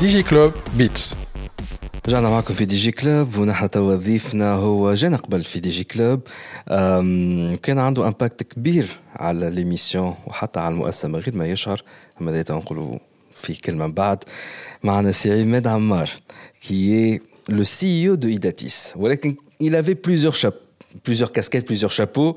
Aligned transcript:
دي 0.00 0.06
جي 0.06 0.22
كلوب 0.22 0.52
بيتس 0.74 1.16
رجعنا 2.06 2.30
معكم 2.30 2.54
في 2.54 2.64
دي 2.64 2.76
جي 2.76 2.92
كلوب 2.92 3.36
ونحن 3.36 3.70
توا 3.70 3.94
ضيفنا 3.94 4.52
هو 4.52 4.94
جانا 4.94 5.16
قبل 5.16 5.44
في 5.44 5.60
دي 5.60 5.70
جي 5.70 5.84
كلوب 5.84 6.20
كان 7.62 7.78
عنده 7.78 8.06
امباكت 8.06 8.42
كبير 8.42 8.86
على 9.16 9.50
ليميسيون 9.50 10.14
وحتى 10.26 10.60
على 10.60 10.72
المؤسسة 10.72 11.08
من 11.08 11.16
غير 11.16 11.36
ما 11.36 11.46
يشعر 11.46 11.82
اما 12.20 12.32
ذات 12.32 12.50
نقولوا 12.50 12.98
في 13.34 13.54
كلمة 13.54 13.86
بعد. 13.86 14.24
معنا 14.82 15.12
سي 15.12 15.42
عماد 15.42 15.66
عمار 15.66 16.10
كي 16.62 17.20
لو 17.48 17.64
سي 17.64 18.08
أو 18.08 18.14
دو 18.14 18.28
ايداتيس 18.28 18.92
ولكن 18.96 19.36
il 19.62 19.74
avait 19.74 19.94
plusieurs 19.94 20.52
plusieurs 21.04 21.32
casquettes 21.32 21.66
plusieurs 21.66 21.92
chapeaux. 22.00 22.36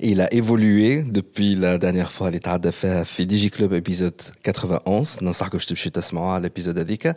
il 0.00 0.20
a 0.20 0.28
évolué 0.34 1.02
depuis 1.02 1.54
la 1.54 1.78
dernière 1.78 2.10
fois 2.10 2.26
اللي 2.26 2.38
تعدى 2.38 2.70
فيها 2.72 3.02
في 3.02 3.24
دي 3.24 3.36
جي 3.36 3.48
كلوب 3.48 3.72
ابيزود 3.72 4.20
91 4.48 5.06
ننصحكم 5.22 5.58
باش 5.58 5.66
تمشيو 5.66 5.92
تسمعوها 5.92 6.32
على 6.32 6.40
الابيزود 6.40 6.78
هذيك 6.78 7.16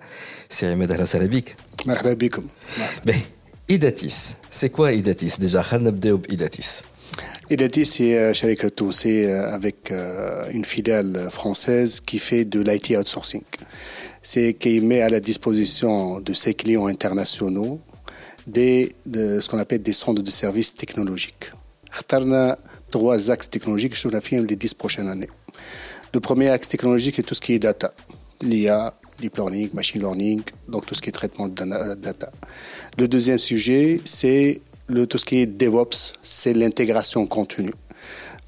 سي 0.50 0.72
عماد 0.72 0.92
اهلا 0.92 1.04
وسهلا 1.04 1.26
بك 1.26 1.56
مرحبا 1.86 2.14
بكم 2.14 2.46
باهي 3.06 3.22
ايداتيس 3.70 4.34
سي 4.52 4.70
كوا 4.70 4.88
ايداتيس 4.88 5.40
ديجا 5.40 5.62
خلينا 5.62 5.90
نبداو 5.90 6.18
بايداتيس 6.18 6.84
Idatis, 7.50 7.86
c'est 7.86 8.30
une 8.30 8.34
شركة 8.34 8.68
تونسية 8.68 9.56
avec 9.58 9.94
une 10.52 10.66
filiale 10.66 11.30
française 11.32 12.02
qui 12.02 12.20
fait 12.20 12.46
de 12.46 12.62
l'IT 12.62 12.92
outsourcing. 12.98 13.44
C'est 14.22 14.54
qui 14.54 14.82
met 14.82 15.02
à 15.02 15.10
la 15.10 15.22
disposition 15.22 16.20
de 16.20 16.34
ses 16.34 16.54
clients 16.54 16.88
internationaux 16.88 17.80
des, 18.46 18.92
de, 19.06 19.40
ce 19.40 19.48
qu'on 19.50 19.60
appelle 19.60 19.82
des 19.82 19.94
centres 19.94 20.22
de 20.22 20.30
services 20.30 20.74
technologiques. 20.76 21.52
اخترنا 21.94 22.58
trois 22.93 23.31
axes 23.33 23.51
technologiques 23.51 23.97
sur 23.97 24.11
la 24.11 24.21
fais 24.21 24.41
des 24.41 24.55
dix 24.55 24.75
prochaines 24.75 25.09
années. 25.09 25.31
Le 26.15 26.21
premier 26.21 26.49
axe 26.51 26.69
technologique 26.69 27.19
est 27.19 27.25
tout 27.25 27.35
ce 27.35 27.41
qui 27.41 27.55
est 27.55 27.59
data, 27.59 27.93
l'IA, 28.41 28.95
deep 29.21 29.37
learning, 29.37 29.71
machine 29.73 30.01
learning, 30.01 30.43
donc 30.69 30.87
tout 30.87 30.95
ce 30.95 31.03
qui 31.03 31.09
est 31.09 31.13
traitement 31.21 31.49
de 31.49 31.63
euh, 31.63 31.97
data. 31.97 32.31
Le 32.99 33.09
deuxième 33.09 33.39
sujet, 33.39 34.01
c'est 34.05 34.61
le, 34.89 35.07
tout 35.07 35.19
ce 35.19 35.25
qui 35.25 35.39
est 35.39 35.47
DevOps, 35.47 36.13
c'est 36.23 36.55
l'intégration 36.55 37.27
continue. 37.27 37.75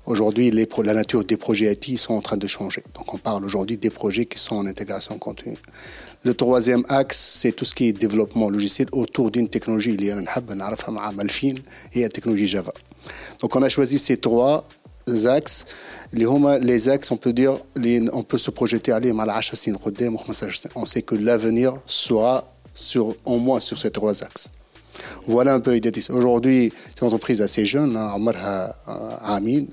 Aujourd'hui, 0.07 0.51
la 0.51 0.93
nature 0.93 1.25
des 1.25 1.39
projets 1.39 1.73
IT 1.73 1.99
sont 1.99 2.13
en 2.13 2.21
train 2.21 2.37
de 2.37 2.47
changer. 2.47 2.83
Donc, 2.95 3.15
on 3.15 3.17
parle 3.17 3.43
aujourd'hui 3.43 3.79
des 3.79 3.89
projets 3.89 4.27
qui 4.27 4.39
sont 4.39 4.57
en 4.57 4.67
intégration 4.67 5.17
continue. 5.19 5.57
Le 6.25 6.35
troisième 6.35 6.85
axe, 6.91 7.19
c'est 7.41 7.53
tout 7.53 7.65
ce 7.65 7.73
qui 7.73 7.89
est 7.89 7.93
développement 7.93 8.51
logiciel 8.51 8.89
autour 8.93 9.31
d'une 9.31 9.49
technologie. 9.49 9.97
Il 9.99 10.05
y 10.05 10.11
a 12.05 12.09
technologie 12.11 12.47
Java. 12.47 12.73
Donc 13.41 13.55
on 13.57 13.63
a 13.63 13.69
choisi 13.69 13.99
ces 13.99 14.17
trois 14.17 14.67
axes. 15.27 15.67
Les, 16.13 16.89
axes, 16.89 17.11
on 17.11 17.17
peut 17.17 17.33
dire, 17.33 17.59
on 18.13 18.23
peut 18.23 18.39
se 18.39 18.51
projeter 18.51 18.93
à 18.93 19.01
On 20.75 20.87
sait 20.87 21.03
que 21.03 21.15
l'avenir 21.15 21.75
sera 21.87 22.45
sur, 22.73 23.15
au 23.25 23.39
moins 23.39 23.61
sur 23.61 23.79
ces 23.79 23.91
trois 23.91 24.23
axes. 24.23 24.51
Voilà 25.27 25.55
un 25.55 25.61
peu 25.61 25.77
Idatis. 25.77 26.07
Aujourd'hui, 26.11 26.73
c'est 26.91 27.01
une 27.01 27.09
entreprise 27.09 27.43
assez 27.43 27.67
jeune. 27.67 27.97
Hein, 27.97 28.13
Amarha 28.15 28.77
euh, 28.89 29.17
Amin, 29.25 29.65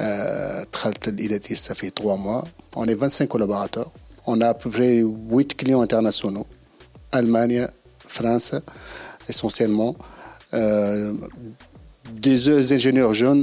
euh, 0.00 0.64
ça 1.54 1.74
fait 1.74 1.90
trois 1.90 2.16
mois. 2.16 2.44
On 2.74 2.86
est 2.86 2.94
25 2.94 3.28
collaborateurs. 3.28 3.90
On 4.26 4.40
a 4.40 4.48
à 4.48 4.54
peu 4.54 4.70
près 4.70 5.00
8 5.00 5.56
clients 5.56 5.82
internationaux. 5.82 6.46
Allemagne, 7.12 7.66
France, 8.06 8.52
essentiellement. 9.28 9.94
Euh, 10.54 11.12
des 12.11 12.73
ingénieurs 12.73 13.13
jeunes, 13.13 13.41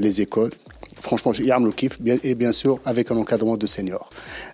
les 0.00 0.20
écoles, 0.20 0.52
franchement, 1.00 1.32
le 1.32 1.72
kiff, 1.72 1.98
et 2.22 2.34
bien 2.34 2.52
sûr 2.52 2.78
avec 2.84 3.10
un 3.10 3.16
encadrement 3.16 3.56
de 3.56 3.66
seniors. 3.66 4.10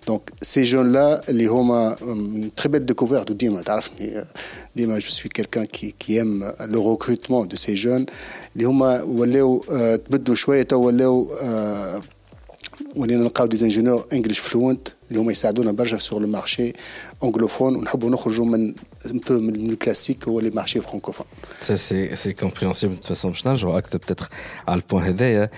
Donc 0.06 0.22
ces 0.40 0.64
jeunes-là, 0.64 1.22
les 1.28 1.48
ont 1.48 1.96
une 2.02 2.50
très 2.54 2.68
belle 2.68 2.84
découverte 2.84 3.28
de 3.28 3.34
Dima. 3.34 3.60
Dima, 4.74 5.00
je 5.00 5.10
suis 5.10 5.28
quelqu'un 5.28 5.66
qui, 5.66 5.92
qui, 5.98 6.16
aime 6.16 6.52
le 6.68 6.78
recrutement 6.78 7.44
de 7.46 7.56
ces 7.56 7.76
jeunes. 7.76 8.06
Les 8.54 8.66
ont 8.66 8.78
تبدوا 10.08 10.34
شويه 10.34 10.66
ولينا 12.96 13.22
نلقاو 13.22 13.46
دي 13.46 13.64
انجينيور 13.64 14.06
انجلش 14.12 14.38
فلوينت 14.38 14.88
اللي 15.10 15.20
هما 15.20 15.32
يساعدونا 15.32 15.72
برشا 15.72 15.98
سور 15.98 16.20
لو 16.20 16.28
مارشي 16.28 16.72
انجلوفون 17.24 17.76
ونحبوا 17.76 18.10
نخرجوا 18.10 18.46
من 18.46 18.74
un 19.04 19.18
peu 19.28 19.30
من 19.30 19.70
الكلاسيك 19.70 20.28
هو 20.28 20.40
لي 20.40 20.50
مارشي 20.50 20.80
فرانكوفون 20.80 21.26
سي 21.60 21.76
سي 21.76 22.16
سي 22.16 22.32
كومبريهنسيبل 22.32 22.94
دو 22.94 23.02
فاسون 23.02 23.30
باش 23.30 23.46
نرجعوا 23.46 23.78
اكثر 23.78 23.98
بتاتر 23.98 24.28
على 24.68 24.80
البوان 24.80 25.02
هذايا 25.04 25.50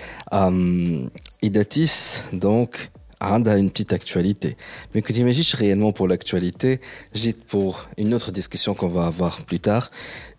ايداتيس 1.43 2.19
دونك 2.33 2.89
عندها 3.21 3.57
une 3.57 3.69
petite 3.69 3.93
actualité. 3.93 4.55
Mais 4.93 5.01
que 5.01 5.11
tu 5.13 5.19
imagines 5.19 5.43
réellement 5.57 5.91
pour 5.91 6.07
l'actualité, 6.07 6.79
j'ai 7.13 7.33
pour 7.33 7.89
une 7.97 8.13
autre 8.13 8.31
discussion 8.31 8.73
qu'on 8.73 8.87
va 8.87 9.07
avoir 9.07 9.41
plus 9.41 9.59
tard. 9.59 9.89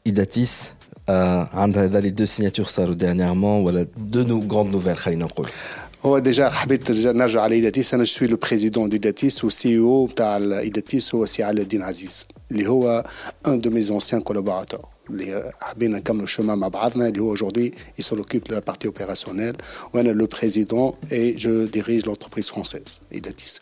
Idatis, 0.07 0.73
euh, 1.09 1.45
عندها 1.53 2.01
les 2.01 2.11
deux 2.11 2.27
signatures 2.27 2.71
صاروا 2.71 2.95
dernièrement 2.95 3.63
voilà 3.63 3.85
deux 3.99 4.25
grandes 4.25 4.71
nouvelles 4.71 4.99
خلينا 4.99 5.25
نقول. 5.25 5.49
هو 6.05 6.19
ديجا 6.19 6.51
حبيت 6.51 6.91
نرجع 7.07 7.41
على 7.41 7.55
ايداتيس 7.55 7.95
انا 7.95 8.05
شوي 8.05 8.29
لو 8.29 8.37
بريزيدون 8.37 8.89
ديداتيس 8.89 9.45
والسي 9.45 9.79
او 9.79 10.09
تاع 10.17 10.37
ايداتيس 10.37 11.15
هو 11.15 11.27
سي 11.27 11.43
علاء 11.43 11.63
الدين 11.63 11.83
عزيز 11.83 12.27
اللي 12.51 12.67
هو 12.69 13.05
ان 13.47 13.61
دو 13.61 13.71
مي 13.71 13.91
اونسيان 13.91 14.21
كولابوراتور 14.21 14.81
اللي 15.11 15.53
حبينا 15.61 15.99
نكملوا 15.99 16.25
الشمال 16.25 16.57
مع 16.57 16.69
بعضنا 16.69 17.09
اللي 17.09 17.21
هو 17.21 17.37
aujourd'hui 17.37 17.71
il 17.99 18.05
s'en 18.05 18.17
occupe 18.17 18.49
de 18.49 18.55
la 18.55 18.61
partie 18.61 18.87
opérationnelle 18.87 19.57
وانا 19.95 20.25
le 20.25 20.27
président 20.27 20.95
et 21.11 21.39
je 21.39 21.67
dirige 21.67 22.07
l'entreprise 22.07 22.49
française 22.49 23.01
Idatis 23.13 23.59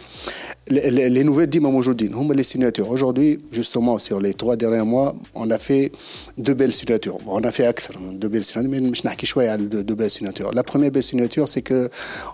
les 0.71 1.25
nouvelles 1.25 1.49
ديما 1.49 1.71
موجودين 1.71 2.15
هما 2.15 2.35
les 2.43 2.47
signatures 2.47 2.91
aujourd'hui 2.91 3.41
justement 3.53 3.99
sur 3.99 4.21
les 4.21 4.35
trois 4.35 4.57
derniers 4.57 4.85
mois 4.95 5.15
on 5.35 5.51
a 5.51 5.59
fait 5.59 5.93
deux 6.39 6.55
belles 6.55 6.73
signatures 6.73 7.19
on 7.27 7.43
a 7.43 7.53
fait 7.53 7.69
اكثر 7.69 7.99
من 7.99 8.19
deux 8.19 8.29
belles 8.29 8.45
signatures 8.45 8.71
mais 8.71 8.81
مش 8.83 9.07
نحكي 9.07 9.27
شويه 9.27 9.51
على 9.51 9.69
deux 9.69 9.95
belles 9.95 10.19
signatures 10.19 10.53
la 10.55 10.63
première 10.63 10.91
belle 10.91 11.03
signature 11.03 11.49
c'est 11.49 11.63
que 11.63 11.89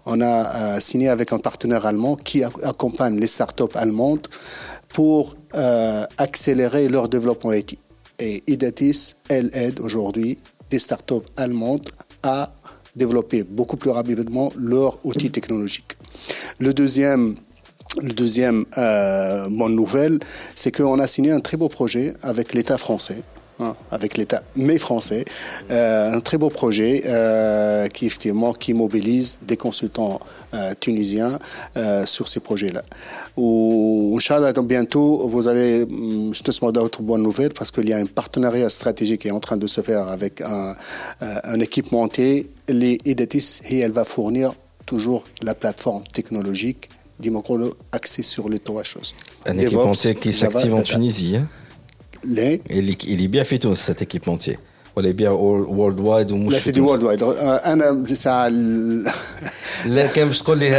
on 0.06 0.20
a 0.20 0.34
euh, 0.34 0.80
signé 0.80 1.08
avec 1.08 1.32
un 1.32 1.38
partenaire 1.38 1.86
allemand 1.86 2.16
qui 2.16 2.38
accompagne 2.72 3.16
les 3.20 3.30
startups 3.36 3.74
allemandes 3.84 4.26
pour 4.96 5.36
euh, 5.54 6.04
accélérer 6.26 6.84
leur 6.88 7.08
développement 7.08 7.52
IT 7.52 7.70
et 8.19 8.43
Idatis, 8.47 9.15
elle 9.29 9.49
aide 9.53 9.79
aujourd'hui 9.79 10.37
des 10.69 10.79
startups 10.79 11.27
allemandes 11.37 11.89
à 12.23 12.53
développer 12.95 13.43
beaucoup 13.43 13.77
plus 13.77 13.91
rapidement 13.91 14.51
leurs 14.57 15.03
outils 15.05 15.31
technologiques. 15.31 15.93
Le 16.59 16.73
deuxième, 16.73 17.35
le 18.01 18.11
deuxième 18.11 18.65
euh, 18.77 19.47
bonne 19.49 19.75
nouvelle, 19.75 20.19
c'est 20.53 20.75
qu'on 20.75 20.99
a 20.99 21.07
signé 21.07 21.31
un 21.31 21.39
très 21.39 21.57
beau 21.57 21.69
projet 21.69 22.13
avec 22.21 22.53
l'État 22.53 22.77
français 22.77 23.23
Hein, 23.61 23.75
avec 23.91 24.17
l'État, 24.17 24.41
mais 24.55 24.77
français. 24.77 25.25
Euh, 25.69 26.13
un 26.13 26.21
très 26.21 26.37
beau 26.37 26.49
projet 26.49 27.03
euh, 27.05 27.89
qui 27.89 28.05
effectivement 28.05 28.53
qui 28.53 28.73
mobilise 28.73 29.39
des 29.45 29.57
consultants 29.57 30.21
euh, 30.53 30.71
tunisiens 30.79 31.37
sur 32.05 32.29
ces 32.29 32.39
projets-là. 32.39 32.83
Inch'Allah, 33.37 34.53
bientôt, 34.61 35.27
vous 35.27 35.49
allez, 35.49 35.83
hum, 35.83 36.33
je 36.33 36.41
te 36.41 36.57
demande 36.57 36.75
d'autres 36.75 37.01
bonnes 37.01 37.23
nouvelles 37.23 37.51
parce 37.51 37.69
qu'il 37.69 37.89
y 37.89 37.91
a 37.91 37.97
un 37.97 38.05
partenariat 38.05 38.69
stratégique 38.69 39.23
qui 39.23 39.27
est 39.27 39.31
en 39.31 39.41
train 39.41 39.57
de 39.57 39.67
se 39.67 39.81
faire 39.81 40.07
avec 40.07 40.39
un, 40.39 40.73
un 41.19 41.59
équipementier. 41.59 42.49
Les 42.69 42.97
Edetis, 43.03 43.59
et 43.69 43.79
elle 43.79 43.91
va 43.91 44.05
fournir 44.05 44.53
toujours 44.85 45.25
la 45.41 45.53
plateforme 45.53 46.03
technologique 46.13 46.89
d'Imokolo 47.19 47.73
axée 47.91 48.23
sur 48.23 48.47
les 48.47 48.59
trois 48.59 48.83
choses. 48.83 49.15
Un 49.45 49.57
équipementier 49.57 50.15
qui 50.15 50.31
s'active 50.31 50.75
en 50.75 50.83
Tunisie. 50.83 51.35
Hein 51.35 51.47
ليه؟ 52.23 52.61
اللي 52.71 52.97
اللي 53.07 53.23
يبيع 53.23 53.43
في 53.43 53.57
تونس 53.57 53.85
سات 53.85 53.99
ايكيبمونتي 53.99 54.57
ولا 54.95 55.09
يبيع 55.09 55.31
وورلد 55.31 55.99
وايد 55.99 56.31
ومش 56.31 56.53
لا 56.53 56.59
سيدي 56.59 56.81
وورلد 56.81 57.03
وايد 57.03 57.23
أنا 57.23 58.05
ساعه 58.05 58.47
لا 59.85 60.07
كان 60.07 60.27
باش 60.27 60.41
تقول 60.41 60.57
لي 60.57 60.69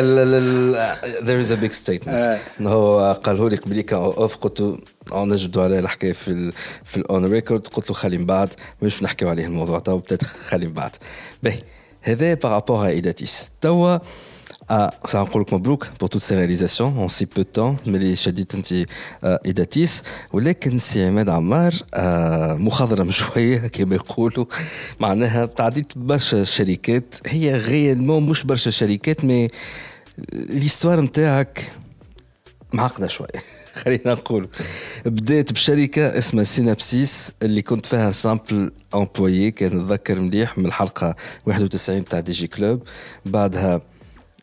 ذير 1.25 1.41
از 1.41 1.53
ا 1.53 1.55
بيج 1.55 1.73
ستيتمنت 1.73 2.41
هو 2.61 3.21
قاله 3.25 3.49
لي 3.49 3.57
قبل 3.57 3.81
كان 3.81 3.99
اوف 3.99 4.37
قلت 4.37 4.79
نجدوا 5.13 5.63
عليه 5.63 5.79
الحكاية 5.79 6.13
في 6.13 6.29
ال 6.31 6.53
في 6.85 6.97
الاون 6.97 7.25
ريكورد 7.25 7.67
قلت 7.69 7.89
له 7.91 7.95
خلي 7.95 8.19
من 8.19 8.27
بعد 8.27 8.55
مش 8.83 9.03
نحكيو 9.03 9.29
عليه 9.29 9.45
الموضوع 9.47 9.79
تو 9.79 9.99
بتات 9.99 10.23
خلي 10.23 10.67
من 10.67 10.73
بعد 10.73 10.97
باهي 11.43 11.59
هذا 12.01 12.35
بارابور 12.35 12.87
ايداتيس 12.87 13.51
توا 13.61 13.99
à 14.71 14.91
ça 15.13 15.25
pour 15.99 16.09
toutes 16.13 16.23
ces 16.29 16.37
réalisations 16.37 16.91
en 17.05 17.09
si 17.09 17.27
peu 17.27 17.43
de 17.45 17.49
temps. 17.59 17.77
Les 17.87 18.15
شديد 18.15 18.53
انت 18.55 18.87
ايداتيس 19.25 20.03
ولكن 20.33 20.79
سي 20.79 21.05
عماد 21.05 21.29
عمار 21.29 21.73
مخضرم 22.59 23.11
شوية 23.11 23.59
كما 23.59 23.95
يقولوا 23.95 24.45
معناها 25.01 25.47
تعديت 25.47 25.99
برشا 25.99 26.45
شركات 26.45 27.15
هي 27.27 27.55
غيالمون 27.57 28.23
مش 28.27 28.45
برشا 28.45 28.71
شركات 28.71 29.25
مي 29.25 29.49
ليستوار 30.33 31.01
نتاعك 31.01 31.73
معقده 32.73 33.07
شوية 33.07 33.29
خلينا 33.73 34.15
نقول 34.15 34.49
بديت 35.07 35.53
بشركه 35.53 36.19
اسمها 36.19 36.45
سينابسيس 36.45 37.33
اللي 37.43 37.63
كنت 37.63 37.87
فيها 37.87 38.11
سامبل 38.11 38.73
امبلويي 38.95 39.51
كان 39.51 39.79
نتذكر 39.79 40.21
مليح 40.21 40.59
من 40.59 40.67
الحلقة 40.67 41.15
91 41.47 42.05
تاع 42.05 42.21
دي 42.21 42.33
جي 42.33 42.47
كلوب 42.47 42.83
بعدها 43.27 43.81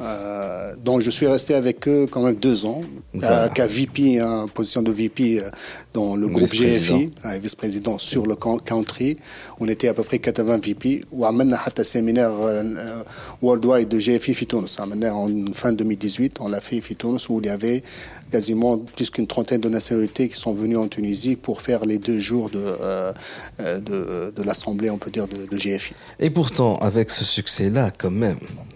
Euh, 0.00 0.74
donc 0.84 1.00
je 1.00 1.10
suis 1.10 1.26
resté 1.26 1.54
avec 1.54 1.88
eux 1.88 2.06
quand 2.10 2.22
même 2.22 2.36
deux 2.36 2.66
ans, 2.66 2.82
qu'à 3.18 3.66
VP, 3.66 4.20
en 4.20 4.44
hein, 4.44 4.48
position 4.52 4.82
de 4.82 4.90
VP 4.90 5.40
euh, 5.40 5.48
dans 5.94 6.16
le 6.16 6.28
groupe 6.28 6.50
GFI, 6.50 7.10
vice-président 7.40 7.98
sur 7.98 8.26
le 8.26 8.34
country. 8.34 9.16
On 9.58 9.68
était 9.68 9.88
à 9.88 9.94
peu 9.94 10.02
près 10.02 10.18
80 10.18 10.58
VP. 10.58 11.02
Ou 11.12 11.24
a 11.24 11.30
un 11.30 11.84
séminaire 11.84 12.32
euh, 12.40 13.02
worldwide 13.40 13.88
de 13.88 13.98
GFI 13.98 14.34
Fitounos. 14.34 14.78
En 14.80 15.52
fin 15.54 15.72
2018, 15.72 16.40
on 16.40 16.48
l'a 16.48 16.60
fait 16.60 16.80
Fitounos 16.80 17.28
où 17.28 17.40
il 17.40 17.46
y 17.46 17.50
avait 17.50 17.82
quasiment 18.30 18.78
plus 18.78 19.10
qu'une 19.10 19.26
trentaine 19.26 19.60
de 19.60 19.68
nationalités 19.68 20.28
qui 20.28 20.38
sont 20.38 20.52
venues 20.52 20.76
en 20.76 20.88
Tunisie 20.88 21.36
pour 21.36 21.62
faire 21.62 21.86
les 21.86 21.98
deux 21.98 22.18
jours 22.18 22.50
de, 22.50 22.76
de, 23.58 24.32
de 24.34 24.42
l'assemblée, 24.42 24.90
on 24.90 24.98
peut 24.98 25.10
dire, 25.10 25.26
de, 25.26 25.46
de 25.46 25.56
GFI. 25.56 25.94
Et 26.20 26.30
pourtant, 26.30 26.76
avec 26.78 27.10
ce 27.10 27.24
succès-là, 27.24 27.90
quand 27.96 28.10
même, 28.10 28.38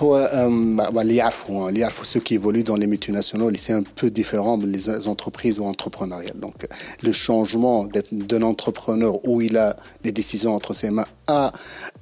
Ouais, 0.00 0.26
euh, 0.32 0.74
bah, 0.76 0.90
bah 0.92 1.04
les 1.04 1.14
Yarfou, 1.14 1.60
hein. 1.60 1.70
les 1.70 1.86
ceux 2.02 2.18
qui 2.18 2.34
évoluent 2.34 2.64
dans 2.64 2.76
les 2.76 2.88
multinationaux, 2.88 3.50
c'est 3.56 3.72
un 3.72 3.82
peu 3.82 4.10
différent 4.10 4.58
les 4.58 5.06
entreprises 5.06 5.60
ou 5.60 5.64
entrepreneuriales. 5.64 6.38
Donc, 6.40 6.66
le 7.02 7.12
changement 7.12 7.86
d'un 8.10 8.42
entrepreneur 8.42 9.24
où 9.26 9.40
il 9.40 9.56
a 9.56 9.76
les 10.02 10.10
décisions 10.10 10.54
entre 10.54 10.74
ses 10.74 10.90
mains 10.90 11.06
à, 11.28 11.52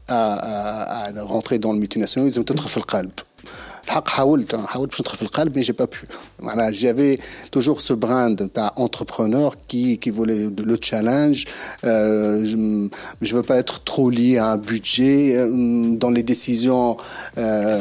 à, 0.09 1.09
à, 1.09 1.19
à 1.19 1.23
rentrer 1.23 1.59
dans 1.59 1.73
le 1.73 1.79
multinational, 1.79 2.29
ils 2.29 2.41
ont 2.41 2.45
peut-être 2.45 2.69
fait 2.69 2.81
le 2.81 2.87
calpe. 2.87 3.21
الحق 3.88 4.08
حاولت 4.08 4.56
حاولت 4.56 4.90
باش 4.92 5.02
ندخل 5.02 5.18
في 5.18 5.24
القلب 5.24 5.56
مي 5.56 5.62
جي 5.62 5.74
با 5.74 5.86
بو 5.86 5.92
معناها 6.40 6.72
جافي 6.72 7.18
توجور 7.52 7.80
سو 7.80 7.96
براند 7.96 8.50
تاع 8.54 8.74
انتربرونور 8.80 9.56
كي 9.70 9.96
كي 9.96 10.12
فولي 10.12 10.52
لو 10.60 10.76
تشالنج 10.76 11.46
je 13.28 13.36
veux 13.36 13.48
pas 13.52 13.58
être 13.64 13.78
trop 13.92 14.10
lié 14.10 14.38
à 14.38 14.48
un 14.52 14.58
budget 14.58 15.20
dans 16.02 16.12
les 16.18 16.24
décisions 16.24 16.98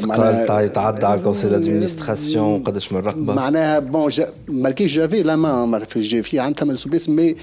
معناها 0.06 0.60
يتعدى 0.60 1.06
على 1.06 1.18
الكونسيل 1.18 1.50
دادمينستراسيون 1.50 2.62
قداش 2.62 2.92
من 2.92 3.00
رقبه 3.00 3.34
معناها 3.34 3.78
بون 3.78 4.10
مالكي 4.48 4.86
جافي 4.86 5.22
لا 5.22 5.36
مان 5.36 5.84
في 5.84 6.22
في 6.22 6.40
عندها 6.40 6.76
مي 7.08 7.34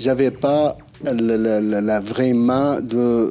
جافي 0.00 0.30
با 0.30 0.76
la, 1.04 1.60
la, 1.60 1.80
la, 1.80 2.00
vraie 2.00 2.34
main 2.34 2.80
de, 2.80 3.30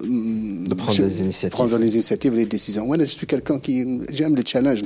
de 0.70 0.74
prendre 0.74 0.94
je, 0.94 1.04
les 1.04 1.22
initiatives. 1.22 1.52
Prendre 1.52 1.78
les 1.78 1.94
initiatives, 1.96 2.34
les 2.36 2.46
décisions. 2.46 2.86
Moi, 2.86 2.98
je 3.00 3.04
suis 3.04 3.28
quelqu'un 3.28 3.60
qui 3.60 4.02
j'aime 4.10 4.36
les 4.36 4.46
challenges. 4.46 4.84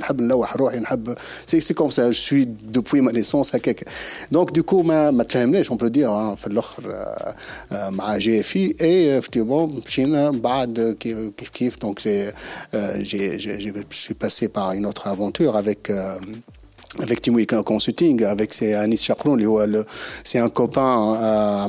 C'est 1.46 1.74
comme 1.74 1.92
ça. 1.92 2.10
Je 2.10 2.18
suis 2.18 2.46
depuis 2.46 3.00
ma 3.00 3.12
naissance 3.12 3.54
à 3.54 3.60
quelque. 3.60 3.84
Donc 4.30 4.52
du 4.52 4.62
coup, 4.62 4.82
ma 4.82 5.12
ma 5.12 5.24
on 5.70 5.76
peut 5.76 5.90
dire 5.90 6.10
hein, 6.10 6.34
في 6.36 6.46
الاخر 6.46 7.04
مع 7.72 8.16
جي 8.16 8.40
اف 8.40 8.56
اي 8.56 8.76
اي 8.80 9.20
effectivement 9.20 9.84
مشينا 9.86 10.30
بعد 10.30 10.96
كيف 11.00 11.48
كيف 11.54 11.76
donc 11.84 12.00
j'ai 12.00 12.32
j'ai 13.10 13.38
je 13.40 13.96
suis 14.04 14.14
passé 14.14 14.48
par 14.48 14.72
une 14.72 14.86
autre 14.86 15.06
aventure 15.06 15.56
avec 15.56 15.92
avec 16.99 17.21
Tim 17.21 17.33
Consulting, 17.63 18.23
avec 18.23 18.61
Anis 18.61 19.03
Chakroun, 19.03 19.43
c'est 20.23 20.39
un 20.39 20.49
copain, 20.49 21.15
euh, 21.21 21.63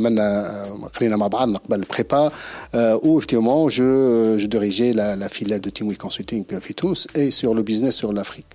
prépa, 1.88 2.30
euh, 2.74 2.98
où 3.02 3.18
effectivement 3.18 3.68
je, 3.68 4.36
je 4.38 4.46
dirigeais 4.46 4.92
la, 4.92 5.28
filiale 5.28 5.60
de 5.60 5.70
Tim 5.70 5.92
Consulting 5.94 6.44
Fitous 6.60 7.06
et 7.14 7.30
sur 7.30 7.54
le 7.54 7.62
business 7.62 7.96
sur 7.96 8.12
l'Afrique. 8.12 8.46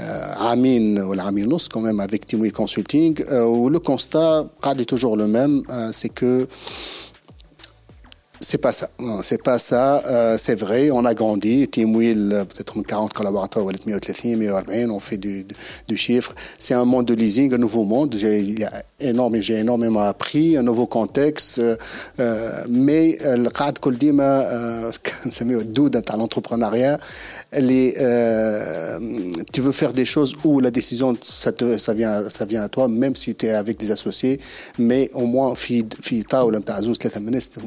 Euh, 0.00 0.32
Amin, 0.38 1.02
ou 1.02 1.12
Aminos, 1.12 1.68
quand 1.70 1.80
même, 1.80 2.00
avec 2.00 2.26
Tim 2.26 2.48
Consulting, 2.50 3.22
où 3.46 3.68
le 3.68 3.78
constat 3.78 4.46
est 4.78 4.84
toujours 4.84 5.16
le 5.16 5.28
même, 5.28 5.62
c'est 5.92 6.08
que 6.08 6.48
c'est 8.40 8.58
pas 8.58 8.72
ça. 8.72 8.90
C'est 9.22 9.42
pas 9.42 9.58
ça. 9.58 10.02
Euh, 10.06 10.38
c'est 10.38 10.54
vrai, 10.54 10.90
on 10.90 11.04
a 11.04 11.14
grandi. 11.14 11.68
Team 11.68 11.96
Wheel, 11.96 12.44
peut-être 12.48 12.80
40 12.82 13.12
collaborateurs, 13.12 13.64
on 13.64 15.00
fait 15.00 15.16
du, 15.16 15.44
du 15.86 15.96
chiffre. 15.96 16.34
C'est 16.58 16.74
un 16.74 16.84
monde 16.84 17.06
de 17.06 17.14
leasing, 17.14 17.54
un 17.54 17.58
nouveau 17.58 17.84
monde. 17.84 18.14
J'ai 18.16 18.54
énormément, 19.00 19.42
j'ai 19.42 19.54
énormément 19.54 20.02
appris, 20.02 20.56
un 20.56 20.62
nouveau 20.62 20.86
contexte. 20.86 21.58
Euh, 21.58 21.76
mais 22.68 23.18
le 23.22 23.48
cadre 23.50 23.80
que 23.80 23.90
dima, 23.90 24.44
c'est 25.30 25.44
mieux 25.44 25.64
doute 25.64 25.94
dans 25.94 26.16
l'entrepreneuriat. 26.16 26.98
tu 29.52 29.60
veux 29.60 29.72
faire 29.72 29.92
des 29.92 30.04
choses 30.04 30.34
où 30.44 30.60
la 30.60 30.70
décision, 30.70 31.16
ça, 31.22 31.52
te, 31.52 31.78
ça, 31.78 31.94
vient, 31.94 32.28
ça 32.28 32.44
vient 32.44 32.62
à 32.62 32.68
toi, 32.68 32.88
même 32.88 33.16
si 33.16 33.34
tu 33.34 33.46
es 33.46 33.50
avec 33.50 33.78
des 33.78 33.90
associés. 33.90 34.40
Mais 34.78 35.10
au 35.14 35.26
moins, 35.26 35.50
on 35.50 35.54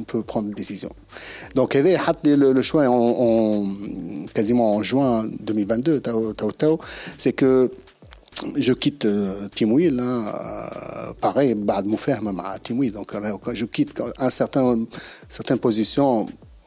peut 0.04 0.24
prendre 0.24 0.54
des 0.54 0.61
Donc, 1.56 1.76
le, 1.76 2.62
choix 2.62 2.88
en, 2.88 2.94
en, 2.94 3.66
quasiment 4.34 4.76
en 4.76 4.84
juin 4.84 5.26
2022, 5.42 6.02
c'est 7.18 7.34
que 7.34 7.72
je 8.56 8.74
quitte 8.74 9.06
euh, 9.06 9.48
Timouil, 9.54 9.98
hein, 10.00 10.34
euh, 10.34 11.14
pareil, 11.20 11.54
Bad 11.56 11.86
Timouil, 12.64 12.92
donc 12.92 13.14
je 13.54 13.66
quitte 13.66 14.02
un 14.18 14.30
certain, 14.30 14.86
certaines 15.28 15.60
positions 15.60 16.28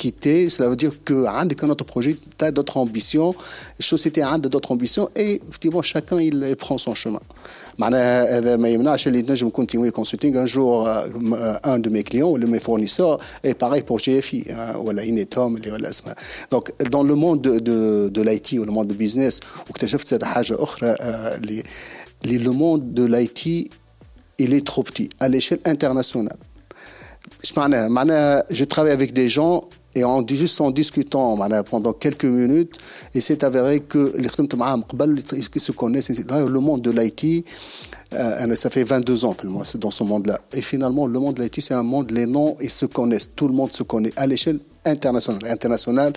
quitter. 0.00 0.48
Cela 0.48 0.68
veut 0.70 0.76
dire 0.76 0.92
que 1.04 1.26
un 1.26 1.68
autre 1.68 1.84
projet, 1.84 2.16
tu 2.38 2.44
as 2.44 2.50
d'autres 2.50 2.78
ambitions, 2.78 3.34
la 3.78 3.84
société 3.84 4.22
a 4.22 4.38
d'autres 4.38 4.72
ambitions, 4.72 5.10
et 5.14 5.42
effectivement, 5.46 5.82
chacun 5.82 6.18
il 6.20 6.56
prend 6.56 6.78
son 6.78 6.94
chemin. 6.94 7.20
Euh, 7.82 8.40
euh, 8.44 9.34
je 9.36 9.44
me 9.44 9.50
continue 9.50 9.92
consulting. 9.92 10.36
Un 10.36 10.46
jour, 10.46 10.86
euh, 10.86 11.06
un 11.62 11.78
de 11.78 11.90
mes 11.90 12.02
clients, 12.02 12.36
de 12.36 12.46
mes 12.46 12.60
fournisseurs, 12.60 13.18
est 13.42 13.54
pareil 13.54 13.82
pour 13.82 13.98
GFI, 13.98 14.46
hein, 14.50 14.72
voilà, 14.82 15.04
Inetom, 15.04 15.58
Donc, 16.50 16.72
dans 16.90 17.02
le 17.02 17.14
monde 17.14 17.42
de, 17.42 17.58
de, 17.58 18.08
de 18.08 18.22
l'IT 18.22 18.52
ou 18.60 18.64
le 18.64 18.72
monde 18.72 18.88
du 18.88 18.94
business, 18.94 19.40
le 22.22 22.50
monde 22.50 22.94
de 22.94 23.04
l'IT, 23.04 23.70
il 24.38 24.54
est 24.54 24.66
trop 24.66 24.82
petit 24.82 25.10
à 25.20 25.28
l'échelle 25.28 25.60
internationale. 25.64 26.38
Je 27.42 28.64
travaille 28.64 28.92
avec 28.92 29.12
des 29.12 29.28
gens 29.28 29.62
et 29.94 30.04
en, 30.04 30.26
juste 30.26 30.60
en 30.60 30.70
discutant 30.70 31.36
pendant 31.68 31.92
quelques 31.92 32.24
minutes, 32.24 32.78
il 33.14 33.22
s'est 33.22 33.44
avéré 33.44 33.80
que 33.80 34.12
se 35.60 35.72
connaissent, 35.72 36.10
le 36.18 36.60
monde 36.60 36.82
de 36.82 36.90
l'IT, 36.90 37.44
euh, 38.12 38.54
ça 38.54 38.70
fait 38.70 38.84
22 38.84 39.24
ans 39.24 39.36
dans 39.76 39.90
ce 39.90 40.04
monde-là. 40.04 40.40
Et 40.52 40.62
finalement, 40.62 41.06
le 41.06 41.18
monde 41.18 41.36
de 41.36 41.42
l'IT, 41.42 41.60
c'est 41.60 41.74
un 41.74 41.82
monde, 41.82 42.10
les 42.10 42.26
noms, 42.26 42.56
ils 42.60 42.70
se 42.70 42.86
connaissent, 42.86 43.30
tout 43.34 43.48
le 43.48 43.54
monde 43.54 43.72
se 43.72 43.82
connaît 43.82 44.12
à 44.16 44.26
l'échelle 44.26 44.60
internationale. 44.84 45.50
internationale 45.50 46.12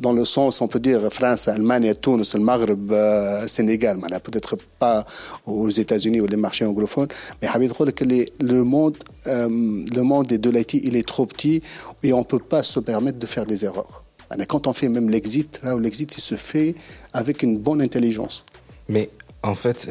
dans 0.00 0.12
le 0.12 0.24
sens, 0.24 0.60
on 0.60 0.68
peut 0.68 0.78
dire 0.78 1.12
France, 1.12 1.48
Allemagne, 1.48 1.94
Tunis, 2.00 2.34
le 2.34 2.40
Maghreb, 2.40 2.92
euh, 2.92 3.46
Sénégal, 3.48 3.98
peut-être 4.20 4.56
pas 4.78 5.04
aux 5.46 5.68
États-Unis 5.68 6.20
ou 6.20 6.26
les 6.26 6.36
marchés 6.36 6.64
anglophones, 6.64 7.08
mais 7.42 7.48
que 7.92 8.04
le 8.04 8.64
monde, 8.64 8.96
euh, 9.26 9.48
le 9.48 10.02
monde 10.02 10.26
de 10.26 10.50
l'IT, 10.50 10.74
il 10.74 10.96
est 10.96 11.06
trop 11.06 11.26
petit 11.26 11.62
et 12.02 12.12
on 12.12 12.24
peut 12.24 12.38
pas 12.38 12.62
se 12.62 12.80
permettre 12.80 13.18
de 13.18 13.26
faire 13.26 13.46
des 13.46 13.64
erreurs. 13.64 14.04
Quand 14.46 14.66
on 14.66 14.72
fait 14.72 14.88
même 14.88 15.08
l'exit, 15.08 15.60
là 15.62 15.74
où 15.74 15.78
l'exit, 15.78 16.14
il 16.16 16.20
se 16.20 16.34
fait 16.34 16.74
avec 17.12 17.42
une 17.42 17.58
bonne 17.58 17.80
intelligence. 17.80 18.44
Mais 18.88 19.10
en 19.42 19.54
fait, 19.54 19.88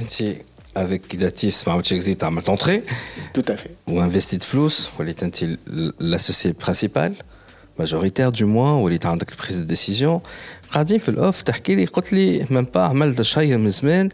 avec 0.76 1.18
Datis, 1.18 1.64
Exit 1.92 2.24
à. 2.24 2.84
Tout 3.34 3.46
à 3.48 3.58
fait. 3.58 3.76
Ou 3.88 4.00
investi 4.00 4.38
de 4.38 4.44
flous, 4.44 4.90
ou 5.00 5.02
est 5.04 5.24
l'associé 6.00 6.54
principal, 6.54 7.14
majoritaire 7.14 7.37
moins, 8.46 8.76
ou 8.76 8.90
il 8.90 8.94
est 8.94 9.06
en 9.06 9.18
prise 9.18 9.60
de 9.60 9.66
décision. 9.66 10.22
قاعدين 10.72 10.98
في 11.00 11.10
الاوف 11.10 11.42
تحكي 11.42 11.76
لي 11.76 11.86
قلت 11.86 12.14
لي 12.14 12.48
من 12.50 12.64
با 12.64 12.82
عملت 12.82 13.22
شيء 13.22 13.58
من 13.58 13.70
زمان 13.70 14.10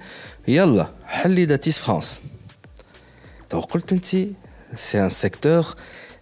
يلا 0.47 0.89
حلي 1.05 1.45
داتيس 1.45 1.79
فرانس 1.79 2.21
تو 3.49 3.59
قلت 3.59 3.93
انت 3.93 4.05
سي 4.75 5.03
ان 5.03 5.09
سيكتور 5.09 5.65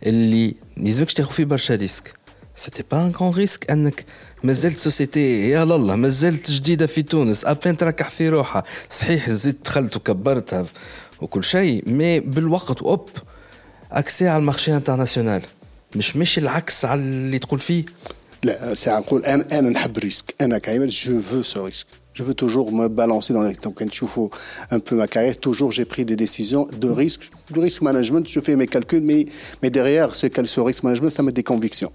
اللي 0.05 0.55
يلزمكش 0.77 1.13
تاخذ 1.13 1.31
فيه 1.31 1.45
برشا 1.45 1.75
ريسك 1.75 2.13
سيتي 2.55 2.83
با 2.91 3.01
ان 3.01 3.11
كون 3.11 3.29
ريسك 3.29 3.71
انك 3.71 4.05
مازلت 4.43 4.77
سوسيتي 4.77 5.49
يا 5.49 5.63
الله 5.63 5.95
مازلت 5.95 6.51
جديده 6.51 6.85
في 6.85 7.01
تونس 7.01 7.45
ابين 7.45 7.77
تركح 7.77 8.09
في 8.09 8.29
روحها 8.29 8.63
صحيح 8.89 9.29
زدت 9.29 9.65
دخلت 9.65 9.95
وكبرتها 9.95 10.65
وكل 11.21 11.43
شيء 11.43 11.89
مي 11.89 12.19
بالوقت 12.19 12.81
اوب 12.81 13.09
اكسي 13.91 14.27
على 14.27 14.37
المارشي 14.37 14.75
انترناسيونال 14.75 15.41
مش 15.96 16.16
مش 16.16 16.38
العكس 16.38 16.84
على 16.84 17.00
اللي 17.00 17.38
تقول 17.38 17.60
فيه 17.60 17.84
لا 18.42 18.74
ساعة 18.74 18.98
نقول 18.98 19.24
انا 19.24 19.58
انا 19.58 19.70
نحب 19.70 19.98
الريسك 19.98 20.34
انا 20.40 20.58
كايمن 20.58 20.88
جو 20.88 21.20
فو 21.20 21.42
سو 21.42 21.64
ريسك 21.64 21.86
Je 22.16 22.22
veux 22.22 22.32
toujours 22.32 22.72
me 22.72 22.88
balancer 22.88 23.34
dans 23.34 23.42
les... 23.42 23.52
Donc, 23.56 23.74
quand 23.78 23.90
tu 23.90 24.06
fais 24.06 24.28
un 24.70 24.80
peu 24.80 24.96
ma 24.96 25.06
carrière, 25.06 25.36
toujours 25.36 25.70
j'ai 25.70 25.84
pris 25.84 26.06
des 26.06 26.16
décisions 26.16 26.66
de 26.84 26.88
risque. 26.88 27.24
Du 27.50 27.60
risque 27.60 27.82
management, 27.82 28.26
je 28.26 28.40
fais 28.40 28.56
mes 28.56 28.66
calculs, 28.66 29.02
mais, 29.02 29.26
mais 29.62 29.68
derrière 29.68 30.16
ce, 30.16 30.26
ce 30.44 30.60
risque 30.60 30.82
management, 30.82 31.10
ça 31.10 31.22
met 31.22 31.32
des 31.32 31.42
convictions. 31.42 31.92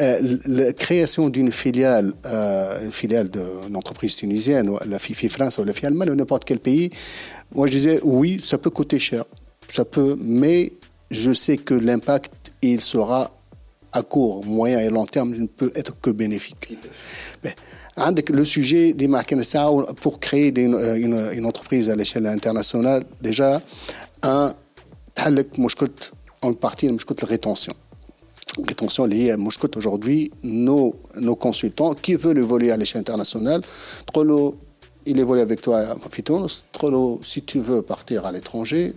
Euh, 0.00 0.38
la 0.46 0.72
création 0.72 1.28
d'une 1.28 1.52
filiale, 1.52 2.12
euh, 2.26 2.86
une 2.86 2.90
filiale 2.90 3.28
d'une 3.28 3.76
entreprise 3.76 4.16
tunisienne, 4.16 4.68
la 4.84 4.98
FIFI 4.98 5.28
France 5.28 5.58
ou 5.58 5.64
la 5.64 5.72
FIA 5.72 5.90
Allemagne 5.90 6.10
ou 6.10 6.16
n'importe 6.16 6.44
quel 6.44 6.58
pays, 6.58 6.90
moi 7.54 7.68
je 7.68 7.72
disais 7.72 8.00
oui, 8.02 8.40
ça 8.42 8.58
peut 8.58 8.70
coûter 8.70 8.98
cher, 8.98 9.24
ça 9.68 9.84
peut, 9.84 10.16
mais 10.20 10.72
je 11.12 11.32
sais 11.32 11.56
que 11.56 11.74
l'impact, 11.74 12.39
il 12.61 12.81
sera 12.81 13.31
à 13.93 14.03
court, 14.03 14.45
moyen 14.45 14.79
et 14.79 14.89
long 14.89 15.05
terme, 15.05 15.35
ne 15.35 15.47
peut 15.47 15.71
être 15.75 15.99
que 15.99 16.09
bénéfique. 16.09 16.77
Mais, 17.43 17.55
le 18.29 18.45
sujet 18.45 18.93
des 18.93 19.07
marques 19.07 19.33
pour 20.01 20.19
créer 20.19 20.57
une, 20.57 21.31
une, 21.33 21.45
entreprise 21.45 21.89
à 21.89 21.95
l'échelle 21.95 22.25
internationale, 22.25 23.03
déjà, 23.21 23.59
un, 24.23 24.53
en 26.41 26.53
partie, 26.53 26.87
la 26.87 27.27
rétention. 27.27 27.73
Rétention 28.65 29.05
liée 29.05 29.31
à 29.31 29.37
aujourd'hui, 29.75 30.31
nos, 30.43 30.95
nos 31.19 31.35
consultants 31.35 31.93
qui 31.93 32.15
veulent 32.15 32.39
évoluer 32.39 32.71
à 32.71 32.77
l'échelle 32.77 33.01
internationale, 33.01 33.61
il 35.05 35.19
évolue 35.19 35.41
avec 35.41 35.61
toi 35.61 35.79
à 35.79 35.95
Fitons, 36.09 36.47
si 37.23 37.41
tu 37.43 37.59
veux 37.59 37.81
partir 37.81 38.25
à 38.25 38.31
l'étranger, 38.31 38.93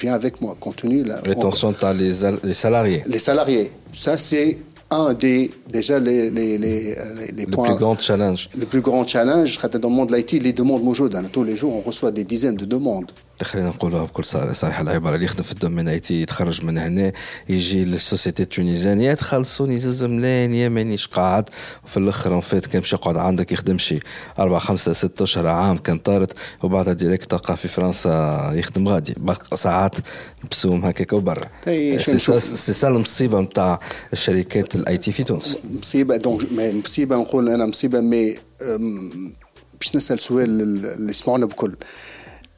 viens 0.00 0.14
avec 0.14 0.40
moi, 0.40 0.56
continue. 0.58 1.04
La, 1.04 1.16
Rétention, 1.20 1.72
tu 1.72 1.84
as 1.84 1.92
les, 1.92 2.12
les 2.42 2.54
salariés. 2.54 3.02
Les 3.06 3.18
salariés. 3.18 3.70
Ça, 3.92 4.16
c'est 4.16 4.58
un 4.90 5.14
des 5.14 5.50
déjà 5.70 6.00
les, 6.00 6.30
les, 6.30 6.58
les, 6.58 6.96
les 7.32 7.44
le 7.44 7.46
plus 7.46 7.74
grand 7.76 7.98
challenge. 7.98 8.48
Le 8.58 8.66
plus 8.66 8.80
grand 8.80 9.06
challenge, 9.06 9.58
dans 9.58 9.88
le 9.88 9.94
monde 9.94 10.08
de 10.08 10.16
l'IT, 10.16 10.32
les 10.32 10.52
demandes 10.52 10.82
موجودة. 10.82 11.22
Tous 11.30 11.44
les 11.44 11.56
jours, 11.56 11.74
on 11.76 11.80
reçoit 11.80 12.10
des 12.10 12.24
dizaines 12.24 12.56
de 12.56 12.64
demandes. 12.64 13.12
خلينا 13.43 13.69
نقولها 13.69 14.03
بكل 14.03 14.25
صراحة 14.25 14.81
العبارة 14.81 15.15
اللي 15.15 15.25
يخدم 15.25 15.43
في 15.43 15.51
الدومين 15.51 15.87
آي 15.87 15.99
تي 15.99 16.21
يتخرج 16.21 16.65
من 16.65 16.77
هنا 16.77 17.11
يجي 17.49 17.85
للسوسيتي 17.85 18.43
التونيزيان 18.43 19.01
يا 19.01 19.13
تخلصوني 19.13 19.77
زوز 19.77 20.03
يا 20.03 20.69
مانيش 20.69 21.07
قاعد 21.07 21.49
وفي 21.83 21.97
الأخر 21.97 22.33
أون 22.33 22.39
فيت 22.39 22.65
كان 22.65 22.81
باش 22.81 22.93
يقعد 22.93 23.17
عندك 23.17 23.51
يخدم 23.51 23.77
شي 23.77 23.99
أربع 24.39 24.59
خمسة 24.59 24.93
ستة 24.93 25.23
أشهر 25.23 25.47
عام 25.47 25.77
كان 25.77 25.97
طارت 25.97 26.33
وبعدها 26.63 26.93
ديريكت 26.93 27.31
تلقى 27.31 27.57
في 27.57 27.67
فرنسا 27.67 28.51
يخدم 28.55 28.87
غادي. 28.87 29.15
ساعات 29.55 29.95
بسوم 30.51 30.85
هكاك 30.85 31.13
وبرا. 31.13 31.45
سي 31.97 32.73
سا 32.73 32.87
المصيبه 32.87 33.41
نتاع 33.41 33.79
الشركات 34.13 34.75
الاي 34.75 34.97
تي 34.97 35.11
في 35.11 35.23
تونس. 35.23 35.57
مصيبة 35.79 36.17
دونك 36.17 36.41
مصيبة 36.85 37.15
نقول 37.15 37.49
أنا 37.49 37.65
مصيبة 37.65 38.01
مي 38.01 38.37
باش 39.79 39.95
نسأل 39.95 40.19
سؤال 40.19 40.61
اللي 40.61 41.09
يسمعونا 41.09 41.45
بكل. 41.45 41.75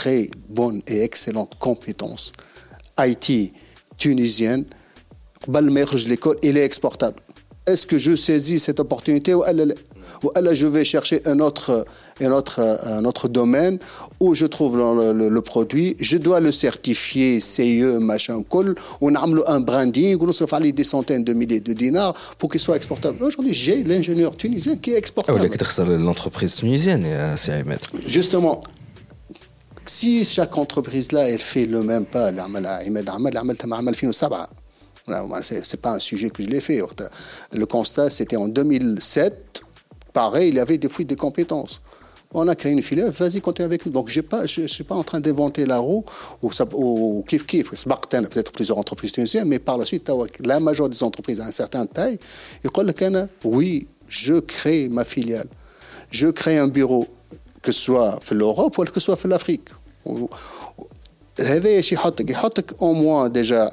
très 0.00 0.30
bonnes 0.48 0.80
et 0.86 1.02
excellentes 1.02 1.56
compétences 1.58 2.32
IT 2.98 3.52
tunisienne, 3.98 4.64
l'école, 6.08 6.38
il 6.42 6.56
est 6.56 6.64
exportable. 6.64 7.20
Est-ce 7.66 7.86
que 7.86 7.98
je 7.98 8.16
saisis 8.16 8.60
cette 8.60 8.80
opportunité 8.80 9.34
ou 9.34 9.42
alors 10.34 10.54
je 10.54 10.66
vais 10.66 10.84
chercher 10.84 11.20
un 11.26 11.38
autre, 11.38 11.84
un 12.20 12.32
autre, 12.32 12.60
un 12.84 13.04
autre 13.04 13.28
domaine 13.28 13.78
où 14.20 14.34
je 14.34 14.46
trouve 14.46 14.78
le, 14.78 15.28
le, 15.28 15.40
produit, 15.42 15.94
je 16.00 16.16
dois 16.16 16.40
le 16.40 16.50
certifier 16.50 17.38
CE, 17.38 17.98
machin, 17.98 18.42
col, 18.42 18.74
on 19.02 19.14
a 19.14 19.20
un 19.20 19.60
branding, 19.60 20.16
on 20.18 20.32
se 20.32 20.46
fait 20.46 20.72
des 20.72 20.84
centaines 20.84 21.24
de 21.24 21.34
milliers 21.34 21.60
de 21.60 21.74
dinars 21.74 22.14
pour 22.38 22.50
qu'il 22.50 22.60
soit 22.60 22.76
exportable. 22.76 23.22
Aujourd'hui, 23.22 23.52
j'ai 23.52 23.84
l'ingénieur 23.84 24.34
tunisien 24.34 24.76
qui 24.76 24.92
est 24.92 24.98
exportable. 24.98 25.46
L'entreprise 25.98 26.54
tunisienne, 26.54 27.04
c'est 27.36 27.52
à 27.52 27.62
mettre. 27.64 27.90
Justement, 28.06 28.62
si 29.90 30.24
chaque 30.24 30.56
entreprise 30.56 31.10
là, 31.12 31.28
elle 31.28 31.40
fait 31.40 31.66
le 31.66 31.82
même 31.82 32.06
pas, 32.06 32.30
c'est 35.42 35.80
pas 35.80 35.92
un 35.92 35.98
sujet 35.98 36.30
que 36.30 36.42
je 36.42 36.48
l'ai 36.48 36.60
fait. 36.60 36.80
Le 37.52 37.66
constat, 37.66 38.08
c'était 38.08 38.36
en 38.36 38.46
2007. 38.46 39.60
Pareil, 40.12 40.50
il 40.50 40.54
y 40.54 40.60
avait 40.60 40.78
des 40.78 40.88
fuites 40.88 41.10
de 41.10 41.16
compétences. 41.16 41.80
On 42.32 42.46
a 42.46 42.54
créé 42.54 42.70
une 42.70 42.82
filiale, 42.82 43.10
vas-y, 43.10 43.40
continue 43.40 43.66
avec 43.66 43.84
nous. 43.84 43.90
Donc, 43.90 44.08
je 44.08 44.20
ne 44.60 44.66
suis 44.68 44.84
pas 44.84 44.94
en 44.94 45.02
train 45.02 45.18
d'inventer 45.18 45.66
la 45.66 45.78
roue 45.78 46.04
ou, 46.40 46.50
ou 46.74 47.24
kif 47.26 47.44
kif. 47.44 47.70
peut-être 47.70 48.52
plusieurs 48.52 48.78
entreprises 48.78 49.10
tunisiennes, 49.10 49.48
mais 49.48 49.58
par 49.58 49.76
la 49.76 49.84
suite, 49.84 50.08
la 50.44 50.60
majorité 50.60 50.98
des 50.98 51.02
entreprises 51.02 51.40
à 51.40 51.46
un 51.46 51.50
certain 51.50 51.86
taille, 51.86 52.18
ils 52.62 52.70
disent 52.70 53.28
oui, 53.42 53.88
je 54.08 54.34
crée 54.38 54.88
ma 54.88 55.04
filiale. 55.04 55.48
Je 56.12 56.28
crée 56.28 56.58
un 56.58 56.68
bureau, 56.68 57.08
que 57.62 57.72
ce 57.72 57.80
soit 57.80 58.20
l'Europe 58.30 58.78
ou 58.78 58.84
que 58.84 59.00
ce 59.00 59.00
soit 59.00 59.24
l'Afrique 59.24 59.68
هذا 61.39 61.81
شي 61.81 61.95
يحطك 61.95 62.29
يحطك 62.29 62.81
او 62.81 62.93
موان 62.93 63.31
ديجا 63.31 63.71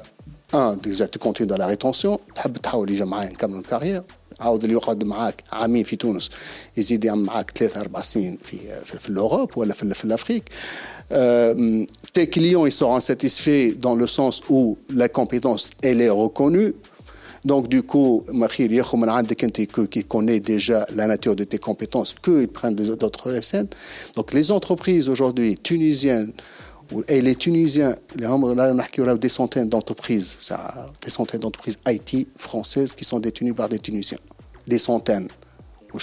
ان 0.55 0.79
ديجا 0.83 1.05
تكونتي 1.05 1.47
dans 1.47 1.57
la 1.57 1.67
rétention 1.67 2.33
تحب 2.35 2.57
تحاول 2.57 2.91
يجي 2.91 3.05
معايا 3.05 3.29
نكمل 3.31 3.59
الكارير 3.59 4.03
عاود 4.39 4.63
اللي 4.63 4.75
يقعد 4.75 5.03
معاك 5.03 5.43
عامين 5.51 5.83
في 5.83 5.95
تونس 5.95 6.29
يزيد 6.77 7.05
يعمل 7.05 7.23
معاك 7.23 7.51
ثلاثة 7.57 7.81
أربع 7.81 8.01
سنين 8.01 8.37
في 8.43 8.57
في, 8.85 8.99
في 8.99 9.09
الأوروب 9.09 9.57
ولا 9.57 9.73
في, 9.73 9.93
في 9.93 10.05
الأفريك 10.05 10.49
tes 12.13 12.27
clients 12.27 12.65
ils 12.65 12.71
seront 12.71 12.99
satisfaits 12.99 13.75
dans 13.85 13.95
le 13.95 14.07
sens 14.07 14.41
où 14.49 14.77
la 14.89 15.07
compétence 15.07 15.69
elle 15.83 16.01
est 16.01 16.09
reconnue 16.09 16.73
donc, 17.44 17.68
du 17.68 17.82
coup, 17.82 18.24
qui 19.90 20.04
connaît 20.04 20.40
déjà 20.40 20.84
la 20.94 21.06
nature 21.06 21.36
de 21.36 21.44
tes 21.44 21.58
compétences, 21.58 22.14
qu'ils 22.14 22.48
prennent 22.48 22.74
d'autres 22.74 23.32
SN. 23.40 23.66
Donc, 24.16 24.32
les 24.32 24.50
entreprises 24.50 25.08
aujourd'hui 25.08 25.56
tunisiennes, 25.56 26.32
et 27.06 27.20
les 27.20 27.34
Tunisiens, 27.34 27.94
des 28.16 29.28
centaines 29.28 29.68
d'entreprises, 29.68 30.38
des 31.02 31.10
centaines 31.10 31.40
d'entreprises 31.40 31.76
IT 31.86 32.28
françaises 32.36 32.94
qui 32.94 33.04
sont 33.04 33.20
détenues 33.20 33.52
par 33.52 33.68
des 33.68 33.78
Tunisiens. 33.78 34.18
Des 34.66 34.78
centaines. 34.78 35.28
Il 35.94 36.00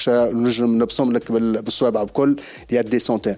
y 2.72 2.77
a 2.77 2.84
des 2.84 3.00
centaines. 3.00 3.38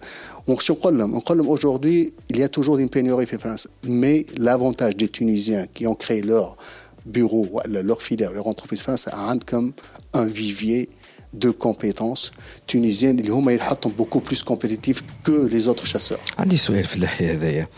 Aujourd'hui, 1.47 2.13
il 2.29 2.37
y 2.37 2.43
a 2.43 2.49
toujours 2.49 2.77
une 2.77 2.89
pénurie 2.89 3.27
en 3.33 3.39
France. 3.39 3.67
Mais 3.83 4.25
l'avantage 4.37 4.95
des 4.95 5.09
Tunisiens 5.09 5.65
qui 5.73 5.87
ont 5.87 5.95
créé 5.95 6.21
leur 6.21 6.57
bureau, 7.06 7.60
leur 7.66 8.00
filière, 8.02 8.32
leur 8.32 8.46
entreprise 8.46 8.82
France 8.82 9.08
comme 9.46 9.72
un 10.14 10.26
vivier 10.26 10.88
de 11.32 11.50
compétences 11.50 12.30
tunisiennes 12.66 13.18
اللي 13.18 13.30
هما 13.32 13.52
يحطهم 13.52 13.92
beaucoup 13.98 14.20
plus 14.20 14.42
compétitifs 14.42 15.02
que 15.24 15.48
les 15.48 15.68
autres 15.68 15.86
chasseurs. 15.86 16.20
عندي 16.38 16.56
سؤال 16.56 16.84
في 16.84 16.96
الحياة 16.96 17.34
هذايا 17.34 17.68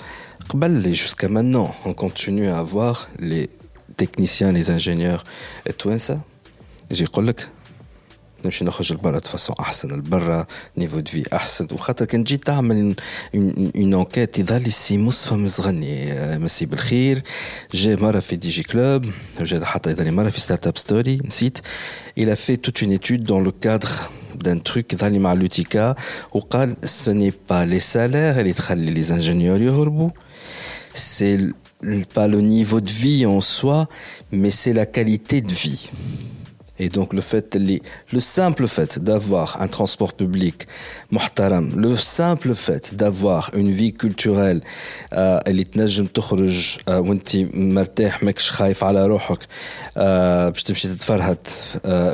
قبل 0.48 0.96
jusqu'à 0.96 1.28
maintenant 1.28 1.70
on 1.84 1.94
continue 1.94 2.48
à 2.48 2.58
avoir 2.58 3.08
les 3.18 3.48
techniciens 3.96 4.52
les 4.52 4.70
ingénieurs 4.70 5.24
التوانسة 5.66 6.20
يجي 6.90 7.04
يقول 7.04 7.26
لك 7.26 7.48
نمشي 8.44 8.64
نخرج 8.64 8.92
لبرا 8.92 9.18
فاسون 9.18 9.56
احسن 9.60 9.88
لبرا 9.88 10.46
نيفو 10.76 11.00
دو 11.00 11.10
في 11.10 11.36
احسن 11.36 11.66
وخاطر 11.72 12.04
كان 12.04 12.24
تجي 12.24 12.36
تعمل 12.36 12.94
اون 13.34 13.94
انكيت 13.94 14.38
يظهر 14.38 14.60
لي 14.60 14.70
سي 14.70 14.98
مصطفى 14.98 15.34
مزغني 15.34 16.14
مسي 16.38 16.66
بالخير 16.66 17.22
جا 17.74 17.96
مره 17.96 18.20
في 18.20 18.36
دي 18.36 18.48
جي 18.48 18.62
كلوب 18.62 19.06
جا 19.40 19.64
حتى 19.64 19.90
يظهر 19.90 20.10
مره 20.10 20.28
في 20.28 20.40
ستارت 20.40 20.66
اب 20.66 20.78
ستوري 20.78 21.20
نسيت 21.24 21.58
il 22.20 22.28
a 22.30 22.36
fait 22.36 22.56
toute 22.56 22.82
une 22.82 22.92
étude 22.92 23.22
dans 23.24 23.40
le 23.40 23.50
cadre 23.50 24.10
d'un 24.34 24.58
truc 24.58 24.92
يظهر 24.94 25.10
لي 25.10 25.18
مع 25.18 25.32
لوتيكا 25.32 25.94
وقال 26.34 26.76
ce 26.84 27.10
n'est 27.10 27.52
pas 27.52 27.64
les 27.66 27.94
salaires 27.94 28.38
اللي 28.38 28.52
تخلي 28.52 29.04
les 29.04 29.08
ingénieurs 29.08 29.60
يهربوا 29.62 30.10
c'est 30.94 31.40
pas 32.14 32.28
le 32.28 32.40
niveau 32.40 32.80
de 32.80 32.90
vie 32.90 33.26
en 33.26 33.40
soi 33.40 33.88
mais 34.32 34.50
c'est 34.50 34.72
la 34.72 34.86
qualité 34.86 35.40
de 35.40 35.54
vie 35.54 35.90
Et 36.79 36.89
donc 36.89 37.13
le 37.13 37.21
fait, 37.21 37.57
le 38.13 38.19
simple 38.19 38.67
fait 38.67 38.99
d'avoir 38.99 39.61
un 39.61 39.67
transport 39.67 40.13
public 40.13 40.65
محترم, 41.11 41.71
le 41.75 41.97
simple 41.97 42.53
fait 42.53 42.95
d'avoir 42.95 43.51
une 43.53 43.71
vie 43.71 43.93
culturelle 43.93 44.61
اللي 45.13 45.63
تنجم 45.63 46.05
تخرج 46.05 46.77
وانت 46.87 47.37
مرتاح 47.53 48.23
ماكش 48.23 48.51
خايف 48.51 48.83
على 48.83 49.07
روحك 49.07 49.39
باش 50.51 50.63
تمشي 50.63 50.87
تتفرهد 50.87 51.37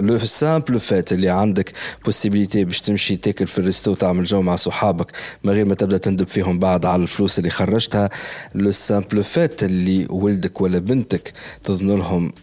لو 0.02 0.18
سامبل 0.18 0.80
فات 0.80 1.14
اللي 1.14 1.30
عندك 1.30 1.72
بوسيبيليتي 2.06 2.66
باش 2.66 2.82
تمشي 2.82 3.16
تاكل 3.16 3.48
في 3.48 3.60
الريستو 3.60 3.94
تعمل 3.94 4.24
جو 4.24 4.42
مع 4.42 4.56
صحابك 4.56 5.12
من 5.44 5.54
غير 5.54 5.66
ما 5.66 5.76
تبدا 5.76 5.98
تندب 5.98 6.28
فيهم 6.28 6.60
بعد 6.60 6.86
على 6.86 7.04
الفلوس 7.04 7.40
اللي 7.40 7.50
خرجتها 7.50 8.10
لو 8.56 8.72
سامبل 8.72 9.24
فات 9.24 9.64
اللي 9.64 10.08
ولدك 10.10 10.62
ولا 10.62 10.80
بنتك 10.80 11.34
تضمن 11.64 11.96
لهم 11.96 12.34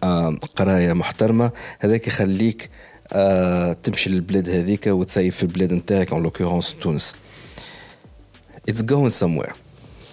قرايه 0.55 0.93
محترمه 0.93 1.51
هذاك 1.79 2.09
يخليك 2.13 2.69
آه 3.13 3.73
تمشي 3.73 4.09
للبلاد 4.09 4.49
هذيك 4.49 4.87
وتسيف 4.87 5.35
في 5.37 5.43
البلاد 5.43 5.73
نتاعك 5.73 6.13
en 6.13 6.17
l'occurrence 6.17 6.75
تونس. 6.81 7.15
It's 8.71 8.81
going 8.81 9.11
somewhere. 9.23 9.53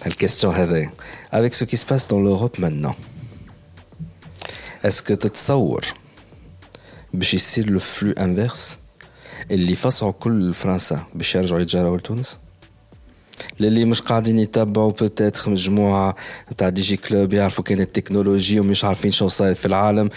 الكيستيون 0.07 0.55
هذا؟ 0.55 0.89
Avec 1.33 1.53
ce 1.53 1.65
qui 1.65 1.77
se 1.77 1.85
passe 1.85 2.07
dans 2.07 2.19
l'Europe 2.19 2.59
maintenant. 2.59 2.95
Est-ce 4.83 5.01
que 5.01 5.13
تتصور 5.13 5.85
باش 7.13 7.33
يصير 7.33 7.69
لو 7.69 7.79
فلو 7.79 8.11
انفيرس 8.11 8.79
اللي 9.51 9.71
يفصعوا 9.71 10.11
كل 10.11 10.31
الفرنسا 10.31 11.03
باش 11.15 11.35
يرجعوا 11.35 11.61
يتجاروا 11.61 11.97
لتونس 11.97 12.39
للي 13.59 13.85
مش 13.85 14.01
قاعدين 14.01 14.39
يتبعوا 14.39 14.91
بوتيتر 14.91 15.49
مجموعة 15.49 16.15
نتاع 16.51 16.69
دي 16.69 16.81
جي 16.81 16.97
كلوب 16.97 17.33
يعرفوا 17.33 17.63
كان 17.63 17.81
التكنولوجي 17.81 18.59
ومش 18.59 18.85
عارفين 18.85 19.11
شو 19.11 19.27
صاير 19.27 19.53
في 19.53 19.65
العالم. 19.65 20.09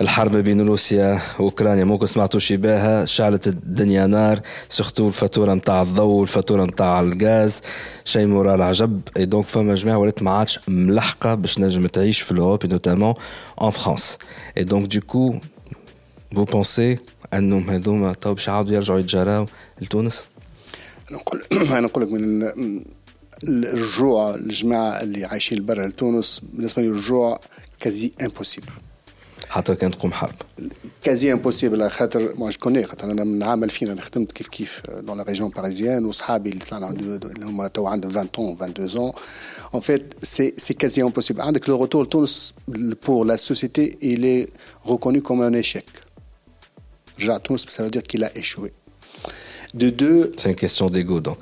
الحرب 0.00 0.36
بين 0.36 0.60
روسيا 0.60 1.20
وأوكرانيا. 1.38 1.84
ممكن 1.84 2.06
سمعتوا 2.06 2.40
بها 2.50 3.04
شعلت 3.04 3.46
الدنيا 3.46 4.06
نار. 4.06 4.40
سورتو 4.68 5.08
الفاتورة 5.08 5.54
نتاع 5.54 5.82
الضوء 5.82 6.14
والفاتوره 6.14 6.64
نتاع 6.64 7.00
الغاز. 7.00 7.60
شيء 8.04 8.26
مورا 8.26 8.54
العجب. 8.54 9.00
اي 9.16 9.24
دونك 9.24 9.46
فما 9.46 9.74
جماعة 9.74 9.98
ولات 9.98 10.22
ما 10.22 10.30
عادش 10.30 10.60
ملحقة 10.68 11.34
باش 11.34 11.58
نجم 11.58 11.86
تعيش 11.86 12.20
في 12.20 12.32
الأوروب 12.32 12.66
نوتامون 12.66 13.14
ان 13.62 13.70
فرانس 13.70 14.18
اي 14.56 14.64
دونك 14.64 14.94
دو 14.94 15.00
كو 15.00 15.34
فو 16.36 16.44
بونسي 16.44 16.98
أنهم 17.34 17.70
هذوما 17.70 18.12
تو 18.12 18.34
باش 18.34 18.48
يعاودوا 18.48 18.74
يرجعوا 18.74 18.98
يتجاراو 18.98 19.46
لتونس؟ 19.80 20.26
نقول 21.12 21.44
أنا 21.52 21.80
نقول 21.80 22.04
لك 22.04 22.12
من 22.12 22.52
الرجوع 23.44 24.34
الجماعة 24.34 25.02
اللي 25.02 25.24
عايشين 25.24 25.66
برا 25.66 25.86
لتونس 25.86 26.42
بالنسبة 26.52 26.82
لي 26.82 26.88
الرجوع 26.88 27.40
كازي 27.80 28.12
امبوسيبل 28.22 28.72
حتى 29.49 29.75
كان 29.75 29.91
تقوم 29.91 30.13
حرب 30.13 30.35
كازي 31.03 31.33
امبوسيبل 31.33 31.89
خاطر 31.89 32.33
ما 32.37 32.49
جو 32.49 32.57
كوني 32.59 32.83
خاطر 32.83 33.11
انا 33.11 33.23
من 33.23 33.43
عام 33.43 33.63
2000 33.63 33.91
انا 33.91 34.01
خدمت 34.01 34.31
كيف 34.31 34.47
كيف 34.47 34.81
دون 34.89 35.17
لا 35.17 35.23
ريجيون 35.23 35.49
باريزيان 35.49 36.05
وصحابي 36.05 36.49
اللي 36.49 36.65
طلعنا 36.65 36.89
اللي 36.89 37.45
هما 37.45 37.67
تو 37.67 37.87
عندهم 37.87 38.11
20 38.11 38.29
اون 38.37 38.53
22 38.53 39.05
اون 39.05 39.13
ان 39.75 39.79
فيت 39.79 40.13
سي 40.23 40.53
سي 40.57 40.73
كازي 40.73 41.03
امبوسيبل 41.03 41.41
عندك 41.41 41.69
لو 41.69 41.77
روتور 41.77 42.03
لتونس 42.03 42.53
بور 43.07 43.25
لا 43.25 43.35
سوسيتي 43.35 43.91
il 44.01 44.23
est 44.23 44.49
reconnu 44.89 45.21
comme 45.21 45.41
un 45.41 45.63
échec 45.63 46.01
رجع 47.19 47.37
تونس 47.37 47.65
ça 47.65 47.83
veut 47.83 47.91
dire 47.91 48.03
qu'il 48.03 48.23
a 48.23 48.37
échoué 48.37 48.73
de 49.73 49.89
deux 49.89 50.31
c'est 50.37 50.49
une 50.49 50.61
question 50.65 50.89
d'ego 50.89 51.19
donc 51.19 51.41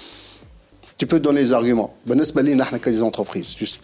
Tu 1.01 1.07
peux 1.07 1.19
donner 1.19 1.41
les 1.41 1.51
arguments. 1.51 1.95
Ben, 2.05 2.15
entreprises, 3.01 3.55
juste 3.57 3.81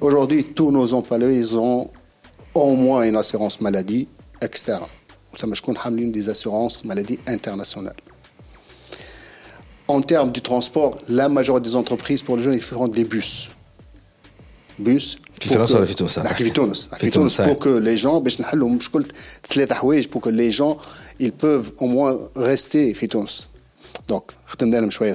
Aujourd'hui, 0.00 0.44
tous 0.44 0.70
nos 0.70 0.94
employés, 0.94 1.36
ils 1.36 1.56
ont 1.56 1.90
au 2.54 2.76
moins 2.76 3.02
une 3.02 3.16
assurance 3.16 3.60
maladie 3.60 4.06
externe. 4.40 4.86
Ça 5.36 5.48
me 5.48 5.54
compte 5.60 5.78
des 6.12 6.28
assurances 6.28 6.84
maladie 6.84 7.18
internationales. 7.26 7.96
En 9.88 10.00
termes 10.00 10.30
du 10.30 10.40
transport, 10.40 10.94
la 11.08 11.28
majorité 11.28 11.70
des 11.70 11.74
entreprises 11.74 12.22
pour 12.22 12.36
les 12.36 12.44
jeunes, 12.44 12.54
ils 12.54 12.60
feront 12.60 12.86
des 12.86 13.02
bus. 13.02 13.50
Bus. 14.78 15.18
Pour 15.40 15.56
que, 17.10 17.42
pour 17.42 17.58
que 17.58 17.68
les 17.78 17.96
gens, 17.96 18.20
ben, 18.20 18.30
pour 20.06 20.22
que 20.22 20.28
les 20.30 20.52
gens, 20.52 20.76
ils 21.18 21.32
peuvent 21.32 21.72
au 21.78 21.88
moins 21.88 22.16
rester 22.36 22.94
Fitouns. 22.94 23.48
Donc, 24.06 24.30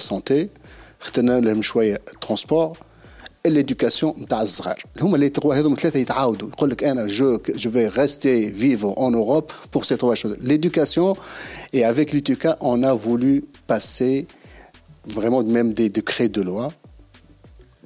santé, 0.01 0.51
خدمنا 1.02 1.40
لهم 1.40 1.62
شويه 1.62 1.98
ترونسبور 2.20 2.78
l'éducation 3.48 4.18
نتاع 4.18 4.42
الصغار 4.42 4.82
هما 5.00 5.14
اللي 5.14 5.28
تقوا 5.28 5.54
هذوما 5.54 5.76
ثلاثه 5.76 5.98
يتعاودوا 5.98 6.48
يقول 6.48 6.70
لك 6.70 6.84
انا 6.84 7.06
جو 7.06 7.38
جو 7.48 7.70
في 7.70 7.88
ريستي 7.88 8.52
فيفو 8.52 8.92
اون 8.92 9.14
اوروب 9.14 9.50
بور 9.72 9.82
سي 9.82 9.96
trois 9.96 10.14
choses 10.14 10.36
l'éducation 10.42 11.16
et 11.72 11.84
avec 11.84 12.12
l'UTK 12.12 12.48
on 12.60 12.82
a 12.82 12.92
voulu 12.92 13.44
passer 13.66 14.26
vraiment 15.06 15.42
même 15.42 15.72
des 15.72 15.88
décrets 15.88 16.28
de 16.28 16.42
loi 16.42 16.72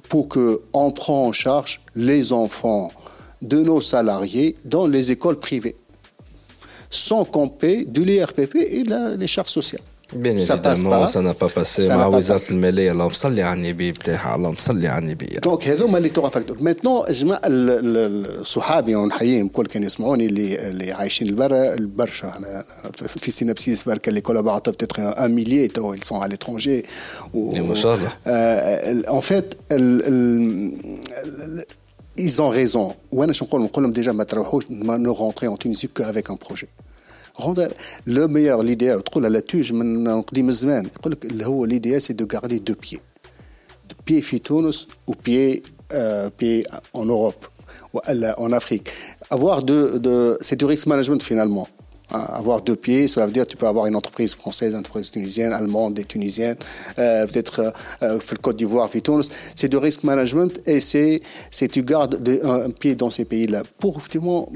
pour 0.09 0.27
que 0.27 0.61
on 0.73 0.91
prend 0.91 1.27
en 1.27 1.31
charge 1.31 1.81
les 1.95 2.33
enfants 2.33 2.91
de 3.41 3.59
nos 3.69 3.81
salariés 3.81 4.55
dans 4.65 4.87
les 4.87 5.11
écoles 5.11 5.39
privées 5.39 5.75
sans 6.89 7.25
qu'on 7.25 7.49
paie 7.49 7.85
de 7.85 8.01
l'IRPP 8.03 8.55
et 8.55 8.83
la, 8.83 9.15
les 9.15 9.27
charges 9.27 9.53
sociales 9.59 9.86
Bien 10.12 10.34
évidemment, 10.36 11.06
ça 11.06 11.20
n'a 11.20 11.34
pas 11.34 11.48
passé 11.48 11.88
مع 11.88 12.06
وزارة 12.06 12.40
المالية. 12.50 12.92
اللهم 12.92 13.12
صلي 13.12 13.42
على 13.42 13.60
النبي 13.60 13.92
بتاعها 13.92 14.36
اللهم 14.36 14.54
صلي 14.58 14.88
على 14.88 15.04
النبي. 15.04 15.26
دونك 15.26 15.68
هذوما 15.68 15.98
اللي 15.98 16.08
تورا 16.08 16.28
فاكتور 16.28 16.62
ميتنون 16.62 17.04
جماعة 17.10 17.40
صحابي 18.42 18.94
ونحييهم 18.94 19.46
الكل 19.46 19.66
كانوا 19.66 19.86
يسمعوني 19.86 20.26
اللي 20.26 20.68
اللي 20.68 20.92
عايشين 20.92 21.28
البرا 21.28 21.76
برشا 21.78 22.36
أنا 22.36 22.64
في 22.96 23.30
سينابسيس 23.30 23.82
بركا 23.82 24.08
اللي 24.08 24.20
كولابوراتور 24.20 24.74
بتيتر 24.74 25.24
ان 25.24 25.34
ميليي 25.34 25.68
تو 25.68 25.94
ils 25.96 26.04
sont 26.04 26.20
à 26.20 26.28
l'étranger. 26.28 26.86
ما 27.34 27.74
شاء 27.74 27.94
الله 27.94 29.20
en 29.20 29.22
fait 29.22 29.56
ils 32.18 32.40
ont 32.40 32.48
raison. 32.48 32.94
وأنا 33.12 33.32
شو 33.32 33.44
نقول 33.44 33.62
نقول 33.62 33.84
لهم 33.84 33.92
ديجا 33.92 34.12
ما 34.12 34.24
تروحوش 34.24 34.64
ما 34.70 34.96
نو 34.96 35.12
رونتري 35.12 35.48
en 35.48 35.56
Tunisie 35.56 35.88
qu'avec 35.88 36.30
un 36.30 36.36
projet. 36.36 36.68
لو 38.07 38.27
ميور 38.27 38.63
ليديال 38.63 39.03
تقولها 39.03 39.29
لا 39.29 39.39
توج 39.39 39.73
من 39.73 40.21
قديم 40.21 40.49
الزمان 40.49 40.85
يقول 40.85 41.11
لك 41.11 41.25
اللي 41.25 41.45
هو 41.45 41.65
ليديال 41.65 42.01
سي 42.01 42.13
دو 42.13 42.27
غاردي 42.33 42.59
دو 42.59 42.73
بيي 42.73 42.99
دو 43.89 43.95
بيي 44.07 44.21
في 44.21 44.39
تونس 44.39 44.87
و 45.07 45.13
بيي 45.25 45.63
بيي 46.39 46.65
اون 46.95 47.09
اوروب 47.09 47.33
والا 47.93 48.29
اون 48.31 48.53
افريك 48.53 48.91
افوار 49.31 49.59
دو 49.59 49.97
دو 49.97 50.37
سي 50.41 50.55
دو 50.55 50.67
ريسك 50.67 50.87
مانجمنت 50.87 51.21
فينالمون 51.21 51.65
avoir 52.10 52.62
deux 52.62 52.76
pieds, 52.76 53.08
cela 53.08 53.26
veut 53.26 53.32
dire 53.32 53.44
que 53.44 53.50
tu 53.50 53.56
peux 53.56 53.66
avoir 53.66 53.86
une 53.86 53.96
entreprise 53.96 54.34
française, 54.34 54.72
une 54.72 54.80
entreprise 54.80 55.10
tunisienne, 55.10 55.52
allemande 55.52 55.98
et 55.98 56.04
tunisienne, 56.04 56.56
euh, 56.98 57.26
peut-être 57.26 57.72
euh, 58.02 58.18
le 58.18 58.36
Côte 58.38 58.56
d'Ivoire, 58.56 58.88
Tunis. 58.90 59.28
C'est 59.54 59.68
de 59.68 59.76
risk 59.76 60.04
management 60.04 60.62
et 60.66 60.80
c'est 60.80 61.20
c'est 61.50 61.68
tu 61.68 61.82
gardes 61.82 62.22
de, 62.22 62.40
un, 62.44 62.66
un, 62.66 62.70
pied 62.70 62.94
dans 62.94 63.10
ces 63.10 63.24
pays-là. 63.24 63.62
Pour 63.78 63.98
effectivement, 63.98 64.48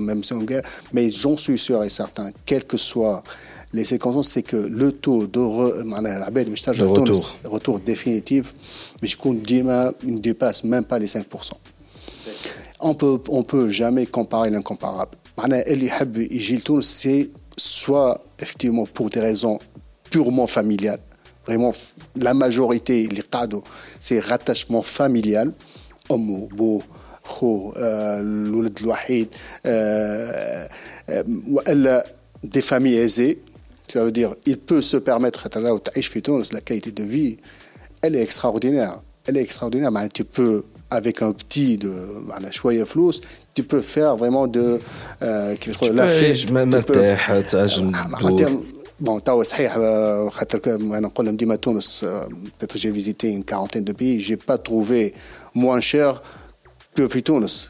même 0.00 0.22
mais 0.92 1.10
j'en 1.10 1.36
suis 1.36 1.58
sûr 1.58 1.82
et 1.84 1.90
certain, 1.90 2.30
quelles 2.44 2.64
que 2.64 2.76
soient 2.76 3.22
les 3.72 3.84
circonstances, 3.84 4.28
c'est 4.28 4.42
que 4.42 4.56
le 4.56 4.92
taux 4.92 5.26
de 5.26 5.40
re, 5.40 5.84
de 5.84 6.84
retour. 6.84 7.38
retour 7.44 7.80
définitif, 7.80 8.54
mais 9.02 9.08
je 9.08 9.16
compte 9.16 9.42
dire, 9.42 9.64
ne 9.64 10.18
dépasse 10.18 10.64
même 10.64 10.84
pas 10.84 10.98
les 10.98 11.06
5% 11.06 11.24
on 12.84 12.94
peut, 12.94 13.18
on 13.28 13.42
peut 13.42 13.70
jamais 13.70 14.06
comparer 14.06 14.50
l'incomparable. 14.50 15.16
C'est 16.82 17.30
soit 17.56 18.20
effectivement 18.38 18.86
pour 18.86 19.10
des 19.10 19.20
raisons 19.20 19.58
purement 20.10 20.46
familiales, 20.46 21.00
vraiment 21.46 21.72
la 22.16 22.34
majorité, 22.34 23.06
les 23.06 23.22
cadeaux, 23.22 23.64
c'est 23.98 24.20
rattachement 24.20 24.82
familial, 24.82 25.52
homme, 26.08 26.30
euh, 26.30 26.46
euh, 27.42 28.22
euh, 31.08 31.22
beau, 31.26 31.62
des 32.42 32.62
familles 32.62 32.96
aisées, 32.96 33.40
ça 33.88 34.04
veut 34.04 34.12
dire 34.12 34.34
il 34.44 34.58
peut 34.58 34.82
se 34.82 34.98
permettre 34.98 35.48
la 36.52 36.60
qualité 36.60 36.92
de 36.92 37.02
vie, 37.02 37.38
elle 38.02 38.14
est 38.14 38.22
extraordinaire. 38.22 39.00
Elle 39.26 39.38
est 39.38 39.42
extraordinaire, 39.42 39.90
mais 39.90 40.06
tu 40.10 40.24
peux 40.24 40.64
avec 40.93 41.21
un 41.21 41.31
petit 41.31 41.77
de 41.77 42.51
شويه 42.51 42.83
فلوس 42.83 43.21
tu 43.53 43.63
peux 43.63 43.81
faire 43.81 44.15
vraiment 44.15 44.47
de 44.47 44.79
كيفاش 45.59 45.83
نقول 45.83 45.95
لا 45.95 46.35
مرتاح 46.51 47.39
تنجم 47.39 47.91
بون 48.99 49.23
توا 49.23 49.43
صحيح 49.43 49.73
خاطر 50.29 50.75
انا 50.75 50.99
نقول 50.99 51.25
لهم 51.25 51.35
ديما 51.35 51.55
تونس 51.55 52.05
peut-être 52.59 52.77
j'ai 52.77 52.91
visité 52.91 53.27
une 53.29 53.43
quarantaine 53.43 53.83
de 53.83 53.93
pays 53.93 54.19
j'ai 54.21 54.37
pas 54.37 54.57
trouvé 54.57 55.13
moins 55.55 55.81
cher 55.81 56.21
que 56.95 57.07
في 57.07 57.21
تونس 57.21 57.69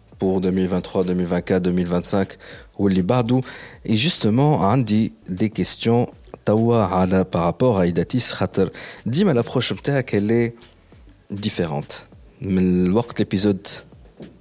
pour 0.20 0.40
2023, 0.40 1.04
2024, 1.04 1.62
2025 1.62 2.32
واللي 2.78 3.02
بعده 3.02 3.40
et 3.88 3.96
justement 3.96 4.62
عندي 4.62 5.12
des 5.28 5.50
questions 5.50 6.10
توا 6.46 6.76
على 6.76 7.24
par 7.24 7.42
rapport 7.42 7.78
à 7.78 7.82
إيداتيس 7.82 8.32
خاطر 8.32 8.70
ديما 9.06 9.42
l'approche 9.42 9.72
نتاعك 9.72 10.14
elle 10.16 10.30
est 10.30 10.52
différente 11.44 11.94
من 12.42 12.86
الوقت 12.86 13.20
الابيزود 13.20 13.66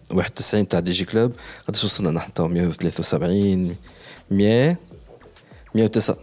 91 0.10 0.68
تاع 0.68 0.80
دي 0.80 0.92
جي 0.92 1.06
كلوب 1.06 1.32
قداش 1.68 1.84
وصلنا 1.84 2.12
نحن 2.12 2.34
توا 2.34 2.48
173 2.48 3.76
100 4.32 4.78
109 5.76 6.16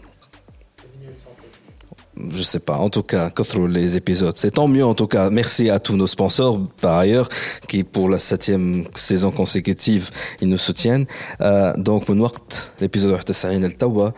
je 2.31 2.43
sais 2.43 2.61
pas. 2.61 2.77
En 2.77 2.91
tout 2.91 3.03
cas, 3.03 3.31
les 3.69 3.97
épisodes, 3.97 4.37
c'est 4.37 4.53
tant 4.53 4.69
mieux. 4.69 4.85
En 4.85 4.95
tout 4.95 5.07
cas, 5.07 5.31
merci 5.31 5.71
à 5.71 5.79
tous 5.79 5.97
nos 5.97 6.07
sponsors 6.07 6.61
par 6.81 6.99
ailleurs 6.99 7.29
qui, 7.69 7.85
pour 7.85 8.09
la 8.09 8.19
septième 8.19 8.85
saison 8.95 9.31
consécutive, 9.31 10.11
ils 10.41 10.49
nous 10.49 10.59
soutiennent. 10.59 11.07
Euh, 11.41 11.73
donc, 11.77 12.09
من 12.09 12.21
وقت 12.21 12.71
l'épisode 12.81 13.25
91 13.25 13.65
التوا 13.65 14.11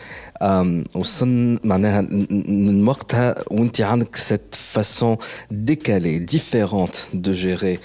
وصلنا 0.95 1.59
معناها 1.65 2.01
من 2.01 2.89
وقتها 2.89 3.35
وانت 3.51 3.81
عندك 3.81 4.17
cette 4.17 4.57
façon 4.57 5.19
décalée, 5.51 6.21
différente 6.21 7.09
de 7.15 7.33
gérer 7.33 7.81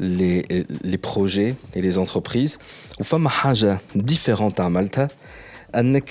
les, 0.00 0.44
les 0.84 0.98
projets 0.98 1.54
et 1.74 1.80
les 1.80 1.98
entreprises. 1.98 2.58
وفما 3.00 3.28
حاجة 3.28 3.78
différente 3.94 4.60
عملتها 4.60 5.08
انك 5.74 6.10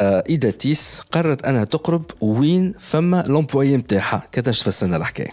ايداتيس 0.00 1.00
قررت 1.12 1.44
انها 1.44 1.64
تقرب 1.64 2.04
وين 2.20 2.74
فما 2.78 3.24
لومبوي 3.26 3.76
نتاعها 3.76 4.28
كيفاش 4.32 4.60
تفسرنا 4.60 4.96
الحكايه 4.96 5.30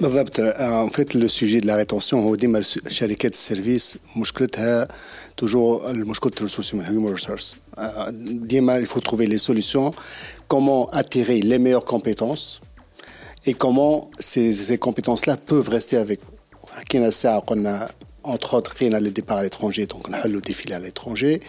بالضبط 0.00 0.40
ان 0.40 0.88
فيت 0.88 1.16
لو 1.16 1.28
سوجي 1.28 1.60
دو 1.60 1.66
لا 1.66 1.76
ريتونسيون 1.76 2.22
هو 2.22 2.34
ديما 2.34 2.62
شركات 2.88 3.32
السيرفيس 3.32 3.98
مشكلتها 4.16 4.88
توجور 5.36 5.94
مشكله 5.94 6.32
الريسورس 6.36 6.74
هيومن 6.74 7.10
ريسورس 7.12 7.56
ديما 8.28 8.80
il 8.80 8.86
faut 8.86 9.00
trouver 9.00 9.26
les 9.26 9.38
solutions 9.38 9.92
comment 10.48 10.88
attirer 10.90 11.40
les 11.42 11.58
meilleures 11.58 11.84
compétences 11.94 12.60
et 13.46 13.54
comment 13.54 14.10
ces, 14.18 14.52
ces 14.52 14.78
compétences 14.78 15.26
là 15.26 15.36
peuvent 15.36 15.68
rester 15.68 15.96
avec 15.96 16.20
vous 16.24 16.36
حكينا 16.76 17.08
الساعه 17.08 17.38
قلنا 17.38 17.88
entre 18.26 18.54
autres 18.54 18.70
حكينا 18.70 19.00
le 19.00 19.10
départ 19.10 19.38
à 19.38 19.42
l'étranger 19.42 19.86
donc 19.86 20.08
نحلوا 20.10 20.40
défilé 20.40 20.74
à 20.74 20.78
l'étranger 20.78 21.40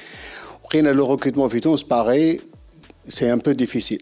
le 0.73 1.03
recrutement 1.03 1.49
في 1.49 1.59
pareil 1.89 2.41
c'est 3.07 3.29
un 3.29 3.39
peu 3.39 3.53
difficile 3.53 4.01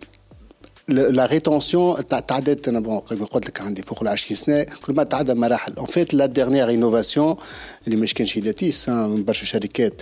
la 0.88 1.26
rétention 1.26 2.02
تعدت 2.02 2.68
انا 2.68 3.00
قلت 3.00 3.48
لك 3.48 3.62
عندي 3.62 3.82
فوق 3.82 4.02
ال 4.02 4.08
20 4.08 4.38
سنه 4.38 4.64
كل 4.86 4.94
ما 4.94 5.04
تعدى 5.04 5.34
مراحل 5.34 5.74
en 5.78 5.86
fait 5.86 6.14
la 6.14 6.28
dernière 6.28 6.70
innovation 6.70 7.38
اللي 7.88 7.96
مش 7.96 8.14
كانش 8.14 8.38
لاتيس 8.38 8.90
من 8.90 9.24
برشا 9.24 9.46
شركات 9.46 10.02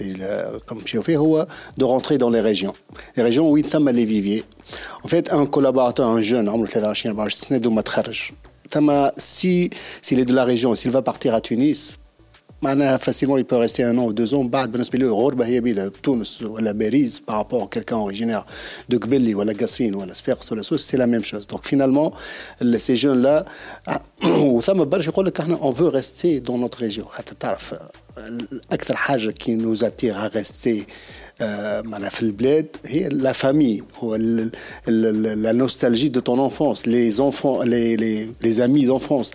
مشيو 0.71 1.01
فيه 1.01 1.17
هو 1.17 1.47
de 1.81 1.83
rentrer 1.83 2.17
dans 2.17 2.29
les 2.29 2.41
régions 2.41 2.73
les 3.17 3.21
régions 3.21 3.39
وين 3.39 3.63
ثم 3.63 3.89
les 3.89 4.05
viviers 4.05 4.43
en 5.03 5.07
fait 5.07 5.31
un 5.31 5.45
collaborateur 5.45 6.07
un 6.07 6.21
jeune 6.21 6.49
عمره 6.49 6.69
23 6.75 6.93
24 7.13 7.29
سنه 7.29 7.57
دوما 7.57 7.81
تخرج 7.81 8.31
ثم 8.71 9.07
si 9.07 9.69
s'il 10.01 10.19
est 10.19 10.25
de 10.25 10.33
la 10.33 10.43
région 10.43 10.75
s'il 10.75 10.91
va 10.91 11.01
partir 11.01 11.33
à 11.33 11.41
Tunis 11.41 11.97
معناها 12.63 12.97
facilement 12.97 13.37
il 13.37 13.45
peut 13.45 13.57
rester 13.57 13.83
un 13.83 13.97
an 13.97 14.05
ou 14.05 14.13
deux 14.13 14.33
ans 14.33 14.43
بعد 14.43 14.71
بالنسبه 14.71 14.99
له 14.99 15.13
غربه 15.13 15.45
هي 15.45 15.61
بيدها 15.61 15.91
تونس 16.03 16.41
ولا 16.41 16.71
باريس 16.71 17.21
par 17.27 17.35
rapport 17.35 17.63
à 17.63 17.67
quelqu'un 17.67 17.97
originaire 17.97 18.45
de 18.93 18.97
قبلي 18.97 19.35
ولا 19.35 19.53
قصرين 19.53 19.95
ولا 19.95 20.13
صفاقس 20.13 20.51
ولا 20.51 20.61
سوس 20.61 20.91
c'est 20.91 20.97
la 20.97 21.07
même 21.07 21.23
chose 21.23 21.47
donc 21.47 21.65
finalement 21.65 22.11
ces 22.77 22.95
jeunes 22.95 23.21
là 23.21 23.45
وثم 24.25 24.83
برشا 24.85 25.09
يقول 25.09 25.25
لك 25.25 25.39
احنا 25.39 25.57
on 25.57 25.71
veut 25.71 25.89
rester 25.89 26.39
dans 26.39 26.57
notre 26.57 26.77
région 26.79 27.05
حتى 27.13 27.35
تعرف 27.39 27.75
اكثر 28.71 28.95
حاجه 28.95 29.31
كي 29.31 29.57
nous 29.57 29.83
attire 29.83 30.17
à 30.17 30.27
rester 30.27 30.85
معناها 31.85 32.09
في 32.09 32.21
البلاد 32.21 32.67
هي 32.85 33.09
لا 33.09 33.31
فامي 33.31 33.83
هو 33.97 34.17
la 35.47 35.53
nostalgie 35.53 36.09
de 36.09 36.19
ton 36.19 36.37
enfance 36.49 36.85
les 36.85 37.19
enfants 37.27 37.57
les 37.73 37.97
les 38.03 38.29
les 38.45 38.61
amis 38.61 38.85
d'enfance 38.85 39.29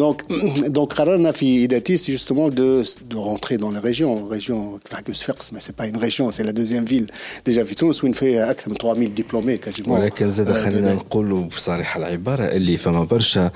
donc 0.00 0.16
donc 0.68 0.94
قررنا 0.94 1.32
في 1.32 1.46
ايداتيس 1.46 2.10
justement 2.10 2.48
de 2.50 2.84
de 3.12 3.16
rentrer 3.16 3.56
dans 3.58 3.72
les 3.76 3.82
régions 3.90 4.26
région 4.26 4.80
Klagesfers 4.88 5.42
mais 5.52 5.60
c'est 5.60 5.76
pas 5.80 5.86
une 5.92 6.00
région 6.06 6.30
c'est 6.30 6.44
la 6.44 6.52
deuxième 6.52 6.84
ville 6.84 7.08
déjà 7.48 7.62
في 7.64 7.74
تونس 7.74 8.04
وين 8.04 8.12
فيها 8.12 8.50
اكثر 8.50 8.70
من 8.70 8.76
3000 8.76 9.14
دبلومي 9.14 9.58
ولكن 9.86 10.30
زاد 10.30 10.52
خلينا 10.52 10.94
نقولوا 10.94 11.44
بصريح 11.44 11.96
العباره 11.96 12.44
اللي 12.44 12.76
فما 12.76 13.04
برشا 13.04 13.50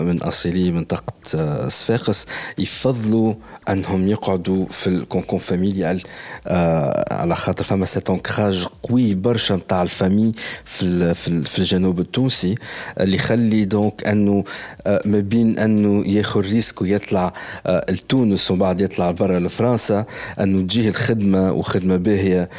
من 0.00 0.22
اصلي 0.22 0.72
منطقه 0.72 1.68
صفاقس 1.68 2.26
يفضلوا 2.58 3.34
انهم 3.68 4.08
يقعدوا 4.08 4.66
في 4.66 4.86
الكونكون 4.86 5.38
فاميليال 5.38 6.02
على 7.11 7.35
خاطر 7.35 7.63
فما 7.63 7.85
سيت 7.85 8.09
انكراج 8.09 8.67
قوي 8.83 9.13
برشا 9.13 9.53
نتاع 9.53 9.81
الفامي 9.81 10.31
في 10.65 11.13
في 11.45 11.59
الجنوب 11.59 11.99
التونسي 11.99 12.55
اللي 12.99 13.15
يخلي 13.15 13.65
دونك 13.65 14.07
أنه 14.07 14.43
ما 14.87 15.19
بين 15.19 15.59
أنه 15.59 16.07
ياخذ 16.07 16.41
ريسك 16.41 16.81
ويطلع 16.81 17.33
لتونس 17.89 18.51
وبعد 18.51 18.81
يطلع 18.81 19.11
برا 19.11 19.39
لفرنسا 19.39 20.05
انه 20.39 20.61
تجيه 20.61 20.89
الخدمة 20.89 21.51
وخدمة 21.51 21.95
باهية 21.95 22.49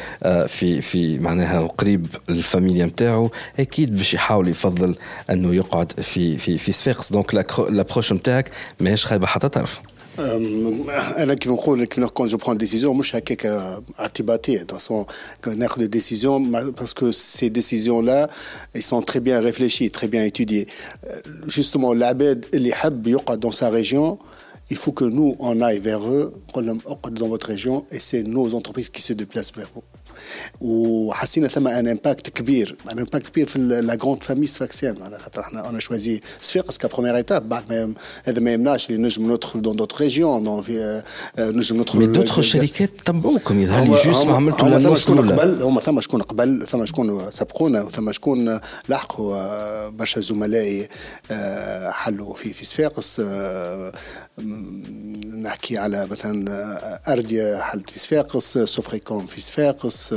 في 0.47 0.81
في 0.81 1.19
معناها 1.19 1.67
قريب 1.67 2.07
الفاميليا 2.29 2.85
نتاعو 2.85 3.31
أكيد 3.59 3.97
باش 3.97 4.13
يحاول 4.13 4.47
يفضل 4.47 4.95
أنه 5.29 5.55
يقعد 5.55 5.91
في 5.91 6.37
في 6.37 6.57
في 6.57 6.71
صفاقس 6.71 7.11
دونك 7.11 7.35
لابروش 7.69 8.13
نتاعك 8.13 8.51
ماهيش 8.79 9.05
خايبة 9.05 9.27
حتى 9.27 9.49
طرف. 9.49 9.81
انا 10.18 11.34
كيف 11.34 11.52
نقول 11.52 11.84
كيف 11.84 12.04
كون 12.04 12.26
جو 12.26 12.36
برون 12.36 12.58
ديسيزيون 12.58 12.96
مش 12.96 13.16
هكاك 13.16 13.46
اعتباطيه 14.00 14.62
دون 14.62 15.04
ناخذ 15.46 15.80
دي 15.80 15.86
ديسيزيون 15.86 16.70
باسكو 16.70 17.10
سي 17.10 17.48
ديسيزيون 17.48 18.06
لا 18.06 18.30
اي 18.76 18.80
سون 18.80 19.04
تري 19.04 19.20
بيان 19.20 19.44
ريفليشي 19.44 19.88
تري 19.88 20.06
بيان 20.06 20.30
étudiés 20.30 20.66
جوستومون 21.46 21.96
العباد 21.96 22.46
اللي 22.54 22.68
يحب 22.68 23.06
يقعد 23.06 23.40
دون 23.40 23.52
سا 23.52 23.68
ريجيون 23.68 24.18
il 24.70 24.76
faut 24.76 24.92
que 24.92 25.04
nous, 25.04 25.34
on 25.38 25.60
aille 25.62 25.78
vers 25.78 26.06
eux, 26.06 26.34
dans 26.54 27.28
votre 27.28 27.46
région, 27.46 27.86
et 27.90 28.00
c'est 28.00 28.22
nos 28.22 28.54
entreprises 28.54 28.90
qui 28.90 29.00
se 29.00 29.14
déplacent 29.14 29.54
vers 29.54 29.70
vous. 29.74 29.82
وحسينا 30.61 31.47
ثم 31.47 31.67
ان 31.67 31.87
امباكت 31.87 32.29
كبير 32.29 32.75
ان 32.91 32.99
امباكت 32.99 33.27
كبير 33.27 33.47
في 33.47 33.59
لا 33.59 33.95
جروند 33.95 34.23
فامي 34.23 34.47
سفاكسيان 34.47 35.01
على 35.01 35.19
خاطر 35.19 35.41
إحنا 35.41 35.69
أنا 35.69 35.79
شوازي 35.79 36.21
صفاقس 36.41 36.77
كبروميير 36.77 37.15
ايتاب 37.15 37.49
بعد 37.49 37.73
ما 37.73 37.93
هذا 38.23 38.39
ما 38.39 38.53
يمنعش 38.53 38.89
اللي 38.89 39.01
نجم 39.01 39.31
ندخل 39.31 39.61
دون 39.61 39.75
دوت 39.75 40.01
ريجيون 40.01 40.61
في 40.61 41.03
نجم 41.39 41.81
ندخل 41.81 41.99
مي 41.99 42.07
دوتر 42.07 42.41
شركات 42.41 42.89
تبعوكم 43.05 43.59
يظهر 43.59 43.83
لي 43.83 43.89
جوست 43.89 44.25
ما 44.25 44.35
عملتوا 44.35 44.79
ثم 44.79 44.95
شكون 44.95 45.31
قبل؟ 45.31 45.63
هما 45.63 45.81
ثم 45.81 46.01
شكون 46.01 46.21
قبل؟ 46.21 46.67
ثم 46.67 46.85
شكون 46.85 47.31
سبقونا 47.31 47.81
وثم 47.81 48.11
شكون 48.11 48.59
لحقوا 48.89 49.89
برشا 49.89 50.21
زملائي 50.21 50.87
حلوا 51.91 52.33
في 52.33 52.53
في 52.53 52.65
صفاقس 52.65 53.21
نحكي 55.43 55.77
على 55.77 56.07
مثلا 56.07 56.45
ارديا 57.13 57.61
حلت 57.61 57.89
في 57.89 57.99
صفاقس 57.99 58.57
سوفريكوم 58.57 59.25
في 59.25 59.41
صفاقس 59.41 60.12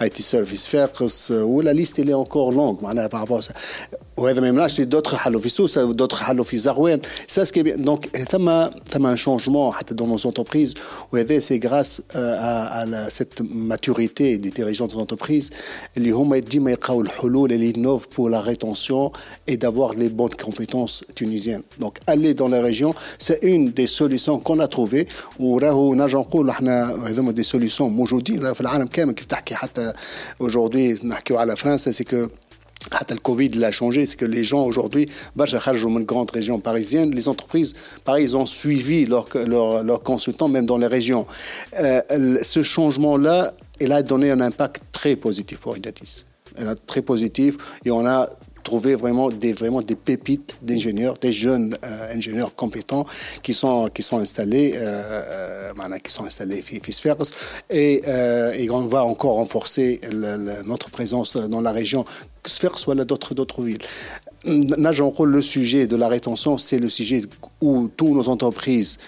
IT 0.00 0.20
Service 0.20 0.66
Faqs, 0.66 1.30
ou 1.30 1.60
la 1.60 1.72
liste 1.72 1.98
elle 1.98 2.10
est 2.10 2.14
encore 2.14 2.52
longue 2.52 2.80
par 2.80 3.20
rapport 3.20 3.38
à 3.38 3.42
ça. 3.42 3.54
وهذا 4.17 4.41
ما 4.41 4.47
يمنعش 4.47 4.81
دوتر 4.81 5.17
حلوا 5.17 5.41
في 5.41 5.49
سوسه 5.49 5.85
ودوتر 5.85 6.17
حلوا 6.17 6.43
في 6.43 6.57
زغوان 6.57 7.01
سا 7.27 7.43
سكي 7.43 7.61
دونك 7.61 8.17
ثم 8.17 8.67
ثم 8.91 9.05
ان 9.05 9.15
شونجمون 9.15 9.73
حتى 9.73 9.93
دون 9.95 10.09
نوز 10.09 10.27
انتربريز 10.27 10.73
وهذا 11.11 11.39
سي 11.39 11.59
غراس 11.65 12.01
على 12.15 13.05
سيت 13.09 13.41
ماتوريتي 13.41 14.35
دي 14.37 14.49
ديريجون 14.49 14.87
دو 14.87 15.01
انتربريز 15.01 15.51
اللي 15.97 16.11
هما 16.11 16.37
ديما 16.37 16.71
يلقاو 16.71 17.01
الحلول 17.01 17.51
اللي 17.51 17.73
نوف 17.77 18.07
بور 18.17 18.31
لا 18.31 18.41
ريتونسيون 18.41 19.09
اي 19.49 19.55
دافوار 19.55 19.95
لي 19.95 20.07
بون 20.09 20.29
كومبيتونس 20.29 21.03
تونيزيان 21.15 21.63
دونك 21.79 21.99
aller 22.11 22.33
dans 22.33 22.49
la 22.49 22.61
région 22.61 22.93
c'est 23.19 23.39
une 23.43 23.71
des 23.71 23.87
solutions 23.87 24.39
qu'on 24.39 24.59
a 24.59 24.67
trouvé 24.67 25.05
وراهو 25.39 25.95
نرجع 25.95 26.19
نقول 26.19 26.49
احنا 26.49 26.85
هذوما 27.07 27.31
دي 27.31 27.43
سوليسيون 27.43 27.91
موجودين 27.91 28.53
في 28.53 28.61
العالم 28.61 28.85
كامل 28.85 29.13
كيف 29.13 29.25
تحكي 29.25 29.55
حتى 29.55 29.93
aujourd'hui 30.43 31.05
نحكيو 31.05 31.37
على 31.37 31.55
فرنسا 31.55 31.91
سي 31.91 32.03
كو 32.03 32.27
le 33.14 33.20
Covid 33.20 33.50
l'a 33.50 33.72
changé, 33.72 34.06
c'est 34.06 34.16
que 34.16 34.24
les 34.24 34.44
gens 34.44 34.64
aujourd'hui, 34.64 35.08
une 35.98 36.04
grande 36.04 36.30
région 36.30 36.60
parisienne, 36.60 37.14
les 37.14 37.28
entreprises, 37.28 37.74
pareil, 38.04 38.34
ont 38.36 38.46
suivi 38.46 39.06
leurs 39.06 39.28
leur, 39.46 39.84
leur 39.84 40.02
consultants, 40.02 40.48
même 40.48 40.66
dans 40.66 40.78
les 40.78 40.86
régions. 40.86 41.26
Euh, 41.78 42.00
ce 42.42 42.62
changement-là, 42.62 43.52
il 43.80 43.92
a 43.92 44.02
donné 44.02 44.30
un 44.30 44.40
impact 44.40 44.82
très 44.92 45.16
positif 45.16 45.58
pour 45.58 45.76
Idatis. 45.76 46.24
Très 46.86 47.00
positif, 47.00 47.56
et 47.84 47.90
on 47.90 48.04
a 48.04 48.28
trouver 48.62 48.94
vraiment 48.94 49.30
des, 49.30 49.52
vraiment 49.52 49.82
des 49.82 49.96
pépites 49.96 50.56
d'ingénieurs, 50.62 51.18
des 51.18 51.32
jeunes 51.32 51.76
euh, 51.84 52.14
ingénieurs 52.14 52.54
compétents 52.54 53.06
qui 53.42 53.54
sont, 53.54 53.88
qui 53.92 54.02
sont 54.02 54.18
installés, 54.18 54.72
euh, 54.76 55.72
euh, 55.80 55.98
qui 56.02 56.12
sont 56.12 56.24
installés 56.24 56.62
et, 57.70 58.02
euh, 58.06 58.52
et 58.52 58.70
on 58.70 58.86
va 58.86 59.04
encore 59.04 59.34
renforcer 59.34 60.00
notre 60.64 60.90
présence 60.90 61.36
dans 61.36 61.60
la 61.60 61.72
région, 61.72 62.04
que 62.42 62.50
Sphère 62.50 62.78
soit 62.78 62.94
là 62.94 63.04
d'autres, 63.04 63.34
d'autres 63.34 63.62
villes. 63.62 63.82
Le 64.44 65.40
sujet 65.40 65.86
de 65.86 65.96
la 65.96 66.08
rétention, 66.08 66.56
c'est 66.56 66.78
le 66.78 66.88
sujet 66.88 67.22
où 67.60 67.88
toutes 67.88 68.10
nos 68.10 68.28
entreprises 68.28 68.98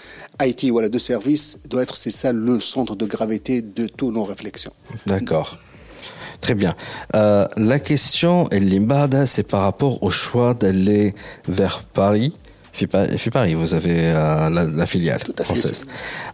IT 0.41 0.65
ou 0.71 0.81
de 0.81 0.99
services 0.99 1.57
doit 1.69 1.83
être, 1.83 1.97
c'est 1.97 2.11
ça 2.11 2.31
le 2.33 2.59
centre 2.59 2.95
de 2.95 3.05
gravité 3.05 3.61
de 3.61 3.87
toutes 3.87 4.13
nos 4.13 4.23
réflexions. 4.23 4.73
D'accord. 5.07 5.57
Très 6.43 6.55
bien. 6.55 6.73
Euh, 7.15 7.47
la 7.55 7.79
question, 7.79 8.49
c'est 9.25 9.47
par 9.47 9.61
rapport 9.61 10.03
au 10.03 10.09
choix 10.09 10.53
d'aller 10.53 11.13
vers 11.47 11.83
Paris. 11.83 12.37
Fait 12.73 12.85
Paris, 13.31 13.53
vous 13.53 13.73
avez 13.75 14.01
euh, 14.07 14.49
la, 14.49 14.85
filiale 14.85 15.21
française. 15.41 15.85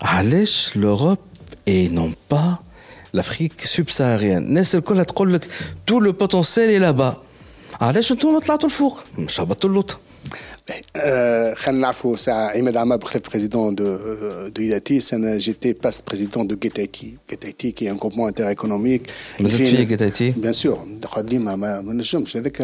Allez, 0.01 0.45
l'Europe 0.73 1.21
et 1.67 1.89
non 1.89 2.11
pas 2.27 2.63
l'Afrique 3.13 3.61
subsaharienne? 3.61 4.63
Tout 5.85 5.99
le 5.99 6.13
potentiel 6.13 6.71
est 6.71 6.79
là-bas. 6.79 7.17
Allez, 7.79 8.01
tout 8.01 8.31
le 8.31 8.39
là, 8.47 8.57
tout 8.57 8.65
le 8.65 8.71
four? 8.71 9.05
Chabat 9.27 9.55
l'autre. 9.67 10.01
عماد 12.28 12.76
عماد 12.76 13.04
خليف 13.04 13.30
بريزيدون 13.30 13.74
دو 13.74 13.96
دو 14.48 14.62
إيداتيس 14.62 15.14
أنا 15.14 15.38
جيتي 15.38 15.72
باس 15.72 16.02
بريزيدون 16.06 16.46
دو 16.46 16.56
جيتايتي 16.56 17.16
جيتايتي 17.30 17.70
كي 17.70 17.90
ان 17.90 17.96
جروبمون 17.96 18.28
انتر 18.28 18.48
ايكونوميك 18.48 19.02
مازلت 19.40 19.62
فيه 19.62 19.84
جيتايتي؟ 19.84 20.30
بيان 20.30 20.52
سور 20.52 20.86
ديما 21.18 21.56
ما 21.56 21.92
نجمش 21.92 22.36
هذاك 22.36 22.56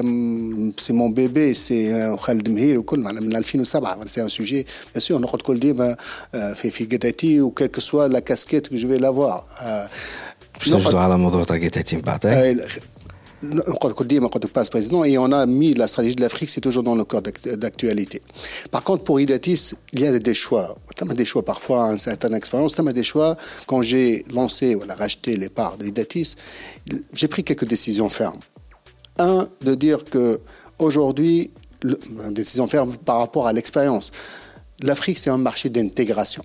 سي 0.79 0.92
مون 0.92 1.14
بيبي 1.14 1.55
سي 1.55 2.16
خالد 2.16 2.51
مهير 2.51 2.79
وكل 2.79 3.01
معنا 3.01 3.20
من 3.20 3.37
2007 3.37 4.07
سي 4.07 4.23
ان 4.23 4.29
سوجي 4.29 4.66
بيان 4.94 5.01
سور 5.01 5.20
نقعد 5.20 5.42
كل 5.42 5.61
ديما 5.61 5.96
في 6.33 6.70
في 6.70 6.85
جيتايتي 6.85 7.40
وكيل 7.40 7.66
كو 7.66 7.81
سوا 7.81 8.09
لا 8.09 8.18
كاسكيت 8.18 8.66
كو 8.66 8.77
جو 8.77 8.88
في 8.88 8.99
لافوار 8.99 9.44
باش 10.59 10.68
نجدوا 10.73 11.01
على 11.01 11.18
موضوع 11.18 11.44
تاع 11.44 11.57
جيتايتي 11.57 11.96
من 11.96 12.03
بعد 12.03 12.27
passe 12.27 12.93
président 14.69 15.03
et 15.03 15.17
on 15.17 15.31
a 15.31 15.45
mis 15.45 15.73
la 15.73 15.88
stratégie 15.88 16.15
de 16.15 16.21
l'Afrique, 16.21 16.49
c'est 16.49 16.62
toujours 16.62 16.84
dans 16.84 16.95
le 16.95 17.03
corps 17.03 17.21
d'actualité. 17.21 18.21
Par 18.71 18.84
contre, 18.84 19.03
pour 19.03 19.19
Idatis, 19.19 19.73
il 19.93 20.01
y 20.01 20.08
a 20.08 20.17
des 20.17 20.34
choix. 20.34 20.75
Tu 20.95 21.03
as 21.03 21.13
des 21.13 21.25
choix 21.25 21.43
parfois, 21.43 21.91
une 21.91 21.99
certaine 21.99 22.34
expérience. 22.34 22.75
Tu 22.75 22.88
as 22.88 22.93
des 22.93 23.03
choix. 23.03 23.36
Quand 23.67 23.81
j'ai 23.81 24.23
lancé, 24.34 24.75
voilà, 24.75 24.95
racheté 24.95 25.38
les 25.38 25.49
parts 25.49 25.77
de 25.77 25.86
j'ai 27.13 27.27
pris 27.27 27.43
quelques 27.43 27.67
décisions 27.67 28.10
fermes. 28.10 28.39
Un, 29.17 29.47
de 29.62 29.75
dire 29.75 30.03
que 30.03 30.39
aujourd'hui, 30.77 31.51
décision 32.31 32.67
ferme 32.67 32.95
par 32.97 33.19
rapport 33.19 33.47
à 33.47 33.53
l'expérience. 33.53 34.12
L'Afrique, 34.81 35.19
c'est 35.19 35.29
un 35.29 35.38
marché 35.38 35.69
d'intégration. 35.69 36.43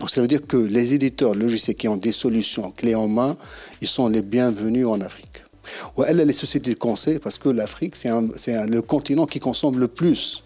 Donc, 0.00 0.10
ça 0.10 0.20
veut 0.20 0.26
dire 0.26 0.44
que 0.46 0.56
les 0.56 0.94
éditeurs 0.94 1.34
logiciels 1.34 1.76
qui 1.76 1.86
ont 1.86 1.96
des 1.96 2.10
solutions 2.10 2.72
clés 2.72 2.96
en 2.96 3.06
main, 3.06 3.36
ils 3.80 3.86
sont 3.86 4.08
les 4.08 4.22
bienvenus 4.22 4.86
en 4.86 5.00
Afrique. 5.00 5.41
Ou 5.95 6.03
elle, 6.03 6.17
les 6.17 6.33
sociétés 6.33 6.73
de 6.73 6.79
conseil, 6.79 7.19
parce 7.19 7.37
que 7.37 7.49
l'Afrique, 7.49 7.95
c'est 7.95 8.09
le 8.75 8.81
continent 8.81 9.25
qui 9.25 9.39
consomme 9.39 9.77
le 9.79 9.89
plus 9.99 10.43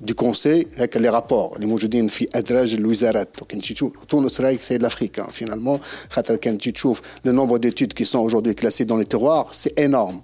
du 0.00 0.14
conseil 0.14 0.66
avec 0.76 0.94
les 0.94 1.08
rapports. 1.08 1.58
Les 1.58 1.66
موجودين 1.66 2.08
في 2.08 2.26
أدراج 2.34 2.74
الوزارات. 2.74 3.28
كان 3.48 3.60
تشوف 3.60 4.04
تونس 4.04 4.40
رايك 4.40 4.60
c'est 4.62 4.78
l'Afrique 4.78 5.18
hein, 5.18 5.28
finalement. 5.32 5.80
خاطر 6.10 6.36
كان 6.36 6.58
تشوف 6.58 7.02
le 7.26 7.32
nombre 7.32 7.58
d'études 7.58 7.94
qui 7.94 8.04
sont 8.04 8.20
aujourd'hui 8.20 8.54
classées 8.54 8.84
dans 8.84 8.96
les 8.96 9.04
terroirs, 9.04 9.50
c'est 9.52 9.78
énorme. 9.78 10.22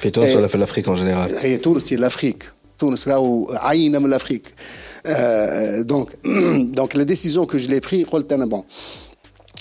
في 0.00 0.10
تونس 0.10 0.36
ولا 0.36 0.46
في 0.46 0.66
l'Afrique 0.66 0.86
en 0.86 0.96
général 0.96 1.44
هي 1.44 1.56
تونس 1.56 1.94
c'est 1.94 1.96
l'Afrique. 1.96 2.44
تونس 2.78 3.08
راهو 3.08 3.48
عينة 3.52 3.98
من 3.98 4.14
l'Afrique. 4.14 4.46
Euh, 5.06 5.84
donc 5.84 6.08
donc 6.78 6.94
la 6.94 7.04
décision 7.04 7.46
que 7.46 7.58
je 7.58 7.68
l'ai 7.68 7.80
prise 7.80 8.04
قلت 8.06 8.32
أنا 8.32 8.46
bon 8.46 8.62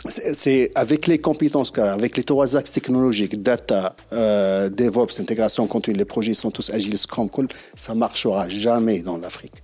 c'est 0.05 0.73
avec 0.75 1.07
les 1.07 1.19
compétences, 1.19 1.73
avec 1.79 2.17
les 2.17 2.25
trois 2.25 2.57
axes 2.57 2.73
technologiques, 2.73 3.41
data, 3.41 3.95
euh, 4.13 4.69
DevOps, 4.69 5.21
intégration 5.21 5.67
continue, 5.67 5.97
les 5.97 6.05
projets 6.05 6.35
sont 6.35 6.51
tous 6.51 6.71
agiles, 6.71 6.99
Scrum, 6.99 7.29
ça 7.77 7.95
marchera 7.95 8.49
jamais 8.49 9.03
dans 9.03 9.17
l'Afrique. 9.17 9.63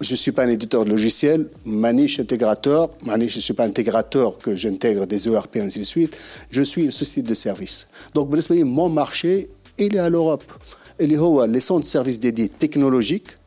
Je 0.00 0.14
suis 0.14 0.32
pas 0.32 0.44
un 0.44 0.50
éditeur 0.50 0.84
de 0.84 0.90
logiciel, 0.90 1.48
maniche 1.64 2.20
intégrateur, 2.20 2.90
maniche, 3.06 3.32
je 3.32 3.38
ne 3.38 3.42
suis 3.42 3.54
pas 3.54 3.64
intégrateur 3.64 4.38
que 4.38 4.54
j'intègre 4.54 5.06
des 5.06 5.28
ERP, 5.28 5.56
ainsi 5.56 5.78
de 5.78 5.84
suite. 5.84 6.16
Je 6.50 6.62
suis 6.62 6.82
une 6.82 6.90
société 6.90 7.22
de 7.22 7.34
service. 7.34 7.86
Donc, 8.12 8.28
mon 8.50 8.88
marché, 8.88 9.48
il 9.78 9.94
est 9.94 10.00
à 10.00 10.10
l'Europe. 10.10 10.44
Il 11.00 11.12
est 11.12 11.46
les 11.48 11.60
centres 11.60 11.82
de 11.82 11.86
services 11.86 12.20
dédiés 12.20 12.48
technologiques 12.48 13.38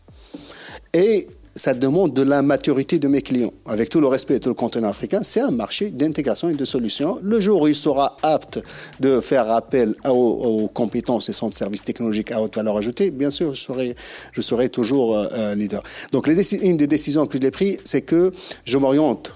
et 0.93 1.27
ça 1.57 1.73
demande 1.73 2.13
de 2.13 2.21
la 2.21 2.41
maturité 2.41 2.99
de 2.99 3.07
mes 3.07 3.21
clients. 3.21 3.51
Avec 3.65 3.89
tout 3.89 3.99
le 3.99 4.07
respect 4.07 4.35
de 4.35 4.39
tout 4.39 4.49
le 4.49 4.55
continent 4.55 4.87
africain, 4.87 5.21
c'est 5.23 5.41
un 5.41 5.51
marché 5.51 5.89
d'intégration 5.89 6.49
et 6.49 6.53
de 6.53 6.65
solutions. 6.65 7.19
Le 7.21 7.39
jour 7.39 7.63
où 7.63 7.67
il 7.67 7.75
sera 7.75 8.15
apte 8.21 8.63
de 8.99 9.19
faire 9.19 9.51
appel 9.51 9.95
aux, 10.07 10.69
compétences 10.73 11.29
et 11.29 11.33
son 11.33 11.51
services 11.51 11.83
technologiques 11.83 12.31
à 12.31 12.41
haute 12.41 12.55
valeur 12.55 12.77
ajoutée, 12.77 13.11
bien 13.11 13.31
sûr, 13.31 13.53
je 13.53 13.61
serai, 13.61 13.95
je 14.31 14.41
serai 14.41 14.69
toujours 14.69 15.17
euh, 15.17 15.27
euh, 15.33 15.55
leader. 15.55 15.81
Donc, 16.11 16.27
une 16.27 16.77
des 16.77 16.87
décisions 16.87 17.25
que 17.25 17.37
j'ai 17.41 17.51
prises, 17.51 17.79
c'est 17.83 18.01
que 18.01 18.31
je 18.63 18.77
m'oriente 18.77 19.33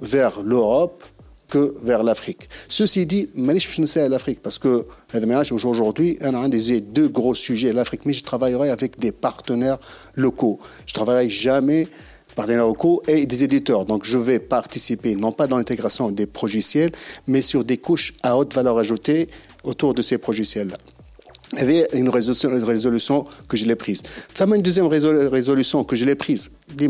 vers 0.00 0.42
l'Europe, 0.42 1.04
que 1.48 1.74
vers 1.82 2.02
l'Afrique. 2.02 2.48
Ceci 2.68 3.06
dit, 3.06 3.28
je 3.34 3.80
ne 3.80 3.86
sais 3.86 4.00
à 4.00 4.08
l'Afrique 4.08 4.40
parce 4.42 4.58
que 4.58 4.86
aujourd'hui, 5.66 6.18
des 6.48 6.80
deux 6.80 7.08
gros 7.08 7.34
sujets, 7.34 7.72
l'Afrique, 7.72 8.02
mais 8.04 8.12
je 8.12 8.24
travaillerai 8.24 8.70
avec 8.70 8.98
des 8.98 9.12
partenaires 9.12 9.78
locaux. 10.14 10.58
Je 10.86 10.94
travaillerai 10.94 11.30
jamais 11.30 11.88
partenaires 12.34 12.66
locaux 12.66 13.02
et 13.08 13.26
des 13.26 13.42
éditeurs. 13.42 13.84
Donc, 13.84 14.04
je 14.04 14.16
vais 14.16 14.38
participer, 14.38 15.16
non 15.16 15.32
pas 15.32 15.46
dans 15.46 15.56
l'intégration 15.56 16.10
des 16.10 16.28
logiciels, 16.40 16.92
mais 17.26 17.42
sur 17.42 17.64
des 17.64 17.78
couches 17.78 18.14
à 18.22 18.36
haute 18.36 18.54
valeur 18.54 18.78
ajoutée 18.78 19.26
autour 19.64 19.92
de 19.94 20.02
ces 20.02 20.18
logiciels-là. 20.18 20.76
Il 21.53 21.59
y 21.59 21.61
avait 21.61 21.87
une 21.93 22.09
résolution, 22.09 22.49
une 22.49 22.63
résolution 22.63 23.25
que 23.47 23.57
je 23.57 23.65
l'ai 23.65 23.75
prise. 23.75 24.01
Ça 24.33 24.45
m'a 24.47 24.55
une 24.55 24.61
deuxième 24.61 24.87
résolution 24.87 25.83
que 25.83 25.95
je 25.95 26.05
l'ai 26.05 26.15
prise. 26.15 26.49
Il 26.79 26.89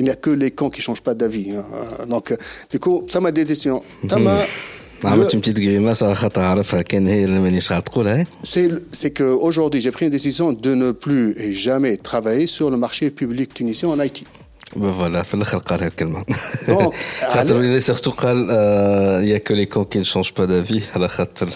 n'y 0.00 0.10
a 0.10 0.14
que 0.14 0.30
les 0.30 0.50
cons 0.50 0.70
qui 0.70 0.80
ne 0.80 0.82
changent 0.82 1.02
pas 1.02 1.14
d'avis. 1.14 1.52
Hein. 1.52 1.64
Donc, 2.08 2.34
du 2.70 2.78
coup, 2.78 3.06
ça 3.08 3.20
m'a 3.20 3.30
des 3.30 3.44
décisions. 3.44 3.82
Ça 4.08 4.18
m'a... 4.18 4.38
عملت 5.04 5.34
une 5.34 5.40
petite 5.40 5.58
grimace 5.58 6.02
على 6.02 6.14
خاطر 6.14 6.40
عرفها 6.40 6.82
كان 6.82 7.06
هي 7.06 7.24
اللي 7.24 7.40
مانيش 7.40 7.68
تقولها 7.68 8.26
C'est 8.44 9.10
que 9.10 9.22
aujourd'hui 9.22 9.80
j'ai 9.80 9.90
pris 9.90 10.06
une 10.06 10.10
décision 10.10 10.52
de 10.52 10.74
ne 10.74 10.92
plus 10.92 11.34
et 11.36 11.52
jamais 11.52 11.96
travailler 11.96 12.46
sur 12.46 12.70
le 12.70 12.76
marché 12.76 13.10
public 13.10 13.52
tunisien 13.52 13.88
en 13.90 13.98
Haïti. 13.98 14.24
فوالا 14.82 15.22
في 15.22 15.34
الاخر 15.34 15.58
قال 15.58 15.82
الكلمه 15.82 16.24
خاطر 17.34 17.56
اللي 17.56 17.80
سيرتو 17.80 18.10
قال 18.10 18.48
آه 18.50 19.20
يا 19.20 19.38
كو 19.38 19.54
لي 19.54 19.66
كون 19.66 19.84
كي 19.84 19.98
نشونج 19.98 20.30
با 20.38 20.44
دافي 20.44 20.80
على 20.94 21.08
خاطر 21.08 21.48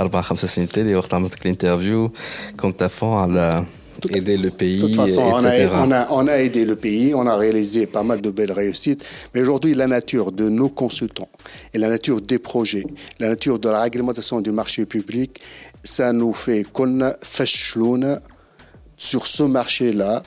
اربع 0.00 0.20
خمس 0.20 0.44
سنين 0.44 0.68
تالي 0.68 0.94
وقت 0.94 1.14
عملت 1.14 1.42
الانترفيو 1.42 2.12
كنت 2.56 2.82
افون 2.82 3.18
على 3.18 3.64
aider 4.12 4.36
le 4.36 4.50
pays. 4.50 4.78
De 4.78 4.86
toute 4.86 4.96
façon, 4.96 5.22
on 5.22 5.44
a, 5.44 5.86
on, 5.86 5.90
a, 5.90 6.06
on 6.10 6.26
a, 6.28 6.36
aidé 6.36 6.64
le 6.64 6.76
pays, 6.76 7.14
on 7.14 7.26
a 7.26 7.36
réalisé 7.36 7.86
pas 7.86 8.02
mal 8.02 8.20
de 8.20 8.30
belles 8.30 8.52
réussites. 8.52 9.04
Mais 9.34 9.40
aujourd'hui, 9.40 9.74
la 9.74 9.86
nature 9.86 10.30
de 10.32 10.48
nos 10.48 10.68
consultants 10.68 11.28
et 11.74 11.78
la 11.78 11.88
nature 11.88 12.20
des 12.20 12.38
projets, 12.38 12.86
la 13.18 13.28
nature 13.28 13.58
de 13.58 13.68
la 13.68 13.80
réglementation 13.80 14.40
du 14.40 14.52
marché 14.52 14.86
public, 14.86 15.40
ça 15.82 16.12
nous 16.12 16.32
fait 16.32 16.64
qu'on 16.72 17.00
sur 18.96 19.26
ce 19.26 19.42
marché-là 19.42 20.22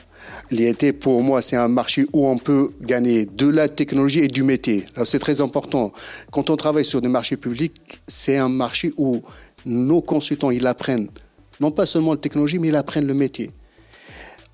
L'IT, 0.51 0.99
pour 0.99 1.21
moi, 1.21 1.41
c'est 1.41 1.55
un 1.55 1.67
marché 1.67 2.05
où 2.13 2.27
on 2.27 2.37
peut 2.37 2.71
gagner 2.81 3.25
de 3.25 3.49
la 3.49 3.67
technologie 3.69 4.19
et 4.19 4.27
du 4.27 4.43
métier. 4.43 4.85
C'est 5.05 5.19
très 5.19 5.41
important. 5.41 5.91
Quand 6.31 6.49
on 6.49 6.55
travaille 6.55 6.85
sur 6.85 7.01
des 7.01 7.09
marchés 7.09 7.37
publics, 7.37 8.01
c'est 8.07 8.37
un 8.37 8.49
marché 8.49 8.91
où 8.97 9.21
nos 9.65 10.01
consultants, 10.01 10.51
ils 10.51 10.65
apprennent 10.65 11.09
non 11.59 11.71
pas 11.71 11.85
seulement 11.85 12.11
la 12.11 12.17
technologie, 12.17 12.59
mais 12.59 12.69
ils 12.69 12.75
apprennent 12.75 13.07
le 13.07 13.13
métier. 13.13 13.51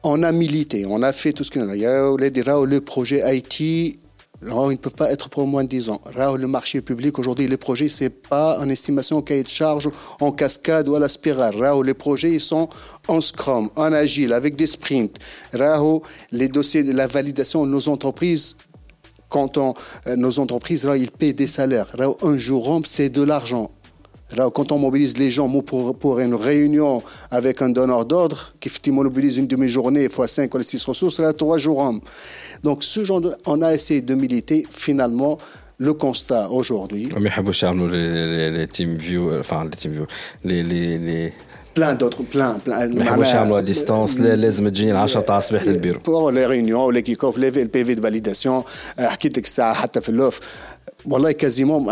On 0.03 0.23
a 0.23 0.31
milité, 0.31 0.85
on 0.87 1.01
a 1.01 1.13
fait 1.13 1.33
tout 1.33 1.43
ce 1.43 1.57
y 1.57 1.61
a. 1.61 1.75
Il 1.75 1.81
y 1.81 1.85
a 1.85 2.65
le 2.65 2.81
projet 2.81 3.21
IT, 3.35 3.99
ils 4.47 4.73
ne 4.73 4.75
peuvent 4.75 4.95
pas 4.95 5.11
être 5.11 5.29
pour 5.29 5.47
moins 5.47 5.63
de 5.63 5.69
10 5.69 5.89
ans. 5.89 6.01
Là, 6.15 6.35
le 6.35 6.47
marché 6.47 6.81
public, 6.81 7.17
aujourd'hui, 7.19 7.47
les 7.47 7.57
projets, 7.57 7.89
ce 7.89 8.05
n'est 8.05 8.09
pas 8.09 8.59
en 8.59 8.69
estimation 8.69 9.21
cahier 9.21 9.43
de 9.43 9.49
charge, 9.49 9.89
en 10.19 10.31
cascade 10.31 10.87
ou 10.89 10.95
à 10.95 10.99
la 10.99 11.07
spirale. 11.07 11.57
Là, 11.57 11.75
les 11.83 11.93
projets, 11.93 12.31
ils 12.31 12.41
sont 12.41 12.69
en 13.07 13.21
scrum, 13.21 13.69
en 13.75 13.93
agile, 13.93 14.33
avec 14.33 14.55
des 14.55 14.67
sprints. 14.67 15.17
Là, 15.53 15.81
les 16.31 16.47
dossiers 16.47 16.83
de 16.83 16.91
la 16.93 17.07
validation 17.07 17.65
de 17.65 17.71
nos 17.71 17.87
entreprises, 17.89 18.55
quand 19.29 19.57
on, 19.57 19.73
euh, 20.07 20.15
nos 20.15 20.39
entreprises, 20.39 20.85
là, 20.85 20.95
ils 20.95 21.11
paient 21.11 21.33
des 21.33 21.47
salaires. 21.47 21.87
Là, 21.97 22.09
un 22.21 22.37
jour, 22.37 22.81
c'est 22.85 23.09
de 23.09 23.23
l'argent 23.23 23.71
quand 24.54 24.72
on 24.72 24.78
mobilise 24.78 25.16
les 25.16 25.30
gens 25.30 25.48
pour, 25.62 25.96
pour 25.96 26.20
une 26.20 26.34
réunion 26.34 27.02
avec 27.30 27.62
un 27.62 27.70
donneur 27.70 28.04
d'ordre, 28.04 28.52
qui 28.60 28.90
mobilise 28.90 29.38
une 29.38 29.46
demi-journée 29.46 30.08
fois 30.08 30.28
5 30.28 30.54
ou 30.54 30.62
6 30.62 30.84
ressources, 30.84 31.20
là, 31.20 31.32
3 31.32 31.58
jours. 31.58 31.94
Donc, 32.62 32.84
ce 32.84 33.04
genre 33.04 33.22
on 33.46 33.62
a 33.62 33.72
essayé 33.72 34.02
de 34.02 34.14
militer 34.14 34.66
finalement 34.70 35.38
le 35.78 35.94
constat 35.94 36.50
aujourd'hui. 36.50 37.08
Mais 37.20 37.30
les, 37.30 38.50
les, 38.50 38.66
team 38.66 38.96
view, 38.96 39.30
enfin 39.38 39.64
les 39.64 39.70
team 39.70 39.92
view, 39.92 40.06
les, 40.44 40.62
les, 40.62 40.98
les 40.98 41.32
plein 41.74 41.94
d'autres 41.94 42.22
plein 42.22 42.58
plein 42.58 42.88
ما 42.88 43.04
يحبوش 43.04 43.26
يعملوا 43.26 43.60
ديستانس 43.60 44.20
لازم 44.20 44.68
تجي 44.68 44.92
10 44.92 45.20
تاع 45.20 45.38
الصباح 45.38 45.64
للبيرو 45.64 46.00
بور 46.00 46.32
لي 46.32 46.46
ريونيون 46.46 46.94
لي 46.94 47.02
كيك 47.02 47.24
اوف 47.24 47.38
لي 47.38 47.50
بي 47.50 47.84
في 47.84 47.94
دو 47.94 48.02
فاليداسيون 48.02 48.62
حكيت 48.98 49.38
لك 49.38 49.44
الساعه 49.44 49.74
حتى 49.74 50.00
في 50.00 50.08
اللوف 50.08 50.40
والله 51.04 51.32
quasiment 51.32 51.86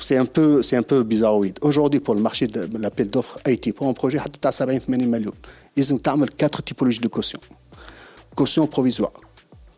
c'est 0.00 0.16
un 0.16 0.24
peu 0.24 0.62
c'est 0.62 0.76
un 0.76 0.82
peu 0.82 1.02
bizarroïde 1.02 1.58
aujourd'hui 1.62 2.00
pour 2.00 2.14
le 2.14 2.20
marché 2.20 2.46
de 2.46 2.68
l'appel 2.78 3.08
d'offres 3.10 3.38
IT 3.46 3.74
pour 3.74 3.86
un 3.88 3.92
projet 3.92 4.18
حتى 4.18 4.38
تاع 4.40 4.50
70 4.50 4.86
80 4.86 5.06
مليون 5.06 5.32
لازم 5.76 5.98
تعمل 5.98 6.28
4 6.28 6.62
typologies 6.62 7.00
de 7.00 7.08
caution 7.08 7.40
caution 8.34 8.66
provisoire 8.66 9.12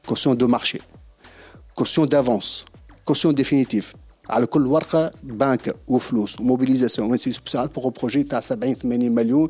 caution 0.07 0.35
de 0.35 0.46
marché 0.46 0.81
caution 1.74 2.07
d'avance 2.07 2.64
caution 3.05 3.33
définitive 3.33 3.94
على 4.31 4.46
كل 4.46 4.66
ورقه 4.66 5.12
بنك 5.22 5.74
وفلوس 5.88 6.40
وموبيليزاسيون 6.40 7.16
pour 7.74 7.87
un 7.87 7.90
projet 7.90 8.29
تاع 8.29 8.40
70 8.40 8.74
80 8.74 9.09
مليون 9.09 9.48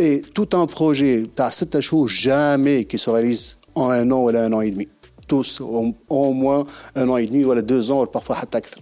et 0.00 0.22
tout 0.34 0.48
un 0.54 0.66
projet 0.66 1.28
تاع 1.36 1.50
6 1.50 1.80
شهور 1.80 2.08
jamais 2.08 2.84
qui 2.84 2.98
se 2.98 3.10
réalise 3.10 3.56
en 3.74 3.90
un 3.90 4.10
an 4.10 4.18
ou 4.24 4.28
un 4.28 4.52
an 4.52 4.60
et 4.60 4.70
demi 4.70 4.88
tous 5.28 5.60
au 6.08 6.32
moins 6.32 6.64
un 6.96 7.08
an 7.08 7.16
et 7.16 7.26
demi 7.26 7.44
ولا 7.44 7.60
deux 7.62 7.90
ans 7.90 8.06
parfois 8.06 8.34
حتى 8.34 8.58
اكثر 8.58 8.80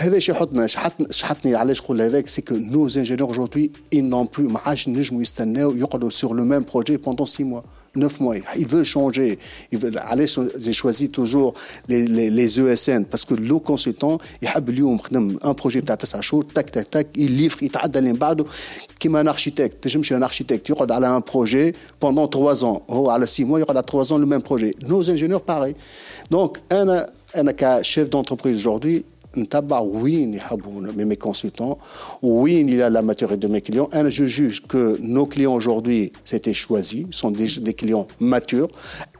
هذا 0.00 0.18
شي 0.18 0.32
يحطنا 0.32 0.66
شحطني 0.66 1.06
شحطني 1.10 1.54
علاش 1.54 1.82
نقول 1.82 2.02
هذاك 2.02 2.28
سي 2.28 2.42
كو 2.42 2.56
نو 2.56 2.84
انجينيور 2.84 3.30
اجوردي 3.30 3.72
ils 3.94 4.08
n'ont 4.10 4.26
plus 4.36 4.40
ما 4.40 4.58
عادش 4.58 4.88
نجموا 4.88 5.22
يستناو 5.22 5.76
يقعدوا 5.76 6.10
sur 6.10 6.34
le 6.34 6.44
même 6.44 6.64
projet 6.64 6.98
pendant 6.98 7.26
6 7.26 7.44
mois 7.44 7.64
neuf 7.95 8.19
mois. 8.19 8.35
Ils 8.57 8.65
veulent 8.65 8.83
changer. 8.83 9.37
Ils 9.71 9.77
veulent 9.77 10.01
aller. 10.05 10.25
J'ai 10.57 10.73
choisi 10.73 11.09
toujours 11.09 11.53
les, 11.87 12.59
ESN 12.59 13.05
parce 13.05 13.25
que 13.25 13.35
le 13.35 13.59
consultant, 13.59 14.17
il 14.41 14.47
a 14.47 14.53
un 14.57 15.53
projet 15.53 15.81
de 15.81 15.85
tac 15.85 16.71
tac 16.71 16.89
tac, 16.89 17.07
il 17.15 17.37
livre, 17.37 17.57
il 17.61 17.69
t'a 17.69 17.87
donné 17.87 18.13
comme 19.01 19.15
un 19.15 19.27
architecte. 19.27 19.87
Je 19.87 19.99
suis 20.01 20.15
un 20.15 20.21
architecte. 20.21 20.69
Il 20.69 20.91
a 20.91 21.13
un 21.13 21.21
projet 21.21 21.73
pendant 21.99 22.27
trois 22.27 22.65
ans. 22.65 22.83
Oh, 22.87 23.09
à 23.09 23.25
six 23.27 23.45
mois, 23.45 23.59
il 23.59 23.63
aura 23.63 23.83
trois 23.83 24.11
ans 24.11 24.17
le 24.17 24.25
même 24.25 24.41
projet. 24.41 24.73
Nos 24.87 25.09
ingénieurs, 25.09 25.41
pareil. 25.41 25.75
Donc, 26.31 26.59
un, 26.71 27.05
un 27.35 27.83
chef 27.83 28.09
d'entreprise 28.09 28.57
aujourd'hui, 28.57 29.05
oui, 29.35 30.27
mes 31.05 31.17
consultants, 31.17 31.77
oui, 32.21 32.65
il 32.67 32.75
y 32.75 32.81
a 32.81 32.89
la 32.89 33.01
maturité 33.01 33.37
de 33.37 33.51
mes 33.51 33.61
clients. 33.61 33.89
Un, 33.91 34.09
je 34.09 34.25
juge 34.25 34.61
que 34.67 34.97
nos 34.99 35.25
clients 35.25 35.53
aujourd'hui, 35.53 36.11
c'était 36.23 36.53
choisi, 36.53 37.07
sont 37.11 37.31
des, 37.31 37.73
clients 37.73 38.07
matures, 38.19 38.69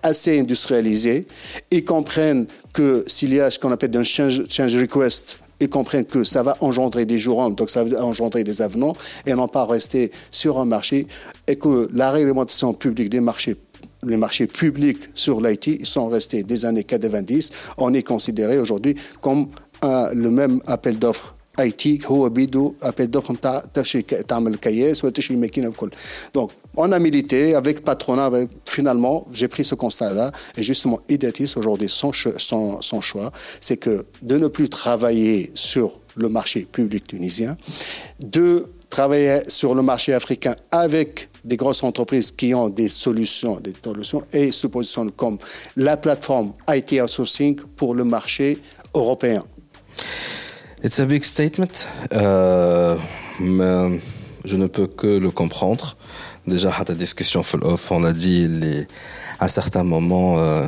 assez 0.01 0.39
industrialisés. 0.39 1.25
Ils 1.71 1.83
comprennent 1.83 2.47
que 2.73 3.03
s'il 3.07 3.33
y 3.33 3.39
a 3.39 3.49
ce 3.49 3.59
qu'on 3.59 3.71
appelle 3.71 3.95
un 3.97 4.03
change, 4.03 4.43
change 4.49 4.75
request, 4.77 5.39
ils 5.59 5.69
comprennent 5.69 6.05
que 6.05 6.23
ça 6.23 6.43
va 6.43 6.57
engendrer 6.59 7.05
des 7.05 7.19
jours, 7.19 7.49
donc 7.51 7.69
ça 7.69 7.83
va 7.83 8.03
engendrer 8.03 8.43
des 8.43 8.61
avenants, 8.61 8.95
et 9.25 9.33
non 9.33 9.47
pas 9.47 9.65
rester 9.65 10.11
sur 10.29 10.59
un 10.59 10.65
marché, 10.65 11.07
et 11.47 11.55
que 11.55 11.89
la 11.93 12.11
réglementation 12.11 12.73
publique 12.73 13.09
des 13.09 13.21
marchés 13.21 13.55
les 14.05 14.17
marchés 14.17 14.47
publics 14.47 14.99
sur 15.13 15.41
l'IT, 15.41 15.67
ils 15.67 15.85
sont 15.85 16.07
restés 16.07 16.43
des 16.43 16.65
années 16.65 16.83
90. 16.83 17.51
On 17.77 17.93
est 17.93 18.03
considéré 18.03 18.57
aujourd'hui 18.57 18.95
comme 19.21 19.47
le 19.82 20.30
même 20.30 20.60
appel 20.66 20.98
d'offres 20.98 21.34
IT 21.60 22.06
هو 22.06 22.28
بيدو 22.28 22.74
appel 22.82 23.06
d'offres 23.16 23.30
نتاع 23.30 23.62
تشري 23.74 24.02
تعمل 24.02 24.54
كياس 24.54 25.04
ولا 25.04 25.12
تشري 25.12 25.36
ماكينه 25.36 25.68
الكل 25.68 25.90
donc 26.38 26.50
on 26.76 26.92
a 26.92 26.98
milité 26.98 27.54
avec 27.54 27.84
patronat 27.84 28.26
avec, 28.26 28.48
finalement 28.64 29.26
j'ai 29.32 29.48
pris 29.48 29.64
ce 29.64 29.74
constat 29.74 30.12
là 30.14 30.30
et 30.56 30.62
justement 30.62 31.00
Ideatis 31.08 31.54
aujourd'hui 31.56 31.88
son, 31.88 32.12
son, 32.12 32.80
son 32.80 33.00
choix 33.00 33.30
c'est 33.60 33.76
que 33.76 34.06
de 34.22 34.36
ne 34.36 34.48
plus 34.48 34.68
travailler 34.68 35.50
sur 35.54 36.00
le 36.14 36.28
marché 36.28 36.60
public 36.60 37.06
tunisien 37.06 37.56
de 38.20 38.66
travailler 38.90 39.40
sur 39.48 39.74
le 39.74 39.82
marché 39.82 40.14
africain 40.14 40.54
avec 40.70 41.28
des 41.44 41.56
grosses 41.56 41.82
entreprises 41.82 42.30
qui 42.32 42.54
ont 42.54 42.68
des 42.68 42.88
solutions, 42.88 43.58
des 43.60 43.74
solutions 43.84 44.22
et 44.32 44.52
se 44.52 44.66
positionnent 44.66 45.12
comme 45.12 45.38
la 45.76 45.96
plateforme 45.96 46.52
IT 46.68 46.92
outsourcing 47.02 47.56
pour 47.76 47.94
le 47.94 48.04
marché 48.04 48.58
européen. 48.94 49.44
It's 50.83 50.99
a 50.99 51.05
big 51.05 51.23
statement. 51.23 51.75
Euh, 52.13 52.97
mais 53.39 53.99
je 54.45 54.57
ne 54.57 54.67
peux 54.67 54.87
que 54.87 55.07
le 55.07 55.31
comprendre. 55.31 55.95
Déjà, 56.45 56.71
à 56.77 56.83
ta 56.83 56.93
discussion 56.93 57.41
full 57.41 57.63
off, 57.63 57.89
on 57.91 58.03
a 58.03 58.11
dit, 58.11 58.47
les, 58.47 58.85
à 59.39 59.47
certains 59.47 59.85
moments, 59.85 60.39
euh, 60.39 60.67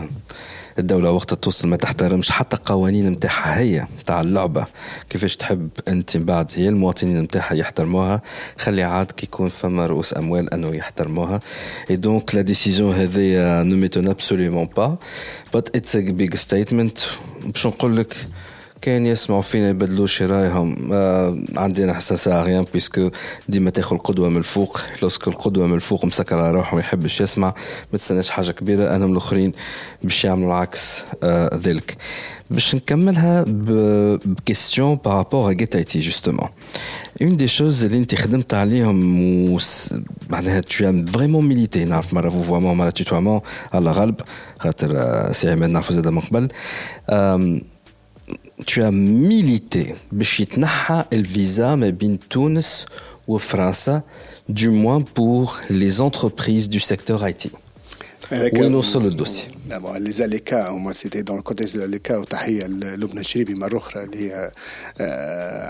الدولة 0.79 1.11
وقت 1.11 1.33
توصل 1.33 1.67
ما 1.67 1.75
تحترمش 1.75 2.31
حتى 2.31 2.57
قوانين 2.65 3.09
نتاعها 3.09 3.59
هي 3.59 3.88
تاع 4.05 4.21
اللعبه 4.21 4.65
كيفاش 5.09 5.35
تحب 5.35 5.69
انت 5.88 6.17
بعد 6.17 6.51
هي 6.55 6.69
المواطنين 6.69 7.21
نتاعها 7.21 7.53
يحترموها 7.53 8.21
خلي 8.57 8.83
عاد 8.83 9.11
كي 9.11 9.25
يكون 9.25 9.49
فما 9.49 9.85
رؤوس 9.85 10.17
اموال 10.17 10.53
انه 10.53 10.75
يحترموها 10.75 11.41
اي 11.89 11.95
دونك 11.95 12.35
لا 12.35 12.41
ديسيزيون 12.41 12.95
هذه 12.95 13.63
نو 13.63 13.75
ميتون 13.75 14.07
ابسوليومون 14.07 14.65
با 14.77 14.97
بات 15.53 15.75
اتس 15.75 15.95
ا 15.95 15.99
بيج 15.99 16.35
ستيتمنت 16.35 16.99
باش 17.45 17.67
نقول 17.67 17.97
لك 17.97 18.15
كان 18.86 19.06
يسمعوا 19.06 19.41
فينا 19.41 19.69
يبدلوا 19.69 20.08
شي 20.08 20.25
رايهم. 20.25 20.90
آه 20.94 21.38
عندي 21.56 21.83
أنا 21.83 21.92
احساس 21.92 22.27
غيان 22.27 22.65
بيسكو 22.73 23.10
ديما 23.50 23.69
تاخذ 23.69 23.96
القدوة 23.96 24.29
من 24.29 24.38
الفوق. 24.38 24.79
لوسك 25.02 25.27
القدوة 25.27 25.67
من 25.67 25.73
الفوق 25.73 26.06
مسكر 26.06 26.40
على 26.40 26.52
روحه 26.52 26.75
ما 26.75 26.81
يحبش 26.81 27.21
يسمع 27.21 27.54
ما 27.92 27.98
تستناش 27.98 28.29
حاجة 28.29 28.52
كبيرة. 28.52 28.96
أنا 28.96 29.06
من 29.06 29.12
الأخرين 29.12 29.52
باش 30.04 30.25
يعملوا 30.25 30.48
العكس 30.48 31.04
آه 31.23 31.58
ذلك. 31.58 31.98
باش 32.50 32.75
نكملها 32.75 33.46
بكيستيون 33.48 34.96
بارابور 34.96 35.54
جيت 35.54 35.75
اي 35.75 35.83
تي 35.83 36.00
جوستومون 36.00 36.50
اون 37.21 37.38
دي 37.38 37.48
شوز 37.48 37.86
اللي 37.86 37.98
أنت 37.98 38.15
خدمت 38.15 38.54
عليهم 38.54 39.19
و 39.54 39.60
معناها 40.29 40.60
تو 40.60 41.04
فريمون 41.06 41.48
ميليتي 41.48 41.86
نعرف 41.86 42.13
مرة 42.13 42.29
فوفوامون 42.29 42.77
مرة 42.77 42.90
توتوامون 42.90 43.42
على 43.73 43.92
غلب. 43.92 44.15
خاطر 44.60 45.31
سي 45.31 45.52
عماد 45.52 45.69
نعرفو 45.69 45.94
زاد 45.94 46.08
من 46.08 46.19
قبل. 46.19 46.48
tu 48.66 48.83
as 48.83 48.90
milité 48.90 49.94
باش 50.12 50.40
يتنحى 50.40 51.04
الفيزا 51.12 51.75
ما 51.75 51.90
بين 51.90 52.18
تونس 52.31 52.87
وفرنسا 53.29 54.02
du 54.48 54.71
moins 54.71 55.00
pour 55.00 55.60
les 55.71 56.00
entreprises 56.00 56.68
du 56.68 56.81
secteur 56.81 57.27
IT. 57.29 57.50
وين 58.33 58.73
نوصل 58.73 59.06
الدوسي؟ 59.06 59.48
les 59.98 60.23
ALECA 60.23 60.71
moi 60.73 60.94
c'était 60.94 61.23
dans 61.23 61.37
le 61.37 61.42
contexte 61.42 61.77
de 61.77 61.81
l'ALECA 61.81 62.10
وتحيه 62.10 62.66
لبنى 62.66 63.21
الشريبي 63.21 63.54
مره 63.54 63.79
اخرى 63.79 64.04
اللي 64.04 64.31
هي 64.31 64.52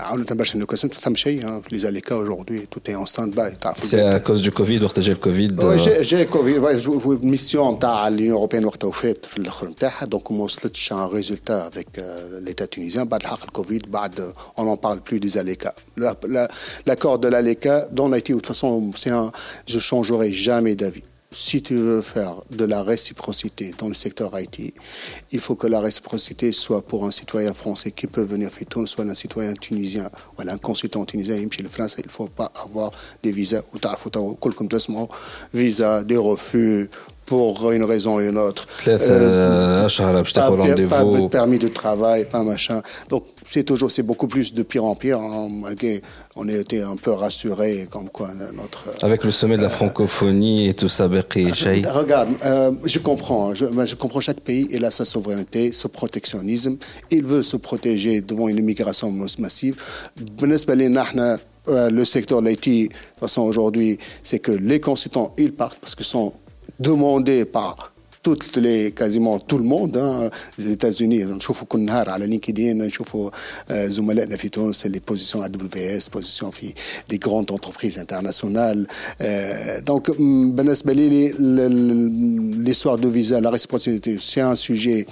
عاونت 0.01 0.33
برشا 0.33 0.57
نوكاسيون 0.57 0.93
ما 0.93 0.99
ثم 0.99 1.15
شيء 1.15 1.61
les 1.73 1.85
ALECA 1.85 2.13
aujourd'hui 2.13 2.67
tout 2.69 2.91
est 2.91 2.95
en 2.95 3.05
stand 3.05 3.33
by 3.35 3.55
تعرفوا 3.61 3.85
سي 3.85 4.11
à 4.11 4.19
cause 4.19 4.41
du 4.41 4.51
Covid 4.51 4.83
وقت 4.83 4.99
جا 4.99 5.13
الكوفيد 5.13 5.55
جا 5.55 6.01
جا 6.01 6.23
كوفيد 6.23 6.63
الميسيون 7.23 7.79
تاع 7.79 8.07
اليونيون 8.07 8.35
اوروبيان 8.35 8.65
وقتها 8.65 8.87
وفات 8.87 9.25
في 9.25 9.37
الاخر 9.37 9.67
نتاعها 9.67 10.05
دونك 10.05 10.31
ما 10.31 10.43
وصلتش 10.43 10.93
ان 10.93 10.97
ريزولتا 10.97 11.67
افيك 11.67 11.87
ليتا 12.41 12.65
تونيزيان 12.65 13.07
بعد 13.07 13.21
الحق 13.21 13.43
الكوفيد 13.43 13.91
بعد 13.91 14.19
اون 14.59 14.69
ان 14.69 14.75
بارل 14.75 14.99
بلو 15.11 15.19
دي 15.19 15.29
ALECA 15.31 15.71
l'accord 16.87 17.17
de 17.19 17.27
l'ALECA 17.27 17.87
dans 17.91 18.07
l'IT 18.11 18.27
de 18.27 18.33
toute 18.33 18.47
façon 18.47 18.91
c'est 18.95 19.09
un 19.09 19.31
je 19.67 19.79
changerai 19.79 20.29
jamais 20.47 20.75
d'avis 20.75 21.03
si 21.36 21.60
tu 21.60 21.74
veux 21.74 22.00
faire 22.00 22.36
de 22.50 22.64
la 22.64 22.82
réciprocité 22.82 23.74
dans 23.78 23.88
le 23.88 23.94
secteur 23.94 24.32
IT, 24.40 24.74
il 25.32 25.40
faut 25.40 25.54
que 25.54 25.66
la 25.66 25.80
réciprocité 25.80 26.50
soit 26.50 26.80
pour 26.80 27.04
un 27.04 27.10
citoyen 27.10 27.52
français 27.52 27.90
qui 27.90 28.06
peut 28.06 28.22
venir 28.22 28.50
faire 28.50 28.66
tout, 28.66 28.86
soit 28.86 29.04
un 29.04 29.14
citoyen 29.14 29.52
tunisien, 29.52 30.10
un 30.38 30.56
consultant 30.56 31.04
tunisien, 31.04 31.36
il 31.36 31.46
ne 31.46 32.08
faut 32.08 32.28
pas 32.28 32.50
avoir 32.64 32.90
des 33.22 33.32
visas, 33.32 33.62
ou 33.74 33.78
visa, 35.52 36.04
des 36.04 36.16
refus, 36.16 36.88
pour 37.26 37.72
une 37.72 37.84
raison 37.84 38.16
ou 38.16 38.20
une 38.20 38.38
autre. 38.38 38.66
Euh, 38.86 39.88
pas, 39.88 40.50
pas 40.88 41.28
permis 41.28 41.58
de 41.58 41.68
travail, 41.68 42.24
pas 42.24 42.42
machin. 42.42 42.80
Donc 43.10 43.24
c'est 43.44 43.64
toujours, 43.64 43.90
c'est 43.90 44.02
beaucoup 44.02 44.28
plus 44.28 44.54
de 44.54 44.62
pire 44.62 44.84
en 44.84 44.94
pire. 44.94 45.20
Hein, 45.20 45.48
malgré, 45.50 46.00
on 46.36 46.48
a 46.48 46.52
été 46.52 46.82
un 46.82 46.96
peu 46.96 47.10
rassuré 47.10 47.88
comme 47.90 48.08
quoi 48.08 48.30
notre. 48.54 48.84
Avec 49.02 49.24
le 49.24 49.30
sommet 49.30 49.56
de 49.56 49.62
la 49.62 49.68
francophonie 49.68 50.68
et 50.68 50.74
tout 50.74 50.88
ça, 50.88 51.08
Regarde, 51.92 52.28
euh, 52.44 52.72
je 52.84 52.98
comprends, 52.98 53.54
je, 53.54 53.66
je, 53.84 53.94
comprends 53.96 54.20
chaque 54.20 54.40
pays 54.40 54.68
il 54.70 54.84
a 54.84 54.90
sa 54.90 55.04
souveraineté, 55.04 55.72
ce 55.72 55.88
protectionnisme. 55.88 56.76
Il 57.10 57.24
veut 57.24 57.42
se 57.42 57.56
protéger 57.56 58.20
devant 58.20 58.48
une 58.48 58.58
immigration 58.58 59.12
massive. 59.38 59.76
Euh, 61.68 61.90
le 61.90 62.04
secteur 62.04 62.42
de 62.42 62.48
l'IT, 62.48 62.64
de 62.64 62.86
toute 62.86 62.96
façon, 63.18 63.42
aujourd'hui, 63.42 63.98
c'est 64.22 64.38
que 64.38 64.52
les 64.52 64.78
consultants, 64.78 65.34
ils 65.36 65.52
partent 65.52 65.78
parce 65.80 65.96
qu'ils 65.96 66.06
sont 66.06 66.32
demandés 66.79 67.45
par 67.45 67.91
toutes 68.23 68.57
les 68.57 68.91
quasiment 68.91 69.39
tout 69.39 69.57
le 69.57 69.63
monde 69.63 69.97
hein, 69.97 70.29
les 70.57 70.71
États-Unis 70.71 71.25
نشوفوا 71.25 71.67
كل 71.67 71.79
نهار 71.79 72.09
على 72.09 72.27
لينكدين 72.27 72.77
نشوفوا 72.77 73.29
زملائنا 73.71 74.37
في 74.37 74.49
تونس 74.49 74.87
les 74.87 74.99
positions 74.99 75.39
AWS 75.39 76.19
positions 76.19 76.49
في 76.49 76.73
des 77.09 77.17
grandes 77.17 77.51
entreprises 77.51 77.97
internationales 77.97 78.85
donc 79.85 80.11
بالنسبه 80.51 80.93
لي 80.93 81.33
l'histoire 82.65 82.97
de 82.97 83.07
visa 83.07 83.41
la 83.41 83.49
réciprocité 83.49 84.17
c'est 84.19 84.41
un 84.41 84.55
sujet 84.55 85.07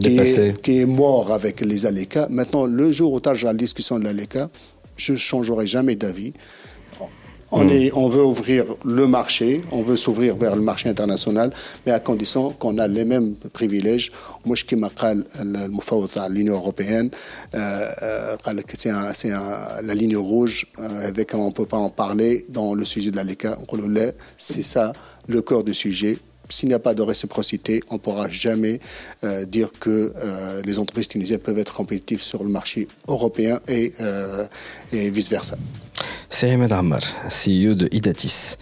qui 0.00 0.18
est, 0.18 0.62
qui 0.62 0.80
est, 0.80 0.86
mort 0.86 1.32
avec 1.32 1.60
les 1.60 1.86
ALECA 1.86 2.26
maintenant 2.30 2.64
le 2.66 2.90
jour 2.92 3.12
où 3.12 3.20
tu 3.20 3.28
as 3.28 3.34
la 3.44 3.54
discussion 3.54 3.98
de 3.98 4.04
l'ALECA 4.04 4.50
je 4.96 5.14
changerai 5.14 5.66
jamais 5.66 5.96
d'avis 6.02 6.32
on, 7.53 7.69
est, 7.69 7.91
on 7.93 8.07
veut 8.07 8.23
ouvrir 8.23 8.65
le 8.83 9.07
marché, 9.07 9.61
on 9.71 9.83
veut 9.83 9.95
s'ouvrir 9.95 10.35
vers 10.35 10.55
le 10.55 10.61
marché 10.61 10.89
international, 10.89 11.53
mais 11.85 11.91
à 11.91 11.99
condition 11.99 12.51
qu'on 12.51 12.77
a 12.77 12.87
les 12.87 13.05
mêmes 13.05 13.35
privilèges. 13.53 14.11
Moi, 14.45 14.55
je 14.55 14.63
à 16.19 16.29
l'Union 16.29 16.55
européenne, 16.55 17.09
c'est 19.13 19.29
la 19.29 19.95
ligne 19.95 20.17
rouge, 20.17 20.67
avec 21.03 21.33
on 21.33 21.47
ne 21.47 21.51
peut 21.51 21.65
pas 21.65 21.77
en 21.77 21.89
parler 21.89 22.45
dans 22.49 22.73
le 22.73 22.85
sujet 22.85 23.11
de 23.11 23.15
la 23.15 23.23
LECA. 23.23 23.57
C'est 24.37 24.63
ça 24.63 24.93
le 25.27 25.41
cœur 25.41 25.63
du 25.63 25.73
sujet 25.73 26.17
s'il 26.49 26.69
n'y 26.69 26.75
a 26.75 26.79
pas 26.79 26.93
de 26.93 27.01
réciprocité, 27.01 27.81
on 27.89 27.95
ne 27.95 27.99
pourra 27.99 28.29
jamais 28.29 28.79
euh, 29.23 29.45
dire 29.45 29.71
que 29.79 30.13
euh, 30.15 30.61
les 30.65 30.79
entreprises 30.79 31.07
tunisiennes 31.07 31.39
peuvent 31.39 31.57
être 31.57 31.73
compétitives 31.73 32.21
sur 32.21 32.43
le 32.43 32.49
marché 32.49 32.87
européen 33.07 33.59
et, 33.67 33.93
euh, 34.01 34.45
et 34.91 35.09
vice-versa. 35.09 35.57
C'est 36.32 36.50
Ahmed 36.50 36.72
Ammar, 36.72 37.00
CEO 37.28 37.74
de 37.74 37.88
Idatis. 37.92 38.56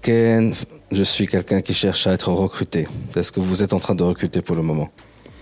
Ken, 0.00 0.54
je 0.90 1.02
suis 1.02 1.28
quelqu'un 1.28 1.60
qui 1.60 1.74
cherche 1.74 2.06
à 2.06 2.12
être 2.12 2.30
recruté. 2.32 2.88
Est-ce 3.14 3.30
que 3.30 3.40
vous 3.40 3.62
êtes 3.62 3.72
en 3.72 3.78
train 3.78 3.94
de 3.94 4.02
recruter 4.02 4.42
pour 4.42 4.56
le 4.56 4.62
moment 4.62 4.88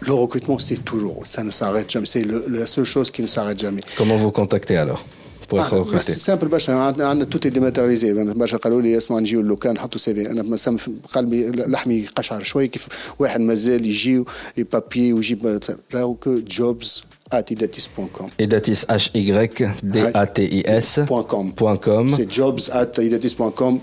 Le 0.09 0.13
recrutement, 0.13 0.59
c'est 0.59 0.85
toujours, 0.85 1.21
ça 1.25 1.43
ne 1.43 1.51
s'arrête 1.51 1.91
jamais. 1.91 2.07
C'est 2.07 2.27
la 2.27 2.67
seule 2.67 2.85
chose 2.85 3.11
qui 3.11 3.23
ne 3.23 3.27
s'arrête 3.27 3.59
jamais. 3.59 3.81
Comment 3.97 4.17
vous 4.17 4.31
contactez 4.31 4.77
alors 4.77 5.05
pour 5.49 5.61
être 5.61 5.77
recruté 5.77 6.13
C'est 6.13 6.19
simple 6.31 6.49
باش 6.49 6.71
عندنا 6.71 7.25
tout 7.25 7.47
est 7.47 7.51
dématérialisé 7.51 8.13
باش 8.15 8.55
قالوا 8.55 8.83
لي 8.83 8.99
اسمع 8.99 9.19
نجيو 9.19 9.41
اللوكان 9.41 9.75
نحطوا 9.75 10.01
سي 10.01 10.15
في 10.15 10.31
انا 10.31 10.43
مثلا 10.43 10.77
قلبي 11.15 11.51
لحمي 11.51 12.07
قشعر 12.17 12.43
شوي 12.43 12.69
كيف 12.69 12.89
واحد 13.19 13.41
مازال 13.41 13.87
يجي 13.87 14.25
بابي 14.73 15.13
ويجيب 15.13 15.61
راهو 15.95 16.15
كو 16.15 16.39
جوبز 16.39 17.05
at 17.31 17.51
idatis.com. 17.51 18.29
Idatis, 18.39 18.85
H-Y-D-A-T-I-S. 18.89 21.01
.com. 21.29 21.53
.com. 21.55 22.09
C'est 22.09 22.31
jobs 22.31 22.71
at 22.73 22.93
idatis.com. 22.99 23.81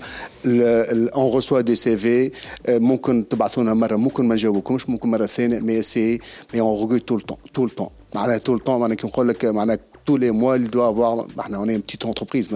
On 1.14 1.30
reçoit 1.30 1.62
des 1.62 1.76
CV. 1.76 2.32
ممكن 2.68 3.28
تبعثونا 3.28 3.74
مرة 3.74 3.96
ممكن 3.96 4.24
ما 4.24 4.34
نجاوبكمش 4.34 4.88
ممكن 4.88 5.10
مرة 5.10 5.26
ثانية 5.26 5.60
mais 5.60 5.82
c'est 5.82 6.18
mais 6.52 6.60
on 6.60 6.76
recueille 6.76 7.02
tout 7.02 7.16
le 7.16 7.22
temps 7.22 7.38
tout 7.52 7.64
le 7.64 7.70
temps 7.70 7.92
معناها 8.14 8.38
tout 8.38 8.54
le 8.54 8.60
temps 8.60 8.78
معناها 8.78 8.96
كي 8.96 9.06
نقول 9.06 9.28
لك 9.28 9.44
معناها 9.44 9.78
tous 10.08 10.16
les 10.16 10.30
mois, 10.30 10.56
il 10.56 10.70
doit 10.70 10.86
avoir, 10.86 11.26
on 11.62 11.68
est 11.68 11.74
une 11.74 11.82
petite 11.82 12.06
entreprise, 12.06 12.48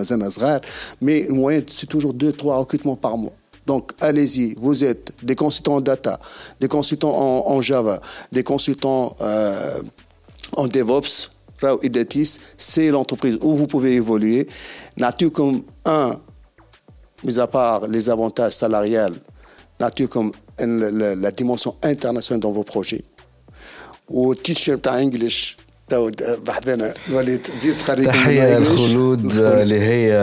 mais 1.02 1.26
le 1.28 1.34
moyen, 1.34 1.60
c'est 1.66 1.86
toujours 1.86 2.14
deux, 2.14 2.32
trois 2.32 2.56
recrutements 2.56 2.96
par 2.96 3.18
mois. 3.18 3.34
Donc, 3.66 3.92
allez-y, 4.00 4.54
vous 4.54 4.84
êtes 4.84 5.12
des 5.22 5.36
consultants 5.36 5.76
en 5.76 5.80
data, 5.80 6.18
des 6.60 6.68
consultants 6.68 7.14
en, 7.14 7.54
en 7.54 7.60
Java, 7.60 8.00
des 8.32 8.42
consultants 8.42 9.14
euh, 9.20 9.82
en 10.53 10.67
DevOps, 10.67 11.31
Rao 11.61 11.79
Idetis, 11.81 12.39
c'est 12.57 12.89
l'entreprise 12.89 13.37
où 13.41 13.53
vous 13.53 13.67
pouvez 13.67 13.95
évoluer. 13.95 14.47
Nature 14.97 15.31
comme 15.31 15.63
un, 15.85 16.19
mis 17.23 17.39
à 17.39 17.47
part 17.47 17.87
les 17.87 18.09
avantages 18.09 18.53
salariales, 18.53 19.15
nature 19.79 20.09
comme 20.09 20.31
la 20.59 21.31
dimension 21.31 21.75
internationale 21.83 22.41
dans 22.41 22.51
vos 22.51 22.63
projets. 22.63 23.03
Ou 24.09 24.33
teacher 24.35 24.77
English, 24.85 25.57
تود 25.88 26.22
بحذنا 26.46 26.94
وليد 27.12 27.46
زيد 27.56 27.76
خريج 27.76 28.06
تحية 28.06 28.56
الخلود 28.58 29.32
اللي 29.36 29.80
هي 29.80 30.14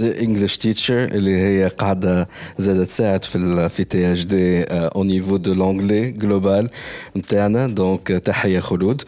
انجلش 0.00 0.56
تيتشر 0.56 1.04
اللي 1.04 1.40
هي 1.40 1.68
قاعدة 1.68 2.28
زادة 2.58 2.84
تساعد 2.84 3.24
في 3.24 3.68
في 3.68 3.84
تي 3.84 4.12
اتش 4.12 4.24
دي 4.24 4.62
او 4.62 5.04
نيفو 5.04 5.36
دو 5.36 5.54
لونجلي 5.54 6.10
جلوبال 6.10 6.70
نتاعنا 7.16 7.66
دونك 7.66 8.08
تحية 8.08 8.60
خلود 8.60 9.02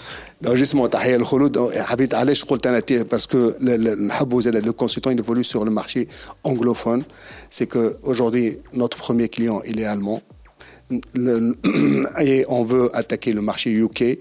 Donc 0.45 0.57
justement, 0.59 0.87
تحية 0.89 1.17
الخلود 1.17 1.73
حبيت 1.77 2.15
علاش 2.15 2.45
قلت 2.45 2.67
انا 2.67 2.81
تي 2.81 3.05
باسكو 3.05 3.53
نحبوا 4.07 4.41
زاد 4.41 4.57
لو 4.57 4.73
كونسلتون 4.73 5.17
il 5.17 5.21
évolue 5.21 5.45
sur 5.45 5.65
le 5.65 5.71
marché 5.71 6.09
anglophone 6.49 7.03
c'est 7.51 7.67
que 7.67 7.97
aujourd'hui 8.03 8.59
notre 8.73 8.97
premier 8.97 9.29
client 9.29 9.61
il 9.67 9.81
est 9.81 9.87
allemand 9.87 10.21
le, 11.15 11.57
et 12.21 12.45
on 12.49 12.65
veut 12.65 12.91
attaquer 12.95 13.33
le 13.33 13.43
marché 13.43 13.71
UK 13.71 14.19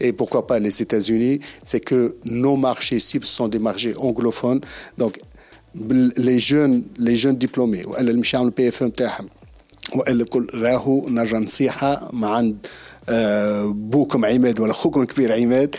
et 0.00 0.12
pourquoi 0.12 0.46
pas 0.46 0.58
les 0.58 0.82
États-Unis, 0.82 1.40
c'est 1.62 1.80
que 1.80 2.16
nos 2.24 2.56
marchés 2.56 2.98
cibles 2.98 3.26
sont 3.26 3.48
des 3.48 3.58
marchés 3.58 3.94
anglophones. 3.96 4.60
Donc 4.98 5.18
les 6.16 6.40
jeunes 6.40 6.84
les 6.98 7.16
jeunes 7.16 7.36
diplômés 7.36 7.86
والا 7.86 8.10
اللي 8.10 8.20
مش 8.20 8.34
يعملوا 8.34 8.52
بي 8.56 8.68
اف 8.68 8.82
ام 8.82 8.90
تاعهم 8.90 9.28
والا 9.96 10.22
الكل 10.22 10.46
راهو 10.54 11.08
نرجع 11.08 11.38
نصيحه 11.38 12.10
ما 12.12 12.26
عند 12.26 12.66
beau 13.90 14.06
comme 14.06 14.24
Ahmed 14.24 14.60
ou 14.60 14.72
خوكم 14.72 15.04
كبير 15.04 15.32
عماد 15.32 15.76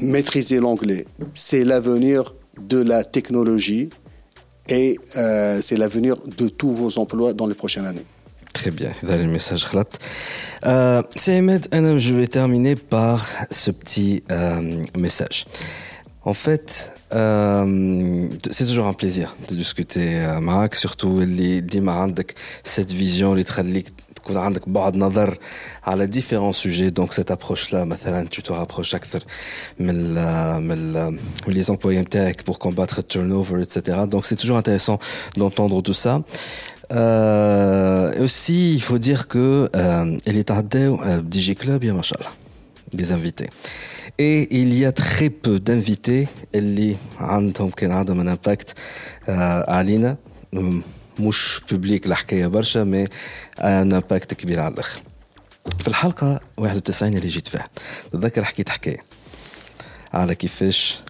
maîtriser 0.00 0.60
l'anglais 0.60 1.04
c'est 1.34 1.64
l'avenir 1.64 2.34
de 2.68 2.80
la 2.82 3.04
technologie 3.04 3.90
et 4.68 4.98
euh, 5.16 5.60
c'est 5.60 5.76
l'avenir 5.76 6.16
de 6.38 6.48
tous 6.48 6.72
vos 6.72 6.98
emplois 6.98 7.32
dans 7.32 7.46
les 7.46 7.54
prochaines 7.54 7.86
années. 7.86 8.06
Très 8.54 8.70
bien, 8.70 8.92
dans 9.02 9.16
le 9.16 9.26
message 9.26 9.66
euh, 10.66 11.02
je 11.16 12.14
vais 12.14 12.26
terminer 12.26 12.76
par 12.76 13.24
ce 13.50 13.70
petit 13.70 14.22
euh, 14.30 14.84
message. 14.98 15.46
En 16.22 16.34
fait, 16.34 16.92
euh, 17.14 18.28
c'est 18.50 18.66
toujours 18.66 18.86
un 18.86 18.92
plaisir 18.92 19.34
de 19.48 19.54
discuter 19.54 20.18
avec 20.18 20.42
Marc, 20.42 20.74
surtout 20.74 21.20
les 21.20 21.62
cette 22.64 22.92
vision, 22.92 23.34
les 23.34 23.44
تكون 24.24 24.36
عندك 24.36 24.68
بعد 24.68 24.96
نظر 24.96 25.38
على 25.84 26.06
ديفيرون 26.06 26.52
سوجي 26.52 26.90
دونك 26.90 27.12
سيت 27.12 27.30
ابروش 27.30 27.72
لا 27.72 27.84
مثلا 27.84 28.28
تو 28.28 28.42
تو 28.42 28.54
رابروش 28.54 28.94
اكثر 28.94 29.22
من 29.80 30.14
من 30.62 30.94
من 31.12 31.18
لي 31.48 31.62
زومبلوي 31.62 32.00
نتاعك 32.00 32.46
بور 32.46 32.56
كومباتر 32.56 32.98
التيرن 32.98 33.32
اوفر 33.32 33.62
اتسيتيرا 33.62 34.04
دونك 34.04 34.24
سي 34.24 34.36
توجور 34.36 34.58
انتريسون 34.58 34.98
دونتوندر 35.36 35.80
تو 35.80 35.92
سا 35.92 36.22
Euh, 36.92 38.24
aussi, 38.24 38.74
il 38.74 38.82
faut 38.82 38.98
dire 38.98 39.28
que 39.28 39.70
euh, 39.76 40.16
il 40.26 40.36
est 40.36 40.50
euh, 40.50 41.22
DJ 41.30 41.54
Club, 41.54 41.84
il 41.84 41.86
y 41.86 41.90
a 41.90 41.94
machallah, 41.94 42.32
des 42.92 43.12
invités. 43.12 43.48
Et 44.18 44.60
il 44.60 44.74
y 44.74 44.84
a 44.84 44.92
très 44.92 45.30
peu 45.30 45.58
d'invités 45.60 46.28
اللي 46.54 46.96
عندهم 47.18 47.70
كان 47.70 47.92
عندهم 47.92 48.28
un 48.28 48.36
impact 48.36 48.68
euh, 49.28 49.30
علينا 49.68 50.16
مش 51.18 51.60
بوبليك 51.70 52.06
الحكايه 52.06 52.46
برشا 52.46 52.78
مي 52.78 53.04
ان 53.60 53.92
امباكت 53.92 54.34
كبير 54.34 54.60
على 54.60 54.74
الاخر 54.74 55.02
في 55.80 55.88
الحلقه 55.88 56.40
91 56.56 57.14
اللي 57.14 57.28
جيت 57.28 57.48
فيها 57.48 57.68
تذكر 58.12 58.44
حكيت 58.44 58.68
حكايه 58.68 58.98
على 60.12 60.34
كيفاش 60.34 61.00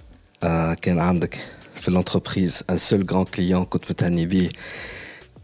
آه 0.42 0.74
كان 0.74 0.98
عندك 0.98 1.38
في 1.76 1.90
l'entreprise 1.90 2.72
un 2.72 2.78
seul 2.78 3.04
grand 3.12 3.36
client 3.36 3.64
كنت 3.68 3.90
متهني 3.90 4.26
بيه 4.26 4.48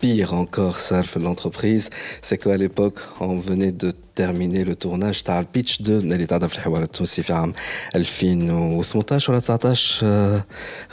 pire 0.00 0.34
encore, 0.34 0.78
ça, 0.78 1.02
في 1.02 1.18
l'entreprise. 1.18 1.90
C'est 2.22 2.38
qu'à 2.38 2.56
l'époque, 2.56 2.98
on 3.20 3.36
venait 3.36 3.72
de 3.72 3.92
terminer 4.14 4.64
le 4.64 4.74
tournage 4.76 5.22
تاع 5.22 5.38
البيتش 5.40 5.80
2 5.80 6.12
اللي 6.12 6.26
تعرف 6.26 6.52
في 6.52 6.58
الحوار 6.58 6.82
التونسي 6.82 7.22
في 7.22 7.32
عام 7.32 7.54
2018 7.96 9.32
ولا 9.32 9.40
19 9.40 10.42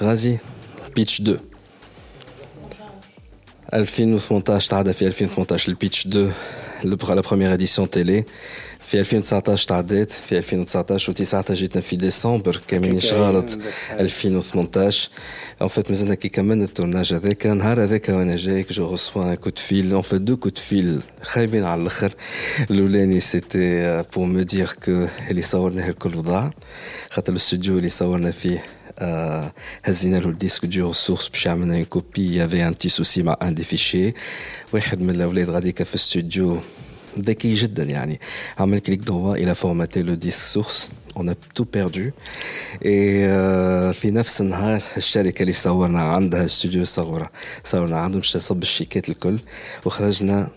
غازي 0.02 0.38
بيتش 0.96 1.22
2 1.22 1.40
2018 3.74 4.70
تعدى 4.70 4.94
في 4.94 5.08
2018 5.08 5.70
البيتش 5.70 6.08
2 6.08 6.32
la 6.84 7.22
première 7.22 7.52
édition 7.54 7.86
télé 7.86 8.26
في 8.87 9.01
2019 9.01 9.69
تعديت 9.69 10.13
في 10.13 10.39
2019 10.39 11.13
و19 11.13 11.53
جيتنا 11.53 11.83
في 11.83 11.97
ديسمبر 11.97 12.61
كاملين 12.69 12.99
غلط 12.99 13.59
2018 14.01 15.11
ان 15.63 15.69
فيت 15.69 15.91
مازلنا 15.91 16.15
كي 16.15 16.29
كملنا 16.29 16.65
التورناج 16.65 17.15
هذاك 17.15 17.47
نهار 17.47 17.85
هذاك 17.85 18.09
وأنا 18.09 18.37
جايك 18.37 18.73
جو 18.73 18.91
ريسوا 18.91 19.25
ان 19.25 19.35
كو 19.35 19.51
دو 19.51 19.57
فيل 19.57 19.95
ان 19.95 20.03
فيت 20.03 20.21
دو 20.21 20.37
كو 20.37 20.49
دو 20.49 20.61
فيل 20.61 21.01
خايبين 21.23 21.65
على 21.65 21.81
الآخر 21.81 22.13
الاولاني 22.71 23.21
سيتي 23.21 24.03
بور 24.17 24.27
مو 24.27 24.41
دير 24.41 24.71
كو 24.85 25.07
اللي 25.31 25.43
صورناه 25.43 25.89
الكل 25.89 26.11
ضاع 26.11 26.51
خاطر 27.11 27.33
الاستوديو 27.33 27.77
اللي 27.79 27.89
صورنا 27.89 28.31
فيه 28.31 28.65
هزينا 29.85 30.17
له 30.17 30.29
الديسك 30.29 30.67
دو 30.67 30.89
ريسورس 30.89 31.29
باش 31.29 31.49
عملنا 31.49 31.75
اون 31.75 31.85
كوبي 31.85 32.37
يافي 32.37 32.69
ان 32.69 32.77
تي 32.77 32.89
سوسي 32.89 33.23
مع 33.23 33.37
ان 33.43 33.55
دي 33.55 33.63
فيشي 33.63 34.13
واحد 34.73 35.01
من 35.01 35.11
الاولاد 35.11 35.51
غاديكا 35.51 35.85
في 35.85 35.95
الاستوديو 35.95 36.61
ذكي 37.21 37.55
جدا 37.55 37.83
يعني. 37.83 38.21
عمل 38.59 38.81
كليك 38.81 39.01
دوا 39.01 39.35
إلى 39.35 39.55
فورماتي 39.55 40.03
لو 40.03 40.15
ديسك 40.15 40.39
سورس. 40.39 40.89
اون 41.17 41.35
تو 41.55 41.65
بيردو 41.65 42.11
اي 42.85 43.93
في 43.93 44.11
نفس 44.11 44.41
النهار 44.41 44.83
الشركة 44.97 45.43
اللي 45.43 45.53
صورنا 45.53 46.01
عندها 46.01 46.41
الاستوديو 46.41 46.85
صورنا 46.85 47.29
صورنا 47.65 47.99
عندهم 47.99 48.23
صب 48.23 48.63
الشيكات 48.63 49.09
الكل. 49.09 49.39
وخرجنا 49.85 50.49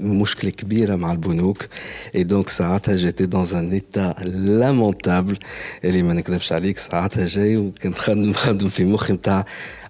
مشكلة 0.00 0.50
كبيرة 0.50 0.96
مع 0.96 1.12
البنوك. 1.12 1.66
اي 2.14 2.24
دونك 2.24 2.48
ساعتها 2.48 2.96
جيتي 2.96 3.26
دون 3.26 3.46
ان 3.54 3.72
ايتا 3.72 4.14
لامونتابل 4.24 5.38
اللي 5.84 6.02
ما 6.02 6.14
نكذبش 6.14 6.52
عليك 6.52 6.78
ساعتها 6.78 7.26
جاي 7.26 7.56
وكنت 7.56 7.98
خدم 7.98 8.32
خدم 8.32 8.68
في 8.68 8.84
مخي 8.84 9.12
نتاع 9.12 9.44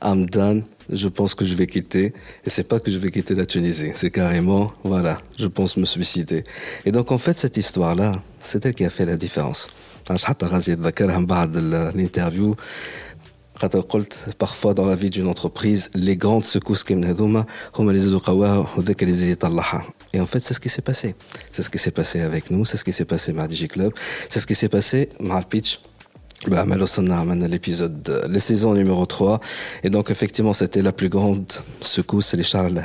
ام 0.05 0.27
دان 0.27 0.63
je 0.91 1.09
pense 1.09 1.35
que 1.35 1.45
je 1.45 1.55
vais 1.55 1.67
quitter. 1.67 2.13
Et 2.45 2.51
c'est 2.51 2.65
pas 2.65 2.81
que 2.81 2.91
je 2.91 2.99
vais 2.99 3.11
quitter 3.11 3.35
la 3.35 3.47
Tunisie. 3.47 3.91
C'est 3.95 4.11
carrément, 4.11 4.73
voilà, 4.83 5.19
je 5.39 5.47
pense 5.47 5.77
me 5.77 5.85
suicider. 5.85 6.45
Et 6.85 6.93
donc, 6.93 7.13
en 7.13 7.19
fait, 7.19 7.35
cette 7.35 7.57
histoire-là, 7.57 8.23
c'est 8.41 8.65
elle 8.67 8.75
qui 8.75 8.85
a 8.85 8.91
fait 8.91 9.07
la 9.07 9.17
différence. 9.17 9.69
Hein, 10.11 10.17
euh, 11.57 11.91
l'interview. 11.95 12.55
parfois 14.39 14.75
dans 14.75 14.87
la 14.87 14.95
vie 14.95 15.11
d'une 15.11 15.29
entreprise, 15.29 15.91
les 15.95 16.17
grandes 16.17 16.45
secousses 16.45 16.85
qui 16.85 16.95
hum, 16.95 17.45
et 20.15 20.21
en 20.21 20.27
fait, 20.27 20.41
c'est 20.41 20.55
ce 20.55 20.61
qui 20.61 20.69
s'est 20.69 20.83
passé. 20.83 21.17
C'est 21.51 21.63
ce 21.63 21.71
qui 21.71 21.79
s'est 21.79 21.91
passé 21.91 22.21
avec 22.21 22.51
nous, 22.51 22.65
c'est 22.65 22.77
ce 22.77 22.85
qui 22.85 22.93
s'est 22.93 23.05
passé 23.05 23.31
avec 23.31 23.39
Mardi 23.39 23.67
Club, 23.69 23.93
c'est 24.31 24.39
ce 24.39 24.47
qui 24.47 24.55
s'est 24.55 24.69
passé 24.69 25.09
avec. 25.19 25.81
Bah, 26.48 26.66
l'épisode, 27.50 28.24
la 28.30 28.40
saison 28.40 28.74
numéro 28.74 29.06
3. 29.06 29.42
Et 29.84 29.90
donc, 29.90 30.10
effectivement, 30.10 30.54
c'était 30.54 30.82
la 30.82 30.94
plus 30.94 31.10
grande 31.10 31.52
secousse, 31.82 32.34
les 32.34 32.44
charles 32.44 32.82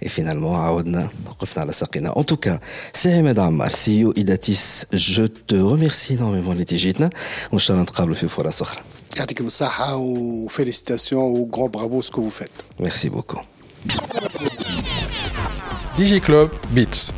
Et 0.00 0.08
finalement, 0.08 0.54
En 2.14 2.24
tout 2.24 2.36
cas, 2.36 2.60
c'est 2.92 3.12
Ahmed 3.12 3.38
Ammar, 3.40 3.70
CEO 3.70 4.12
Idatis. 4.14 4.84
Je 4.92 5.24
te 5.24 5.56
remercie 5.56 6.12
énormément, 6.14 6.54
les 6.54 6.64
Tigitna. 6.64 7.10
On 7.50 7.58
se 7.58 7.72
retrouve 7.72 8.14
في 8.14 8.28
فرص 8.28 8.62
أخرى. 8.62 8.80
يعطيكم 9.16 9.46
الصحة 9.46 9.96
وفيليسيتاسيون 9.96 11.22
وغران 11.22 11.70
برافو 11.70 12.02
ce 12.02 12.10
que 12.10 12.20
vous 12.20 12.30
faites. 12.30 12.80
Merci 12.80 13.10
beaucoup. 13.10 13.40
DJ 15.98 16.20
Club 16.20 16.50
Beats. 16.74 17.17